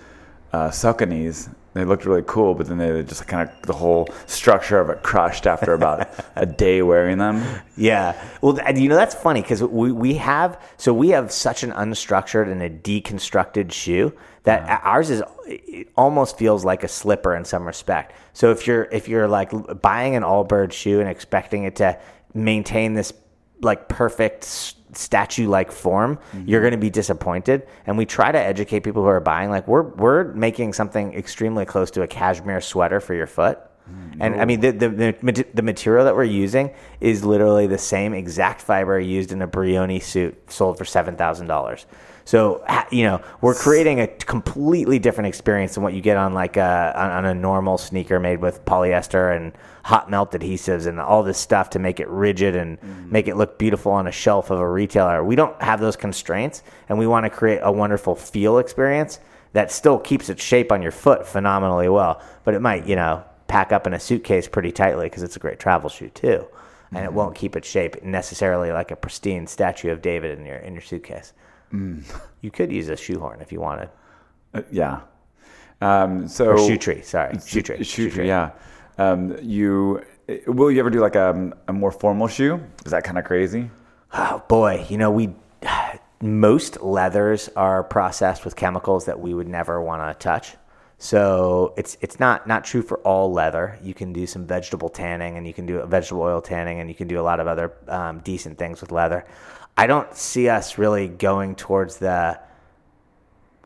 uh, 0.53 0.69
Saucony's. 0.69 1.49
They 1.73 1.85
looked 1.85 2.05
really 2.05 2.23
cool, 2.25 2.55
but 2.55 2.67
then 2.67 2.79
they 2.79 3.03
just 3.03 3.27
kind 3.27 3.47
of 3.47 3.61
the 3.61 3.73
whole 3.73 4.09
structure 4.25 4.79
of 4.79 4.89
it 4.89 5.03
crushed 5.03 5.45
after 5.45 5.73
about 5.73 6.09
a 6.35 6.45
day 6.45 6.81
wearing 6.81 7.19
them. 7.19 7.43
Yeah. 7.75 8.19
Well, 8.41 8.57
you 8.75 8.89
know 8.89 8.95
that's 8.95 9.13
funny 9.13 9.41
because 9.43 9.61
we 9.61 9.91
we 9.91 10.15
have 10.15 10.59
so 10.77 10.91
we 10.91 11.09
have 11.09 11.31
such 11.31 11.61
an 11.61 11.71
unstructured 11.73 12.51
and 12.51 12.63
a 12.63 12.69
deconstructed 12.69 13.71
shoe 13.71 14.11
that 14.43 14.81
ours 14.83 15.11
is 15.11 15.21
it 15.45 15.89
almost 15.95 16.37
feels 16.37 16.65
like 16.65 16.83
a 16.83 16.87
slipper 16.87 17.35
in 17.35 17.45
some 17.45 17.65
respect. 17.67 18.13
So 18.33 18.49
if 18.49 18.65
you're 18.65 18.85
if 18.85 19.07
you're 19.07 19.27
like 19.27 19.51
buying 19.81 20.15
an 20.15 20.23
Allbird 20.23 20.71
shoe 20.71 20.99
and 20.99 21.07
expecting 21.07 21.65
it 21.65 21.75
to 21.75 21.99
maintain 22.33 22.95
this 22.95 23.13
like 23.61 23.87
perfect 23.87 24.45
statue 24.93 25.47
like 25.47 25.71
form, 25.71 26.19
you're 26.33 26.41
mm-hmm. 26.41 26.63
going 26.63 26.71
to 26.71 26.77
be 26.77 26.89
disappointed. 26.89 27.67
And 27.85 27.97
we 27.97 28.05
try 28.05 28.31
to 28.31 28.39
educate 28.39 28.81
people 28.81 29.03
who 29.03 29.09
are 29.09 29.19
buying 29.19 29.49
like 29.49 29.67
we're 29.67 29.83
we're 29.83 30.33
making 30.33 30.73
something 30.73 31.13
extremely 31.13 31.65
close 31.65 31.91
to 31.91 32.01
a 32.01 32.07
cashmere 32.07 32.61
sweater 32.61 32.99
for 32.99 33.13
your 33.13 33.27
foot. 33.27 33.59
Mm-hmm. 33.89 34.21
And 34.21 34.41
I 34.41 34.45
mean, 34.45 34.59
the, 34.59 34.71
the, 34.71 34.89
the, 34.89 35.45
the 35.53 35.61
material 35.61 36.05
that 36.05 36.15
we're 36.15 36.25
using 36.25 36.71
is 36.99 37.23
literally 37.23 37.67
the 37.67 37.77
same 37.77 38.13
exact 38.13 38.61
fiber 38.61 38.99
used 38.99 39.31
in 39.31 39.41
a 39.41 39.47
Brioni 39.47 40.03
suit 40.03 40.51
sold 40.51 40.77
for 40.77 40.83
$7,000. 40.83 41.85
So, 42.27 42.61
you 42.91 43.05
know, 43.05 43.21
we're 43.39 43.55
creating 43.55 44.01
a 44.01 44.07
completely 44.07 44.99
different 44.99 45.29
experience 45.29 45.75
than 45.75 45.83
what 45.83 45.93
you 45.93 46.01
get 46.01 46.17
on 46.17 46.33
like 46.33 46.57
a, 46.57 46.91
on, 46.93 47.09
on 47.09 47.25
a 47.25 47.33
normal 47.33 47.77
sneaker 47.77 48.19
made 48.19 48.41
with 48.41 48.65
polyester 48.65 49.33
and 49.33 49.53
hot 49.85 50.11
melt 50.11 50.33
adhesives 50.33 50.87
and 50.87 50.99
all 50.99 51.23
this 51.23 51.37
stuff 51.37 51.69
to 51.69 51.79
make 51.79 52.01
it 52.01 52.07
rigid 52.09 52.53
and 52.53 52.81
mm-hmm. 52.81 53.11
make 53.13 53.29
it 53.29 53.37
look 53.37 53.57
beautiful 53.57 53.93
on 53.93 54.07
a 54.07 54.11
shelf 54.11 54.49
of 54.49 54.59
a 54.59 54.69
retailer. 54.69 55.23
We 55.23 55.37
don't 55.37 55.61
have 55.61 55.79
those 55.79 55.95
constraints 55.95 56.63
and 56.89 56.99
we 56.99 57.07
want 57.07 57.23
to 57.23 57.29
create 57.29 57.61
a 57.63 57.71
wonderful 57.71 58.13
feel 58.13 58.57
experience 58.57 59.21
that 59.53 59.71
still 59.71 59.97
keeps 59.97 60.27
its 60.27 60.43
shape 60.43 60.73
on 60.73 60.81
your 60.81 60.91
foot 60.91 61.25
phenomenally 61.25 61.87
well, 61.87 62.21
but 62.43 62.53
it 62.53 62.61
might, 62.61 62.85
you 62.85 62.97
know, 62.97 63.23
pack 63.47 63.71
up 63.71 63.87
in 63.87 63.93
a 63.93 63.99
suitcase 64.01 64.49
pretty 64.49 64.73
tightly 64.73 65.05
because 65.05 65.23
it's 65.23 65.37
a 65.37 65.39
great 65.39 65.59
travel 65.59 65.89
shoe 65.89 66.09
too, 66.09 66.45
and 66.91 67.05
it 67.05 67.07
mm-hmm. 67.07 67.15
won't 67.15 67.35
keep 67.35 67.55
its 67.55 67.69
shape 67.69 68.03
necessarily 68.03 68.73
like 68.73 68.91
a 68.91 68.97
pristine 68.97 69.47
statue 69.47 69.91
of 69.91 70.01
David 70.01 70.37
in 70.37 70.45
your 70.45 70.57
in 70.57 70.73
your 70.73 70.81
suitcase. 70.81 71.31
You 71.71 72.51
could 72.51 72.71
use 72.71 72.89
a 72.89 72.95
shoehorn 72.95 73.41
if 73.41 73.51
you 73.51 73.59
wanted, 73.59 73.89
Uh, 74.53 74.61
yeah. 74.71 75.01
Um, 75.81 76.27
so 76.27 76.51
or 76.51 76.57
shoe 76.57 76.77
tree. 76.77 77.01
Sorry, 77.01 77.37
shoe 77.45 77.61
tree. 77.61 77.83
Shoe 77.83 78.09
tree, 78.09 78.27
yeah. 78.27 78.51
Um, 78.97 79.37
you 79.41 80.01
will 80.47 80.71
you 80.71 80.79
ever 80.79 80.89
do 80.89 80.99
like 80.99 81.15
a, 81.15 81.51
a 81.67 81.73
more 81.73 81.91
formal 81.91 82.27
shoe? 82.27 82.59
Is 82.85 82.91
that 82.91 83.03
kind 83.03 83.17
of 83.17 83.25
crazy? 83.25 83.69
Oh 84.13 84.43
boy, 84.47 84.85
you 84.89 84.97
know 84.97 85.11
we 85.11 85.35
most 86.21 86.81
leathers 86.81 87.49
are 87.55 87.83
processed 87.83 88.43
with 88.43 88.55
chemicals 88.55 89.05
that 89.05 89.19
we 89.19 89.33
would 89.33 89.47
never 89.47 89.81
want 89.81 90.01
to 90.01 90.23
touch. 90.23 90.55
So 90.97 91.75
it's 91.77 91.95
it's 92.01 92.19
not 92.19 92.47
not 92.47 92.65
true 92.65 92.81
for 92.81 92.97
all 92.99 93.31
leather. 93.31 93.77
You 93.83 93.93
can 93.93 94.13
do 94.13 94.25
some 94.25 94.47
vegetable 94.47 94.89
tanning, 94.89 95.37
and 95.37 95.45
you 95.45 95.53
can 95.53 95.67
do 95.67 95.85
vegetable 95.85 96.23
oil 96.23 96.41
tanning, 96.41 96.79
and 96.79 96.89
you 96.89 96.95
can 96.95 97.07
do 97.07 97.19
a 97.19 97.21
lot 97.21 97.39
of 97.39 97.45
other 97.45 97.73
um, 97.87 98.19
decent 98.21 98.57
things 98.57 98.81
with 98.81 98.91
leather. 98.91 99.23
I 99.77 99.85
don't 99.85 100.13
see 100.15 100.49
us 100.49 100.79
really 100.79 101.07
going 101.07 101.55
towards 101.55 101.97
the 101.97 102.39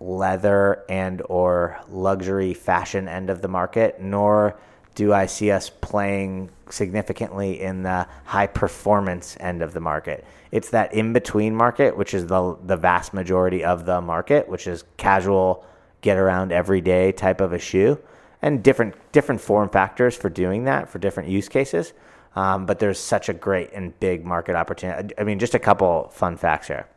leather 0.02 0.84
and 0.90 1.22
or 1.30 1.80
luxury 1.90 2.54
fashion 2.54 3.08
end 3.08 3.30
of 3.30 3.42
the 3.42 3.48
market, 3.48 4.02
nor 4.02 4.60
do 4.94 5.14
I 5.14 5.26
see 5.26 5.52
us 5.52 5.70
playing 5.70 6.50
significantly 6.70 7.62
in 7.62 7.84
the 7.84 8.08
high 8.26 8.48
performance 8.48 9.38
end 9.40 9.62
of 9.62 9.74
the 9.74 9.80
market. 9.80 10.26
It's 10.52 10.72
that 10.72 10.94
in 10.94 11.14
between 11.14 11.56
market, 11.56 11.96
which 11.96 12.14
is 12.14 12.28
the 12.28 12.58
the 12.66 12.76
vast 12.76 13.14
majority 13.14 13.64
of 13.64 13.86
the 13.86 14.02
market, 14.02 14.50
which 14.50 14.68
is 14.68 14.84
casual, 14.98 15.66
get 16.02 16.18
around 16.18 16.52
every 16.52 16.82
day 16.82 17.14
type 17.14 17.40
of 17.40 17.54
a 17.54 17.60
shoe, 17.60 17.98
and 18.42 18.62
different 18.62 18.96
different 19.14 19.40
form 19.40 19.70
factors 19.70 20.18
for 20.18 20.30
doing 20.30 20.66
that 20.66 20.90
for 20.90 21.00
different 21.00 21.30
use 21.30 21.48
cases. 21.48 21.94
Um, 22.36 22.66
but 22.66 22.80
there's 22.80 22.98
such 23.00 23.28
a 23.30 23.34
great 23.34 23.72
and 23.74 23.98
big 24.00 24.24
market 24.26 24.56
opportunity. 24.56 25.14
I 25.18 25.24
mean, 25.26 25.38
just 25.40 25.54
a 25.54 25.60
couple 25.60 26.08
fun 26.14 26.38
facts 26.38 26.68
here. 26.68 26.88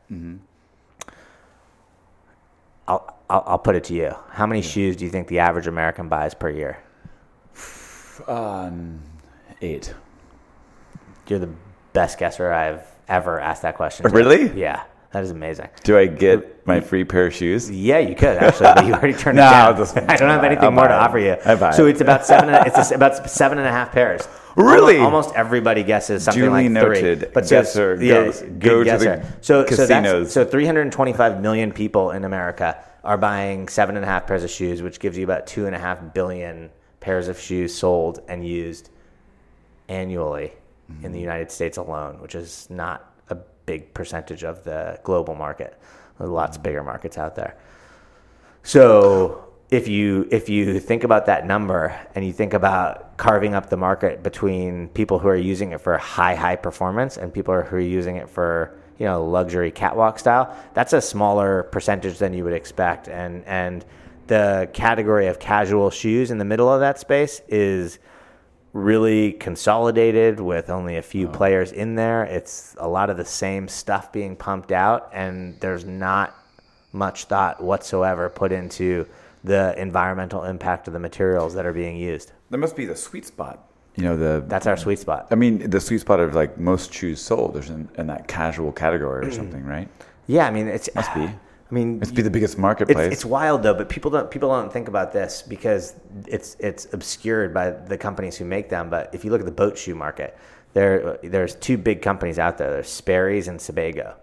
I'll, 2.86 3.18
I'll 3.30 3.44
I'll 3.46 3.58
put 3.58 3.74
it 3.76 3.84
to 3.84 3.94
you. 3.94 4.14
How 4.30 4.46
many 4.46 4.62
shoes 4.62 4.96
do 4.96 5.04
you 5.04 5.10
think 5.10 5.28
the 5.28 5.38
average 5.40 5.66
American 5.66 6.08
buys 6.08 6.34
per 6.34 6.50
year? 6.50 6.78
Um, 8.28 9.00
eight. 9.62 9.94
You're 11.26 11.38
the 11.38 11.50
best 11.94 12.18
guesser 12.18 12.52
I've 12.52 12.86
ever 13.08 13.40
asked 13.40 13.62
that 13.62 13.76
question. 13.76 14.06
to. 14.08 14.14
Really? 14.14 14.52
Yeah, 14.60 14.84
that 15.12 15.24
is 15.24 15.30
amazing. 15.30 15.68
Do 15.82 15.96
I 15.98 16.06
get 16.06 16.66
my 16.66 16.80
free 16.80 17.04
pair 17.04 17.26
of 17.26 17.34
shoes? 17.34 17.70
Yeah, 17.70 17.98
you 17.98 18.14
could 18.14 18.36
actually, 18.36 18.66
but 18.74 18.86
you 18.86 18.92
already 18.92 19.14
turned 19.14 19.38
it 19.38 19.42
down. 19.42 19.76
just- 19.78 19.96
I 20.08 20.16
don't 20.16 20.28
have 20.28 20.44
anything 20.44 20.74
more 20.74 20.86
to 20.86 20.94
offer 20.94 21.18
you. 21.18 21.36
I 21.44 21.54
buy 21.54 21.70
so 21.70 21.86
it's 21.86 22.02
about 22.02 22.26
seven. 22.26 22.50
and- 22.50 22.66
It's 22.66 22.90
about 22.90 23.28
seven 23.30 23.58
and 23.58 23.66
a 23.66 23.70
half 23.72 23.90
pairs. 23.92 24.28
Really? 24.56 24.98
Almost, 24.98 25.28
almost 25.28 25.34
everybody 25.36 25.82
guesses 25.82 26.24
something 26.24 26.42
Duly 26.42 26.68
like 26.68 26.84
three. 26.84 27.02
noted. 27.02 27.30
But 27.32 27.48
Guesser, 27.48 27.96
so, 27.96 28.02
yeah, 28.02 28.24
go- 28.24 28.58
go 28.58 28.84
to 28.84 28.98
the 28.98 29.04
guesser. 29.04 29.38
so, 29.40 29.64
so 29.64 29.68
casinos. 29.68 30.22
that's 30.22 30.34
so 30.34 30.44
325 30.44 31.40
million 31.40 31.72
people 31.72 32.12
in 32.12 32.24
America 32.24 32.82
are 33.02 33.18
buying 33.18 33.68
seven 33.68 33.96
and 33.96 34.04
a 34.04 34.08
half 34.08 34.26
pairs 34.26 34.44
of 34.44 34.50
shoes, 34.50 34.80
which 34.80 35.00
gives 35.00 35.18
you 35.18 35.24
about 35.24 35.46
two 35.46 35.66
and 35.66 35.74
a 35.74 35.78
half 35.78 36.14
billion 36.14 36.70
pairs 37.00 37.28
of 37.28 37.38
shoes 37.38 37.74
sold 37.74 38.20
and 38.28 38.46
used 38.46 38.90
annually 39.88 40.52
in 40.88 41.02
the 41.02 41.08
mm-hmm. 41.08 41.18
United 41.18 41.50
States 41.50 41.76
alone, 41.76 42.20
which 42.20 42.34
is 42.34 42.68
not 42.70 43.12
a 43.28 43.36
big 43.66 43.92
percentage 43.92 44.44
of 44.44 44.64
the 44.64 44.98
global 45.02 45.34
market. 45.34 45.78
There 46.18 46.26
are 46.26 46.30
lots 46.30 46.56
mm-hmm. 46.56 46.62
bigger 46.62 46.82
markets 46.82 47.18
out 47.18 47.34
there. 47.34 47.56
So 48.62 49.52
if 49.70 49.88
you 49.88 50.28
if 50.30 50.48
you 50.48 50.78
think 50.78 51.04
about 51.04 51.26
that 51.26 51.46
number 51.46 51.98
and 52.14 52.24
you 52.24 52.32
think 52.32 52.54
about 52.54 53.16
carving 53.16 53.54
up 53.54 53.70
the 53.70 53.76
market 53.76 54.22
between 54.22 54.88
people 54.88 55.18
who 55.18 55.28
are 55.28 55.36
using 55.36 55.72
it 55.72 55.80
for 55.80 55.96
high 55.98 56.34
high 56.34 56.56
performance 56.56 57.16
and 57.16 57.32
people 57.32 57.54
who 57.62 57.76
are 57.76 57.80
using 57.80 58.16
it 58.16 58.28
for 58.28 58.76
you 58.98 59.06
know 59.06 59.24
luxury 59.24 59.70
catwalk 59.70 60.18
style, 60.18 60.54
that's 60.74 60.92
a 60.92 61.00
smaller 61.00 61.64
percentage 61.64 62.18
than 62.18 62.34
you 62.34 62.44
would 62.44 62.52
expect. 62.52 63.08
And 63.08 63.44
and 63.46 63.84
the 64.26 64.68
category 64.72 65.26
of 65.26 65.38
casual 65.38 65.90
shoes 65.90 66.30
in 66.30 66.38
the 66.38 66.44
middle 66.44 66.72
of 66.72 66.80
that 66.80 66.98
space 66.98 67.40
is 67.48 67.98
really 68.72 69.32
consolidated 69.32 70.40
with 70.40 70.68
only 70.68 70.96
a 70.96 71.02
few 71.02 71.28
oh. 71.28 71.32
players 71.32 71.72
in 71.72 71.94
there. 71.94 72.24
It's 72.24 72.74
a 72.78 72.88
lot 72.88 73.08
of 73.08 73.16
the 73.16 73.24
same 73.24 73.68
stuff 73.68 74.12
being 74.12 74.36
pumped 74.36 74.72
out, 74.72 75.10
and 75.12 75.58
there's 75.60 75.84
not 75.84 76.34
much 76.92 77.24
thought 77.24 77.62
whatsoever 77.62 78.28
put 78.28 78.52
into 78.52 79.06
the 79.44 79.78
environmental 79.78 80.42
impact 80.44 80.88
of 80.88 80.94
the 80.94 80.98
materials 80.98 81.54
that 81.54 81.66
are 81.66 81.72
being 81.72 81.96
used. 81.96 82.32
That 82.50 82.58
must 82.58 82.74
be 82.74 82.86
the 82.86 82.96
sweet 82.96 83.26
spot. 83.26 83.70
You 83.94 84.02
know 84.02 84.16
the. 84.16 84.44
That's 84.48 84.66
our 84.66 84.76
sweet 84.76 84.98
spot. 84.98 85.28
I 85.30 85.36
mean, 85.36 85.70
the 85.70 85.80
sweet 85.80 86.00
spot 86.00 86.18
of 86.18 86.34
like 86.34 86.58
most 86.58 86.92
shoes 86.92 87.20
sold 87.20 87.56
is 87.56 87.70
in, 87.70 87.88
in 87.96 88.08
that 88.08 88.26
casual 88.26 88.72
category 88.72 89.20
or 89.20 89.28
mm-hmm. 89.28 89.36
something, 89.36 89.64
right? 89.64 89.88
Yeah, 90.26 90.46
I 90.46 90.50
mean 90.50 90.66
it's 90.66 90.92
Must 90.94 91.14
be. 91.14 91.20
I 91.70 91.74
mean, 91.74 91.98
it's 92.02 92.12
be 92.12 92.22
the 92.22 92.30
biggest 92.30 92.58
marketplace. 92.58 93.12
it's 93.12 93.24
wild 93.24 93.62
though, 93.62 93.74
but 93.74 93.88
people 93.88 94.10
don't 94.10 94.30
people 94.30 94.50
don't 94.50 94.72
think 94.72 94.86
about 94.88 95.12
this 95.12 95.42
because 95.42 95.94
it's 96.26 96.56
it's 96.58 96.92
obscured 96.92 97.54
by 97.54 97.70
the 97.70 97.96
companies 97.96 98.36
who 98.36 98.44
make 98.44 98.68
them. 98.68 98.90
But 98.90 99.14
if 99.14 99.24
you 99.24 99.30
look 99.30 99.40
at 99.40 99.46
the 99.46 99.52
boat 99.52 99.78
shoe 99.78 99.94
market, 99.94 100.36
there 100.72 101.18
there's 101.22 101.54
two 101.54 101.78
big 101.78 102.02
companies 102.02 102.38
out 102.38 102.58
there. 102.58 102.70
There's 102.70 102.90
Sperry's 102.90 103.48
and 103.48 103.60
Sebago, 103.60 104.14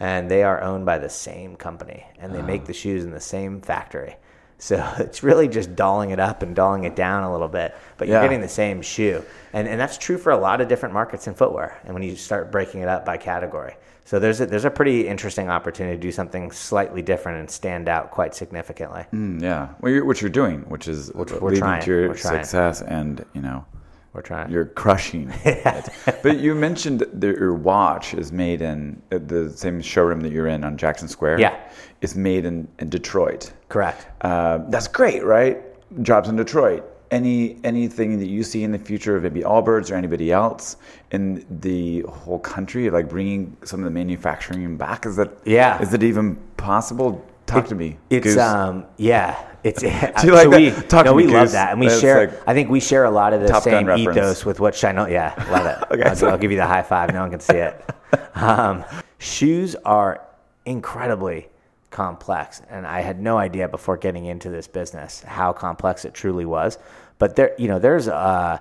and 0.00 0.30
they 0.30 0.42
are 0.42 0.62
owned 0.62 0.84
by 0.84 0.98
the 0.98 1.08
same 1.08 1.56
company, 1.56 2.04
and 2.18 2.34
they 2.34 2.42
make 2.42 2.66
the 2.66 2.74
shoes 2.74 3.04
in 3.04 3.10
the 3.10 3.20
same 3.20 3.60
factory. 3.62 4.16
So 4.62 4.76
it's 4.98 5.24
really 5.24 5.48
just 5.48 5.74
dolling 5.74 6.10
it 6.10 6.20
up 6.20 6.42
and 6.44 6.54
dolling 6.54 6.84
it 6.84 6.94
down 6.94 7.24
a 7.24 7.32
little 7.32 7.48
bit, 7.48 7.74
but 7.98 8.06
you're 8.06 8.18
Yeah. 8.18 8.22
getting 8.22 8.40
the 8.40 8.48
same 8.48 8.80
shoe, 8.80 9.24
and 9.52 9.66
and 9.66 9.80
that's 9.80 9.98
true 9.98 10.16
for 10.16 10.30
a 10.30 10.36
lot 10.36 10.60
of 10.60 10.68
different 10.68 10.94
markets 10.94 11.26
in 11.26 11.34
footwear. 11.34 11.76
And 11.84 11.94
when 11.94 12.04
you 12.04 12.14
start 12.14 12.52
breaking 12.52 12.80
it 12.80 12.88
up 12.88 13.04
by 13.04 13.16
category, 13.16 13.74
so 14.04 14.20
there's 14.20 14.40
a, 14.40 14.46
there's 14.46 14.64
a 14.64 14.70
pretty 14.70 15.08
interesting 15.08 15.48
opportunity 15.50 15.96
to 15.96 16.00
do 16.00 16.12
something 16.12 16.52
slightly 16.52 17.02
different 17.02 17.40
and 17.40 17.50
stand 17.50 17.88
out 17.88 18.12
quite 18.12 18.36
significantly. 18.36 19.04
Mm, 19.12 19.42
yeah, 19.42 19.70
well, 19.80 19.92
you're, 19.92 20.04
what 20.04 20.20
you're 20.20 20.30
doing, 20.30 20.60
which 20.68 20.86
is 20.86 21.12
we're 21.12 21.24
leading 21.24 21.58
trying, 21.58 21.82
to 21.82 21.90
your 21.90 22.16
success, 22.16 22.82
and 22.82 23.24
you 23.34 23.42
know, 23.42 23.64
We're 24.12 24.20
trying. 24.22 24.50
you're 24.50 24.66
crushing 24.66 25.32
it. 25.44 25.88
But 26.22 26.38
you 26.38 26.54
mentioned 26.54 27.00
that 27.12 27.36
your 27.38 27.54
watch 27.54 28.12
is 28.12 28.30
made 28.30 28.60
in 28.60 29.00
uh, 29.10 29.18
the 29.26 29.50
same 29.50 29.80
showroom 29.80 30.20
that 30.20 30.32
you're 30.32 30.48
in 30.48 30.64
on 30.64 30.76
Jackson 30.76 31.08
Square. 31.08 31.40
Yeah. 31.40 31.56
it's 32.02 32.14
made 32.14 32.44
in, 32.44 32.68
in 32.78 32.90
Detroit. 32.90 33.52
Correct. 33.70 34.06
Uh, 34.20 34.58
that's 34.68 34.86
great, 34.86 35.24
right? 35.24 35.62
Jobs 36.02 36.28
in 36.28 36.36
Detroit. 36.36 36.84
Any 37.10 37.58
anything 37.64 38.18
that 38.18 38.28
you 38.28 38.42
see 38.42 38.64
in 38.64 38.72
the 38.72 38.78
future 38.78 39.16
of 39.16 39.22
maybe 39.22 39.40
Allbirds 39.42 39.90
or 39.90 39.94
anybody 39.96 40.32
else 40.32 40.76
in 41.10 41.44
the 41.60 42.00
whole 42.08 42.38
country, 42.38 42.88
like 42.90 43.08
bringing 43.08 43.54
some 43.64 43.80
of 43.80 43.84
the 43.84 43.90
manufacturing 43.90 44.76
back? 44.78 45.04
Is 45.06 45.16
that 45.16 45.30
Yeah. 45.44 45.80
Is 45.82 45.92
it 45.92 46.02
even 46.02 46.36
possible? 46.56 47.22
Talk 47.46 47.66
to 47.68 47.74
me. 47.74 47.98
It's 48.08 48.24
Goose. 48.24 48.38
um 48.38 48.86
yeah. 48.96 49.36
It's 49.64 49.80
Do 49.80 49.86
you 49.86 49.92
like 50.32 50.44
so 50.44 50.50
that? 50.50 50.50
we 50.50 50.70
Talk 50.88 51.04
no 51.04 51.14
we 51.14 51.26
love 51.26 51.52
that 51.52 51.70
and 51.72 51.80
we 51.80 51.88
share. 51.88 52.28
like 52.28 52.48
I 52.48 52.54
think 52.54 52.68
we 52.68 52.80
share 52.80 53.04
a 53.04 53.10
lot 53.10 53.32
of 53.32 53.40
the 53.40 53.60
same 53.60 53.88
ethos 53.90 54.44
with 54.44 54.60
what 54.60 54.74
Shino. 54.74 55.08
Yeah, 55.10 55.34
love 55.50 55.66
it. 55.66 55.78
Okay, 55.92 56.08
I'll, 56.08 56.16
sorry. 56.16 56.32
I'll 56.32 56.38
give 56.38 56.50
you 56.50 56.56
the 56.56 56.66
high 56.66 56.82
five. 56.82 57.12
No 57.12 57.20
one 57.20 57.30
can 57.30 57.40
see 57.40 57.56
it. 57.56 57.84
Um, 58.34 58.84
shoes 59.18 59.74
are 59.84 60.26
incredibly 60.64 61.48
complex, 61.90 62.60
and 62.68 62.86
I 62.86 63.00
had 63.00 63.20
no 63.20 63.38
idea 63.38 63.68
before 63.68 63.96
getting 63.96 64.24
into 64.24 64.50
this 64.50 64.66
business 64.66 65.22
how 65.22 65.52
complex 65.52 66.04
it 66.04 66.12
truly 66.12 66.44
was. 66.44 66.78
But 67.18 67.36
there, 67.36 67.54
you 67.58 67.68
know, 67.68 67.78
there's 67.78 68.08
uh, 68.08 68.58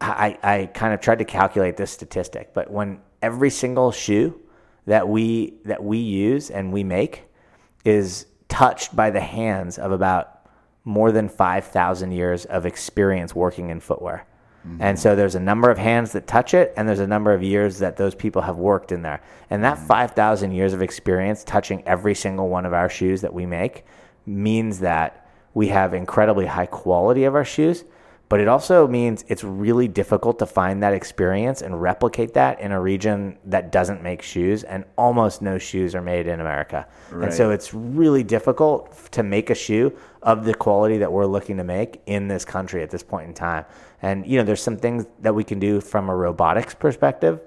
I 0.00 0.38
I 0.42 0.66
kind 0.74 0.92
of 0.92 1.00
tried 1.00 1.18
to 1.20 1.24
calculate 1.24 1.76
this 1.76 1.90
statistic, 1.90 2.52
but 2.52 2.70
when 2.70 3.00
every 3.22 3.50
single 3.50 3.90
shoe 3.90 4.38
that 4.86 5.08
we 5.08 5.54
that 5.64 5.82
we 5.82 5.98
use 5.98 6.50
and 6.50 6.72
we 6.72 6.84
make 6.84 7.24
is 7.84 8.26
touched 8.48 8.94
by 8.96 9.10
the 9.10 9.20
hands 9.20 9.78
of 9.78 9.92
about 9.92 10.38
more 10.84 11.12
than 11.12 11.28
5,000 11.28 12.12
years 12.12 12.44
of 12.46 12.64
experience 12.64 13.34
working 13.34 13.70
in 13.70 13.80
footwear. 13.80 14.26
Mm-hmm. 14.66 14.82
And 14.82 14.98
so 14.98 15.14
there's 15.14 15.34
a 15.34 15.40
number 15.40 15.70
of 15.70 15.78
hands 15.78 16.12
that 16.12 16.26
touch 16.26 16.54
it, 16.54 16.72
and 16.76 16.88
there's 16.88 16.98
a 16.98 17.06
number 17.06 17.32
of 17.32 17.42
years 17.42 17.78
that 17.78 17.96
those 17.96 18.14
people 18.14 18.42
have 18.42 18.56
worked 18.56 18.90
in 18.90 19.02
there. 19.02 19.20
And 19.50 19.62
that 19.64 19.76
mm-hmm. 19.76 19.86
5,000 19.86 20.52
years 20.52 20.72
of 20.72 20.82
experience 20.82 21.44
touching 21.44 21.82
every 21.86 22.14
single 22.14 22.48
one 22.48 22.66
of 22.66 22.72
our 22.72 22.88
shoes 22.88 23.20
that 23.20 23.34
we 23.34 23.46
make 23.46 23.84
means 24.26 24.80
that 24.80 25.28
we 25.54 25.68
have 25.68 25.94
incredibly 25.94 26.46
high 26.46 26.66
quality 26.66 27.24
of 27.24 27.34
our 27.34 27.44
shoes, 27.44 27.84
but 28.28 28.40
it 28.40 28.48
also 28.48 28.86
means 28.86 29.24
it's 29.28 29.42
really 29.42 29.88
difficult 29.88 30.38
to 30.38 30.46
find 30.46 30.82
that 30.82 30.92
experience 30.92 31.62
and 31.62 31.80
replicate 31.80 32.34
that 32.34 32.60
in 32.60 32.72
a 32.72 32.80
region 32.80 33.38
that 33.46 33.72
doesn't 33.72 34.02
make 34.02 34.20
shoes, 34.20 34.64
and 34.64 34.84
almost 34.96 35.40
no 35.40 35.56
shoes 35.56 35.94
are 35.94 36.02
made 36.02 36.26
in 36.26 36.40
America. 36.40 36.86
Right. 37.10 37.24
And 37.24 37.34
so 37.34 37.50
it's 37.50 37.72
really 37.72 38.22
difficult 38.22 39.10
to 39.12 39.22
make 39.22 39.48
a 39.48 39.54
shoe 39.54 39.96
of 40.22 40.44
the 40.44 40.54
quality 40.54 40.98
that 40.98 41.10
we're 41.10 41.26
looking 41.26 41.56
to 41.56 41.64
make 41.64 42.02
in 42.06 42.28
this 42.28 42.44
country 42.44 42.82
at 42.82 42.90
this 42.90 43.02
point 43.02 43.28
in 43.28 43.34
time. 43.34 43.64
And 44.02 44.26
you 44.26 44.38
know, 44.38 44.44
there's 44.44 44.62
some 44.62 44.76
things 44.76 45.06
that 45.20 45.34
we 45.34 45.42
can 45.42 45.58
do 45.58 45.80
from 45.80 46.10
a 46.10 46.14
robotics 46.14 46.74
perspective 46.74 47.40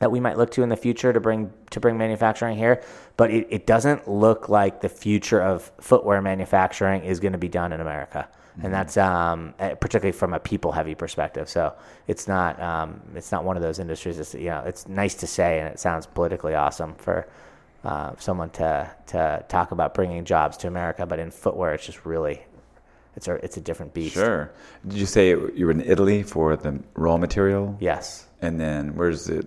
that 0.00 0.10
we 0.10 0.18
might 0.18 0.38
look 0.38 0.50
to 0.50 0.62
in 0.62 0.70
the 0.70 0.76
future 0.76 1.12
to 1.12 1.20
bring 1.20 1.52
to 1.70 1.78
bring 1.78 1.96
manufacturing 1.96 2.56
here, 2.56 2.82
but 3.16 3.30
it, 3.30 3.46
it 3.50 3.66
doesn't 3.66 4.08
look 4.08 4.48
like 4.48 4.80
the 4.80 4.88
future 4.88 5.40
of 5.40 5.70
footwear 5.78 6.20
manufacturing 6.20 7.04
is 7.04 7.20
going 7.20 7.32
to 7.32 7.38
be 7.38 7.48
done 7.48 7.72
in 7.72 7.80
America 7.80 8.28
and 8.62 8.72
that's 8.72 8.96
um, 8.96 9.54
eh, 9.58 9.74
particularly 9.74 10.16
from 10.16 10.34
a 10.34 10.40
people 10.40 10.72
heavy 10.72 10.94
perspective. 10.94 11.48
So 11.48 11.74
it's 12.06 12.28
not 12.28 12.60
um, 12.60 13.00
it's 13.14 13.32
not 13.32 13.44
one 13.44 13.56
of 13.56 13.62
those 13.62 13.78
industries. 13.78 14.18
It's 14.18 14.34
you 14.34 14.50
know 14.50 14.62
it's 14.66 14.88
nice 14.88 15.14
to 15.16 15.26
say, 15.26 15.60
and 15.60 15.68
it 15.68 15.78
sounds 15.78 16.06
politically 16.06 16.54
awesome 16.54 16.94
for 16.94 17.26
uh, 17.84 18.12
someone 18.18 18.50
to 18.50 18.90
to 19.08 19.44
talk 19.48 19.72
about 19.72 19.94
bringing 19.94 20.24
jobs 20.24 20.56
to 20.58 20.68
America, 20.68 21.06
but 21.06 21.18
in 21.18 21.30
footwear, 21.30 21.74
it's 21.74 21.86
just 21.86 22.04
really 22.04 22.42
it's 23.16 23.28
a 23.28 23.34
it's 23.44 23.56
a 23.56 23.60
different 23.60 23.94
beast. 23.94 24.14
Sure. 24.14 24.50
Did 24.86 24.98
you 24.98 25.06
say 25.06 25.28
you 25.30 25.66
were 25.66 25.72
in 25.72 25.80
Italy 25.80 26.22
for 26.22 26.56
the 26.56 26.80
raw 26.94 27.16
material? 27.16 27.76
Yes. 27.80 28.26
And 28.42 28.58
then 28.58 28.96
where's 28.96 29.24
the, 29.24 29.42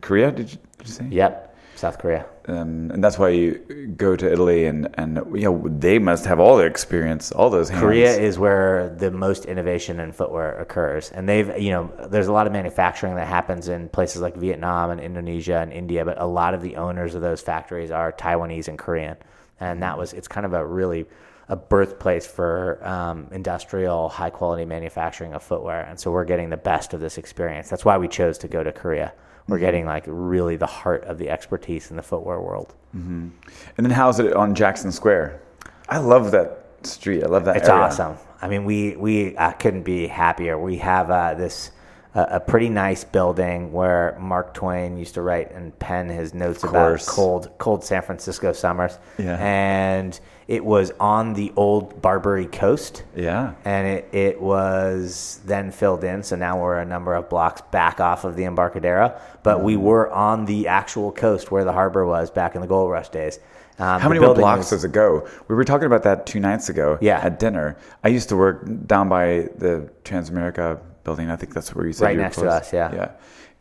Korea? 0.00 0.32
Did 0.32 0.52
you, 0.52 0.58
did 0.78 0.88
you 0.88 0.92
say? 0.92 1.06
Yep. 1.10 1.56
South 1.78 1.98
Korea. 1.98 2.26
Um, 2.46 2.90
and 2.90 3.02
that's 3.04 3.18
why 3.18 3.28
you 3.28 3.94
go 3.96 4.16
to 4.16 4.30
Italy, 4.30 4.66
and 4.66 4.88
and 4.94 5.16
you 5.34 5.42
know 5.42 5.62
they 5.68 5.98
must 5.98 6.24
have 6.26 6.40
all 6.40 6.56
the 6.56 6.64
experience, 6.64 7.30
all 7.30 7.50
those. 7.50 7.68
Hands. 7.68 7.80
Korea 7.80 8.16
is 8.16 8.38
where 8.38 8.88
the 8.98 9.10
most 9.10 9.44
innovation 9.44 10.00
in 10.00 10.12
footwear 10.12 10.58
occurs, 10.58 11.10
and 11.10 11.28
they've 11.28 11.56
you 11.58 11.70
know 11.70 11.92
there's 12.08 12.26
a 12.26 12.32
lot 12.32 12.46
of 12.46 12.52
manufacturing 12.52 13.14
that 13.16 13.28
happens 13.28 13.68
in 13.68 13.88
places 13.88 14.20
like 14.22 14.36
Vietnam 14.36 14.90
and 14.90 15.00
Indonesia 15.00 15.58
and 15.58 15.72
India, 15.72 16.04
but 16.04 16.20
a 16.20 16.26
lot 16.26 16.54
of 16.54 16.62
the 16.62 16.76
owners 16.76 17.14
of 17.14 17.22
those 17.22 17.40
factories 17.40 17.90
are 17.90 18.12
Taiwanese 18.12 18.68
and 18.68 18.78
Korean, 18.78 19.16
and 19.60 19.82
that 19.82 19.96
was 19.96 20.12
it's 20.12 20.28
kind 20.28 20.46
of 20.46 20.52
a 20.54 20.66
really 20.66 21.06
a 21.50 21.56
birthplace 21.56 22.26
for 22.26 22.78
um, 22.86 23.28
industrial 23.30 24.10
high 24.10 24.30
quality 24.30 24.64
manufacturing 24.64 25.32
of 25.32 25.42
footwear, 25.42 25.82
and 25.82 26.00
so 26.00 26.10
we're 26.10 26.24
getting 26.24 26.50
the 26.50 26.56
best 26.56 26.92
of 26.92 27.00
this 27.00 27.18
experience. 27.18 27.68
That's 27.70 27.84
why 27.84 27.98
we 27.98 28.08
chose 28.08 28.38
to 28.38 28.48
go 28.48 28.62
to 28.62 28.72
Korea 28.72 29.12
we're 29.48 29.58
getting 29.58 29.86
like 29.86 30.04
really 30.06 30.56
the 30.56 30.66
heart 30.66 31.04
of 31.04 31.18
the 31.18 31.30
expertise 31.30 31.90
in 31.90 31.96
the 31.96 32.02
footwear 32.02 32.40
world. 32.40 32.74
Mm-hmm. 32.94 33.28
And 33.76 33.86
then 33.86 33.90
how's 33.90 34.20
it 34.20 34.34
on 34.34 34.54
Jackson 34.54 34.92
Square? 34.92 35.40
I 35.88 35.98
love 35.98 36.30
that 36.32 36.64
street. 36.82 37.24
I 37.24 37.26
love 37.26 37.46
that. 37.46 37.56
It's 37.56 37.68
area. 37.68 37.82
awesome. 37.82 38.16
I 38.40 38.48
mean, 38.48 38.64
we 38.64 38.94
we 38.96 39.36
uh, 39.36 39.52
couldn't 39.52 39.82
be 39.82 40.06
happier. 40.06 40.58
We 40.58 40.76
have 40.78 41.10
uh, 41.10 41.34
this 41.34 41.72
uh, 42.18 42.26
a 42.30 42.40
pretty 42.40 42.68
nice 42.68 43.04
building 43.04 43.72
where 43.72 44.16
Mark 44.18 44.52
Twain 44.52 44.96
used 44.96 45.14
to 45.14 45.22
write 45.22 45.52
and 45.52 45.78
pen 45.78 46.08
his 46.08 46.34
notes 46.34 46.64
about 46.64 47.00
cold 47.06 47.50
cold 47.58 47.84
San 47.84 48.02
Francisco 48.02 48.52
summers. 48.52 48.98
Yeah. 49.18 49.36
And 49.38 50.18
it 50.48 50.64
was 50.64 50.90
on 50.98 51.34
the 51.34 51.52
old 51.54 52.02
Barbary 52.02 52.46
coast. 52.46 53.04
Yeah. 53.14 53.54
And 53.64 53.86
it, 53.86 54.08
it 54.12 54.40
was 54.40 55.40
then 55.44 55.70
filled 55.70 56.02
in. 56.02 56.24
So 56.24 56.34
now 56.34 56.60
we're 56.60 56.78
a 56.78 56.84
number 56.84 57.14
of 57.14 57.28
blocks 57.28 57.60
back 57.70 58.00
off 58.00 58.24
of 58.24 58.34
the 58.34 58.44
Embarcadero. 58.44 59.20
But 59.44 59.58
mm-hmm. 59.58 59.64
we 59.66 59.76
were 59.76 60.10
on 60.10 60.44
the 60.46 60.66
actual 60.66 61.12
coast 61.12 61.52
where 61.52 61.64
the 61.64 61.72
harbor 61.72 62.04
was 62.04 62.32
back 62.32 62.56
in 62.56 62.62
the 62.62 62.66
gold 62.66 62.90
rush 62.90 63.10
days. 63.10 63.38
Um, 63.78 64.00
How 64.00 64.08
many 64.08 64.20
more 64.20 64.34
blocks 64.34 64.58
was, 64.58 64.70
does 64.70 64.84
it 64.84 64.92
go? 64.92 65.28
We 65.46 65.54
were 65.54 65.64
talking 65.64 65.86
about 65.86 66.02
that 66.02 66.26
two 66.26 66.40
nights 66.40 66.68
ago 66.68 66.98
yeah. 67.00 67.20
at 67.20 67.38
dinner. 67.38 67.76
I 68.02 68.08
used 68.08 68.28
to 68.30 68.36
work 68.36 68.64
down 68.88 69.08
by 69.08 69.50
the 69.56 69.88
Transamerica 70.02 70.80
building. 71.08 71.30
I 71.30 71.36
think 71.36 71.54
that's 71.54 71.74
where 71.74 71.86
you 71.86 71.94
said 71.94 72.04
right 72.04 72.16
next 72.16 72.36
close. 72.36 72.46
to 72.46 72.52
us. 72.52 72.72
Yeah. 72.72 72.94
Yeah. 72.94 73.10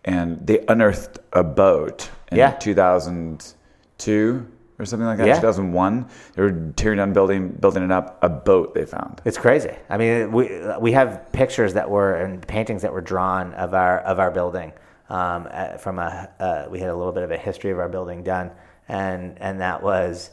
And 0.03 0.45
they 0.45 0.65
unearthed 0.67 1.19
a 1.33 1.43
boat 1.43 2.09
in 2.31 2.37
yeah. 2.37 2.51
2002 2.51 4.47
or 4.79 4.85
something 4.85 5.07
like 5.07 5.17
that. 5.17 5.27
Yeah. 5.27 5.35
2001. 5.35 6.09
They 6.33 6.41
were 6.41 6.71
tearing 6.75 6.97
down 6.97 7.13
building, 7.13 7.49
building 7.49 7.83
it 7.83 7.91
up. 7.91 8.19
A 8.21 8.29
boat 8.29 8.73
they 8.75 8.85
found. 8.85 9.21
It's 9.25 9.37
crazy. 9.37 9.73
I 9.89 9.97
mean, 9.97 10.31
we 10.31 10.43
we 10.79 10.91
have 10.91 11.31
pictures 11.31 11.73
that 11.73 11.89
were 11.89 12.15
and 12.15 12.45
paintings 12.47 12.81
that 12.81 12.93
were 12.93 13.01
drawn 13.01 13.53
of 13.53 13.73
our 13.73 13.99
of 13.99 14.19
our 14.19 14.31
building. 14.31 14.73
Um, 15.09 15.47
from 15.79 15.99
a 15.99 16.29
uh, 16.39 16.67
we 16.69 16.79
had 16.79 16.89
a 16.89 16.95
little 16.95 17.13
bit 17.13 17.23
of 17.23 17.31
a 17.31 17.37
history 17.37 17.71
of 17.71 17.79
our 17.79 17.89
building 17.89 18.23
done, 18.23 18.51
and 18.87 19.37
and 19.41 19.61
that 19.61 19.81
was. 19.81 20.31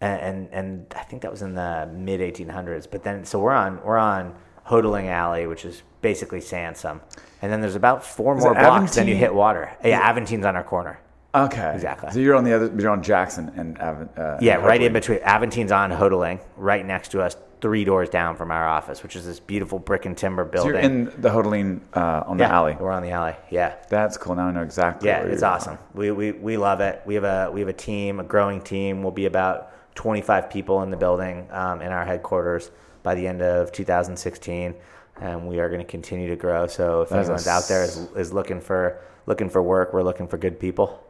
And, 0.00 0.20
and, 0.20 0.48
and 0.52 0.94
I 0.96 1.04
think 1.04 1.22
that 1.22 1.30
was 1.30 1.40
in 1.40 1.54
the 1.54 1.88
mid 1.90 2.20
1800s. 2.20 2.86
But 2.90 3.04
then, 3.04 3.24
so 3.24 3.38
we're 3.38 3.52
on 3.52 3.82
we're 3.82 3.96
on 3.96 4.34
Hotaling 4.66 5.06
Alley, 5.06 5.46
which 5.46 5.64
is 5.64 5.82
basically 6.00 6.40
Sansome, 6.40 7.00
and 7.42 7.52
then 7.52 7.60
there's 7.60 7.74
about 7.74 8.04
four 8.04 8.36
is 8.36 8.44
more 8.44 8.54
blocks. 8.54 8.92
Aventine? 8.92 8.94
Then 8.94 9.08
you 9.08 9.16
hit 9.16 9.34
water. 9.34 9.76
Yeah, 9.84 10.00
Aventine's 10.00 10.44
on 10.44 10.56
our 10.56 10.64
corner. 10.64 10.98
Okay. 11.34 11.74
Exactly. 11.74 12.10
So 12.12 12.20
you're 12.20 12.36
on 12.36 12.44
the 12.44 12.54
other, 12.54 12.72
you're 12.78 12.90
on 12.90 13.02
Jackson 13.02 13.52
and 13.56 13.78
uh, 13.80 14.38
yeah, 14.40 14.56
and 14.56 14.64
right 14.64 14.80
in 14.80 14.92
between. 14.92 15.18
Aventine's 15.18 15.72
on 15.72 15.90
Hotaling, 15.90 16.40
right 16.56 16.86
next 16.86 17.08
to 17.10 17.20
us, 17.20 17.36
three 17.60 17.84
doors 17.84 18.08
down 18.08 18.36
from 18.36 18.52
our 18.52 18.68
office, 18.68 19.02
which 19.02 19.16
is 19.16 19.26
this 19.26 19.40
beautiful 19.40 19.80
brick 19.80 20.06
and 20.06 20.16
timber 20.16 20.44
building. 20.44 20.72
So 20.74 20.78
you're 20.78 20.84
in 20.84 21.04
the 21.20 21.30
Hotaling 21.30 21.80
uh, 21.92 22.22
on 22.26 22.38
yeah, 22.38 22.48
the 22.48 22.54
alley. 22.54 22.76
We're 22.78 22.92
on 22.92 23.02
the 23.02 23.10
alley. 23.10 23.34
Yeah. 23.50 23.74
That's 23.88 24.16
cool. 24.16 24.36
Now 24.36 24.46
I 24.46 24.52
know 24.52 24.62
exactly. 24.62 25.08
Yeah, 25.08 25.22
it's 25.22 25.42
awesome. 25.42 25.78
We, 25.92 26.12
we 26.12 26.32
we 26.32 26.56
love 26.56 26.80
it. 26.80 27.02
We 27.04 27.16
have 27.16 27.24
a 27.24 27.50
we 27.52 27.60
have 27.60 27.68
a 27.68 27.74
team, 27.74 28.20
a 28.20 28.24
growing 28.24 28.60
team. 28.60 29.02
We'll 29.02 29.12
be 29.12 29.26
about 29.26 29.72
25 29.96 30.50
people 30.50 30.82
in 30.82 30.90
the 30.90 30.96
building 30.96 31.48
um, 31.50 31.82
in 31.82 31.90
our 31.90 32.04
headquarters 32.04 32.70
by 33.04 33.14
the 33.14 33.28
end 33.28 33.40
of 33.40 33.70
2016 33.70 34.74
and 35.20 35.46
we 35.46 35.60
are 35.60 35.68
going 35.68 35.80
to 35.80 35.86
continue 35.86 36.28
to 36.28 36.36
grow. 36.36 36.66
So 36.66 37.02
if 37.02 37.10
That's 37.10 37.28
anyone's 37.28 37.46
out 37.46 37.68
there 37.68 37.84
is, 37.84 38.08
is 38.16 38.32
looking 38.32 38.60
for 38.60 39.00
looking 39.26 39.48
for 39.48 39.62
work, 39.62 39.92
we're 39.92 40.02
looking 40.02 40.26
for 40.26 40.38
good 40.38 40.58
people. 40.58 41.00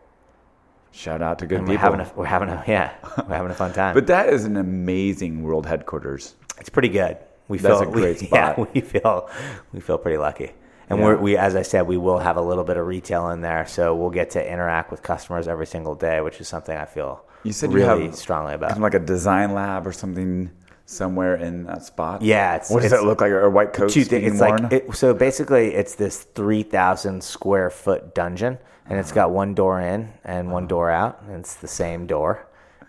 Shout 0.93 1.23
out 1.23 1.39
to 1.39 1.47
good 1.47 1.61
and 1.61 1.67
people. 1.67 1.91
We're 1.91 1.99
having 1.99 2.01
a, 2.01 2.13
we're 2.15 2.27
having 2.27 2.49
a 2.51 2.63
yeah, 2.69 2.93
we're 3.27 3.35
having 3.35 3.51
a 3.51 3.55
fun 3.55 3.73
time. 3.73 3.95
but 3.95 4.07
that 4.09 4.29
is 4.29 4.45
an 4.45 4.57
amazing 4.57 5.43
world 5.43 5.67
headquarters. 5.67 6.35
It's 6.61 6.69
pretty 6.69 6.91
good. 6.91 7.17
We 7.49 7.59
That's 7.59 7.81
feel 7.81 7.89
a 7.89 7.93
great 7.93 8.21
we, 8.21 8.27
spot. 8.27 8.59
Yeah, 8.59 8.65
we 8.75 8.81
feel 8.81 9.31
we 9.73 9.81
feel 9.81 9.99
pretty 9.99 10.19
lucky. 10.19 10.53
And 10.91 10.99
yeah. 10.99 11.05
we're, 11.07 11.17
we, 11.17 11.39
as 11.39 11.57
I 11.57 11.63
said, 11.63 11.87
we 11.87 11.97
will 11.97 12.19
have 12.19 12.37
a 12.37 12.43
little 12.43 12.63
bit 12.63 12.77
of 12.77 12.87
retail 12.87 13.31
in 13.31 13.41
there, 13.41 13.67
so 13.67 13.95
we'll 13.95 14.11
get 14.11 14.29
to 14.31 14.53
interact 14.53 14.91
with 14.91 15.03
customers 15.03 15.49
every 15.49 15.67
single 15.67 15.95
day, 15.95 16.21
which 16.21 16.43
is 16.43 16.49
something 16.49 16.77
I 16.77 16.85
feel 16.85 17.25
you 17.43 17.53
said 17.53 17.73
really 17.73 18.03
you 18.03 18.11
have 18.11 18.17
strongly 18.17 18.55
about. 18.55 18.71
Kind 18.71 18.79
of 18.79 18.83
like 18.83 18.95
a 18.95 19.05
design 19.05 19.55
lab 19.55 19.87
or 19.87 19.93
something 19.93 20.51
somewhere 20.87 21.37
in 21.37 21.64
that 21.64 21.85
spot? 21.85 22.22
Yeah. 22.22 22.57
It's, 22.57 22.70
what 22.70 22.82
does 22.82 22.93
it's, 22.93 23.01
that 23.01 23.07
look 23.07 23.20
like? 23.20 23.32
A 23.32 23.49
white 23.49 23.72
coat? 23.72 23.91
Two 23.91 24.05
things. 24.05 24.32
It's 24.32 24.41
worn? 24.41 24.62
like 24.64 24.72
it, 24.72 24.95
so. 24.95 25.14
Basically, 25.14 25.74
it's 25.74 25.95
this 25.95 26.22
three 26.22 26.62
thousand 26.62 27.22
square 27.22 27.70
foot 27.70 28.14
dungeon, 28.14 28.59
and 28.87 28.99
it's 28.99 29.12
got 29.12 29.30
one 29.30 29.55
door 29.55 29.80
in 29.80 30.12
and 30.24 30.51
one 30.51 30.66
door 30.66 30.91
out, 30.91 31.22
and 31.26 31.37
it's 31.37 31.55
the 31.55 31.68
same 31.68 32.07
door. 32.07 32.47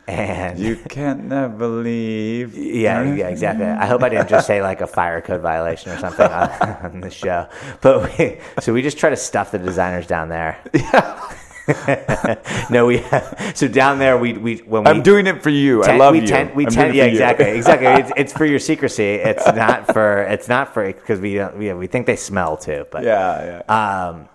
And 0.08 0.60
you 0.60 0.76
can't 0.76 1.26
never 1.26 1.68
leave. 1.68 2.56
Yeah, 2.76 3.14
yeah, 3.14 3.30
exactly. 3.30 3.66
I 3.66 3.86
hope 3.86 4.04
I 4.04 4.10
didn't 4.10 4.30
just 4.30 4.46
say 4.46 4.62
like 4.62 4.82
a 4.82 4.88
fire 4.88 5.22
code 5.22 5.42
violation 5.42 5.92
or 5.92 5.98
something 5.98 6.28
on, 6.28 6.50
on 6.84 7.00
the 7.00 7.10
show. 7.10 7.48
But 7.82 8.18
we, 8.20 8.40
so 8.60 8.74
we 8.74 8.82
just 8.82 8.98
try 8.98 9.10
to 9.10 9.16
stuff 9.16 9.52
the 9.52 9.58
designers 9.58 10.06
down 10.06 10.30
there. 10.30 10.60
Yeah. 10.74 11.36
no, 12.70 12.86
we 12.86 12.98
have, 12.98 13.54
so 13.56 13.68
down 13.68 13.98
there 14.00 14.18
we 14.18 14.34
we 14.34 14.58
when 14.58 14.84
we 14.84 14.90
I'm 14.90 15.02
doing 15.02 15.26
it 15.28 15.42
for 15.42 15.50
you. 15.50 15.84
I 15.84 15.98
love 15.98 16.14
we 16.14 16.22
you. 16.22 16.28
Tend, 16.28 16.56
we 16.56 16.66
I'm 16.66 16.72
tend, 16.72 16.96
yeah, 16.96 17.06
exactly, 17.06 17.50
exactly. 17.58 17.88
It's, 17.88 18.12
it's 18.16 18.34
for 18.34 18.46
your 18.46 18.60
secrecy. 18.60 19.16
It's 19.16 19.46
not 19.48 19.92
for 19.92 20.24
it's 20.24 20.48
not 20.48 20.74
for 20.74 20.86
because 20.86 21.20
we 21.20 21.36
don't 21.36 21.58
we, 21.58 21.74
we 21.74 21.88
think 21.88 22.06
they 22.06 22.16
smell 22.16 22.58
too. 22.58 22.86
But 22.92 23.04
yeah, 23.04 23.62
yeah. 23.68 24.08
Um, 24.08 24.30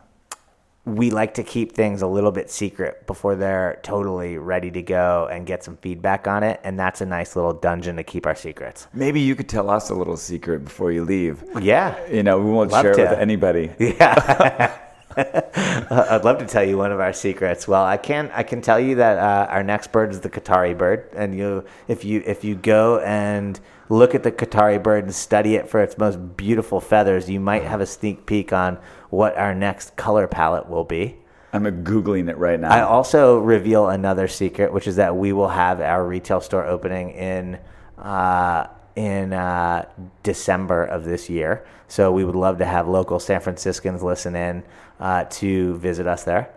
we 0.84 1.10
like 1.10 1.34
to 1.34 1.42
keep 1.42 1.72
things 1.72 2.02
a 2.02 2.06
little 2.06 2.32
bit 2.32 2.50
secret 2.50 3.06
before 3.06 3.36
they're 3.36 3.78
totally 3.82 4.38
ready 4.38 4.70
to 4.70 4.82
go 4.82 5.28
and 5.30 5.46
get 5.46 5.62
some 5.62 5.76
feedback 5.76 6.26
on 6.26 6.42
it. 6.42 6.60
And 6.64 6.78
that's 6.78 7.00
a 7.00 7.06
nice 7.06 7.36
little 7.36 7.52
dungeon 7.52 7.96
to 7.96 8.02
keep 8.02 8.26
our 8.26 8.34
secrets. 8.34 8.88
Maybe 8.92 9.20
you 9.20 9.36
could 9.36 9.48
tell 9.48 9.70
us 9.70 9.90
a 9.90 9.94
little 9.94 10.16
secret 10.16 10.64
before 10.64 10.90
you 10.90 11.04
leave. 11.04 11.44
Yeah. 11.60 11.96
You 12.08 12.22
know, 12.22 12.40
we 12.40 12.50
won't 12.50 12.72
Love 12.72 12.82
share 12.82 12.94
to. 12.94 13.04
it 13.04 13.10
with 13.10 13.18
anybody. 13.18 13.70
Yeah. 13.78 14.78
I'd 15.16 16.24
love 16.24 16.38
to 16.38 16.46
tell 16.46 16.62
you 16.62 16.78
one 16.78 16.92
of 16.92 17.00
our 17.00 17.12
secrets. 17.12 17.66
Well, 17.66 17.84
I 17.84 17.96
can 17.96 18.30
I 18.32 18.44
can 18.44 18.62
tell 18.62 18.78
you 18.78 18.96
that 18.96 19.18
uh, 19.18 19.50
our 19.50 19.62
next 19.62 19.90
bird 19.90 20.12
is 20.12 20.20
the 20.20 20.30
Kotare 20.30 20.76
bird, 20.76 21.08
and 21.14 21.36
you 21.36 21.64
if 21.88 22.04
you 22.04 22.22
if 22.24 22.44
you 22.44 22.54
go 22.54 23.00
and 23.00 23.58
look 23.88 24.14
at 24.14 24.22
the 24.22 24.30
Kotare 24.30 24.80
bird 24.80 25.04
and 25.04 25.14
study 25.14 25.56
it 25.56 25.68
for 25.68 25.82
its 25.82 25.98
most 25.98 26.36
beautiful 26.36 26.80
feathers, 26.80 27.28
you 27.28 27.40
might 27.40 27.64
have 27.64 27.80
a 27.80 27.86
sneak 27.86 28.24
peek 28.24 28.52
on 28.52 28.78
what 29.08 29.36
our 29.36 29.54
next 29.54 29.96
color 29.96 30.28
palette 30.28 30.68
will 30.68 30.84
be. 30.84 31.16
I'm 31.52 31.64
googling 31.82 32.30
it 32.30 32.38
right 32.38 32.60
now. 32.60 32.70
I 32.70 32.82
also 32.82 33.38
reveal 33.40 33.88
another 33.88 34.28
secret, 34.28 34.72
which 34.72 34.86
is 34.86 34.96
that 34.96 35.16
we 35.16 35.32
will 35.32 35.48
have 35.48 35.80
our 35.80 36.06
retail 36.06 36.40
store 36.40 36.64
opening 36.64 37.10
in 37.10 37.58
uh, 37.98 38.68
in 39.00 39.32
uh, 39.32 39.86
December 40.22 40.84
of 40.84 41.04
this 41.04 41.30
year. 41.30 41.64
So 41.88 42.12
we 42.12 42.22
would 42.24 42.34
love 42.36 42.58
to 42.58 42.66
have 42.66 42.86
local 42.86 43.18
San 43.18 43.40
Franciscans 43.40 44.02
listen 44.02 44.36
in 44.36 44.62
uh, 45.00 45.24
to 45.24 45.76
visit 45.76 46.06
us 46.06 46.24
there, 46.24 46.50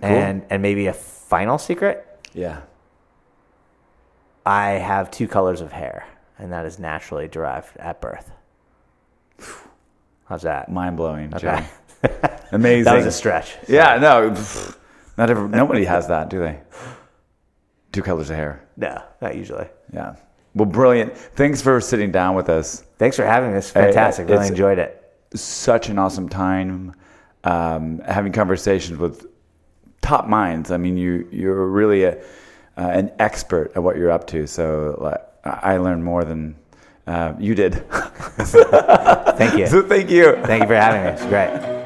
and 0.00 0.44
and 0.48 0.62
maybe 0.62 0.86
a 0.86 0.92
final 0.94 1.58
secret. 1.58 2.06
yeah. 2.32 2.62
I 4.44 4.70
have 4.70 5.08
two 5.12 5.28
colors 5.28 5.60
of 5.60 5.70
hair, 5.70 6.04
and 6.36 6.50
that 6.52 6.66
is 6.66 6.76
naturally 6.80 7.28
derived 7.28 7.76
at 7.76 8.00
birth. 8.00 8.32
How's 10.24 10.42
that? 10.42 10.68
Mind 10.68 10.96
blowing. 10.96 11.32
Okay. 11.32 11.64
Amazing. 12.52 12.84
That 12.84 12.96
was 12.96 13.06
a 13.06 13.12
stretch. 13.12 13.54
Yeah, 13.68 13.98
no. 13.98 14.34
Not 15.16 15.30
ever, 15.30 15.46
nobody 15.46 15.84
has 15.84 16.08
that, 16.08 16.28
do 16.28 16.40
they? 16.40 16.58
Two 17.92 18.02
colors 18.02 18.30
of 18.30 18.36
hair. 18.36 18.66
No, 18.76 19.00
not 19.20 19.36
usually. 19.36 19.68
Yeah. 19.92 20.16
Well, 20.54 20.66
brilliant. 20.66 21.16
Thanks 21.16 21.62
for 21.62 21.80
sitting 21.80 22.12
down 22.12 22.34
with 22.34 22.48
us. 22.48 22.84
Thanks 22.98 23.16
for 23.16 23.24
having 23.24 23.54
us. 23.54 23.70
Fantastic. 23.70 24.28
really 24.28 24.48
enjoyed 24.48 24.78
it. 24.78 24.98
Such 25.34 25.88
an 25.88 25.98
awesome 25.98 26.28
time 26.28 26.94
um, 27.44 28.00
having 28.00 28.32
conversations 28.32 28.98
with 28.98 29.26
top 30.00 30.26
minds. 30.26 30.70
I 30.70 30.76
mean, 30.76 30.96
you 30.96 31.28
you're 31.30 31.66
really 31.66 32.04
a, 32.04 32.18
uh, 32.18 32.22
an 32.76 33.12
expert 33.18 33.72
at 33.74 33.82
what 33.82 33.96
you're 33.96 34.10
up 34.10 34.26
to. 34.28 34.46
So 34.46 34.96
like, 35.00 35.20
I 35.44 35.74
I 35.74 35.76
learned 35.78 36.04
more 36.04 36.24
than 36.24 36.56
uh, 37.06 37.34
you 37.38 37.54
did. 37.54 37.74
Thank 37.88 39.58
you. 39.58 39.66
so 39.66 39.82
thank 39.82 40.10
you. 40.10 40.36
Thank 40.44 40.62
you 40.62 40.68
for 40.68 40.76
having 40.76 41.02
me. 41.02 41.08
It's 41.10 41.24
great. 41.26 41.81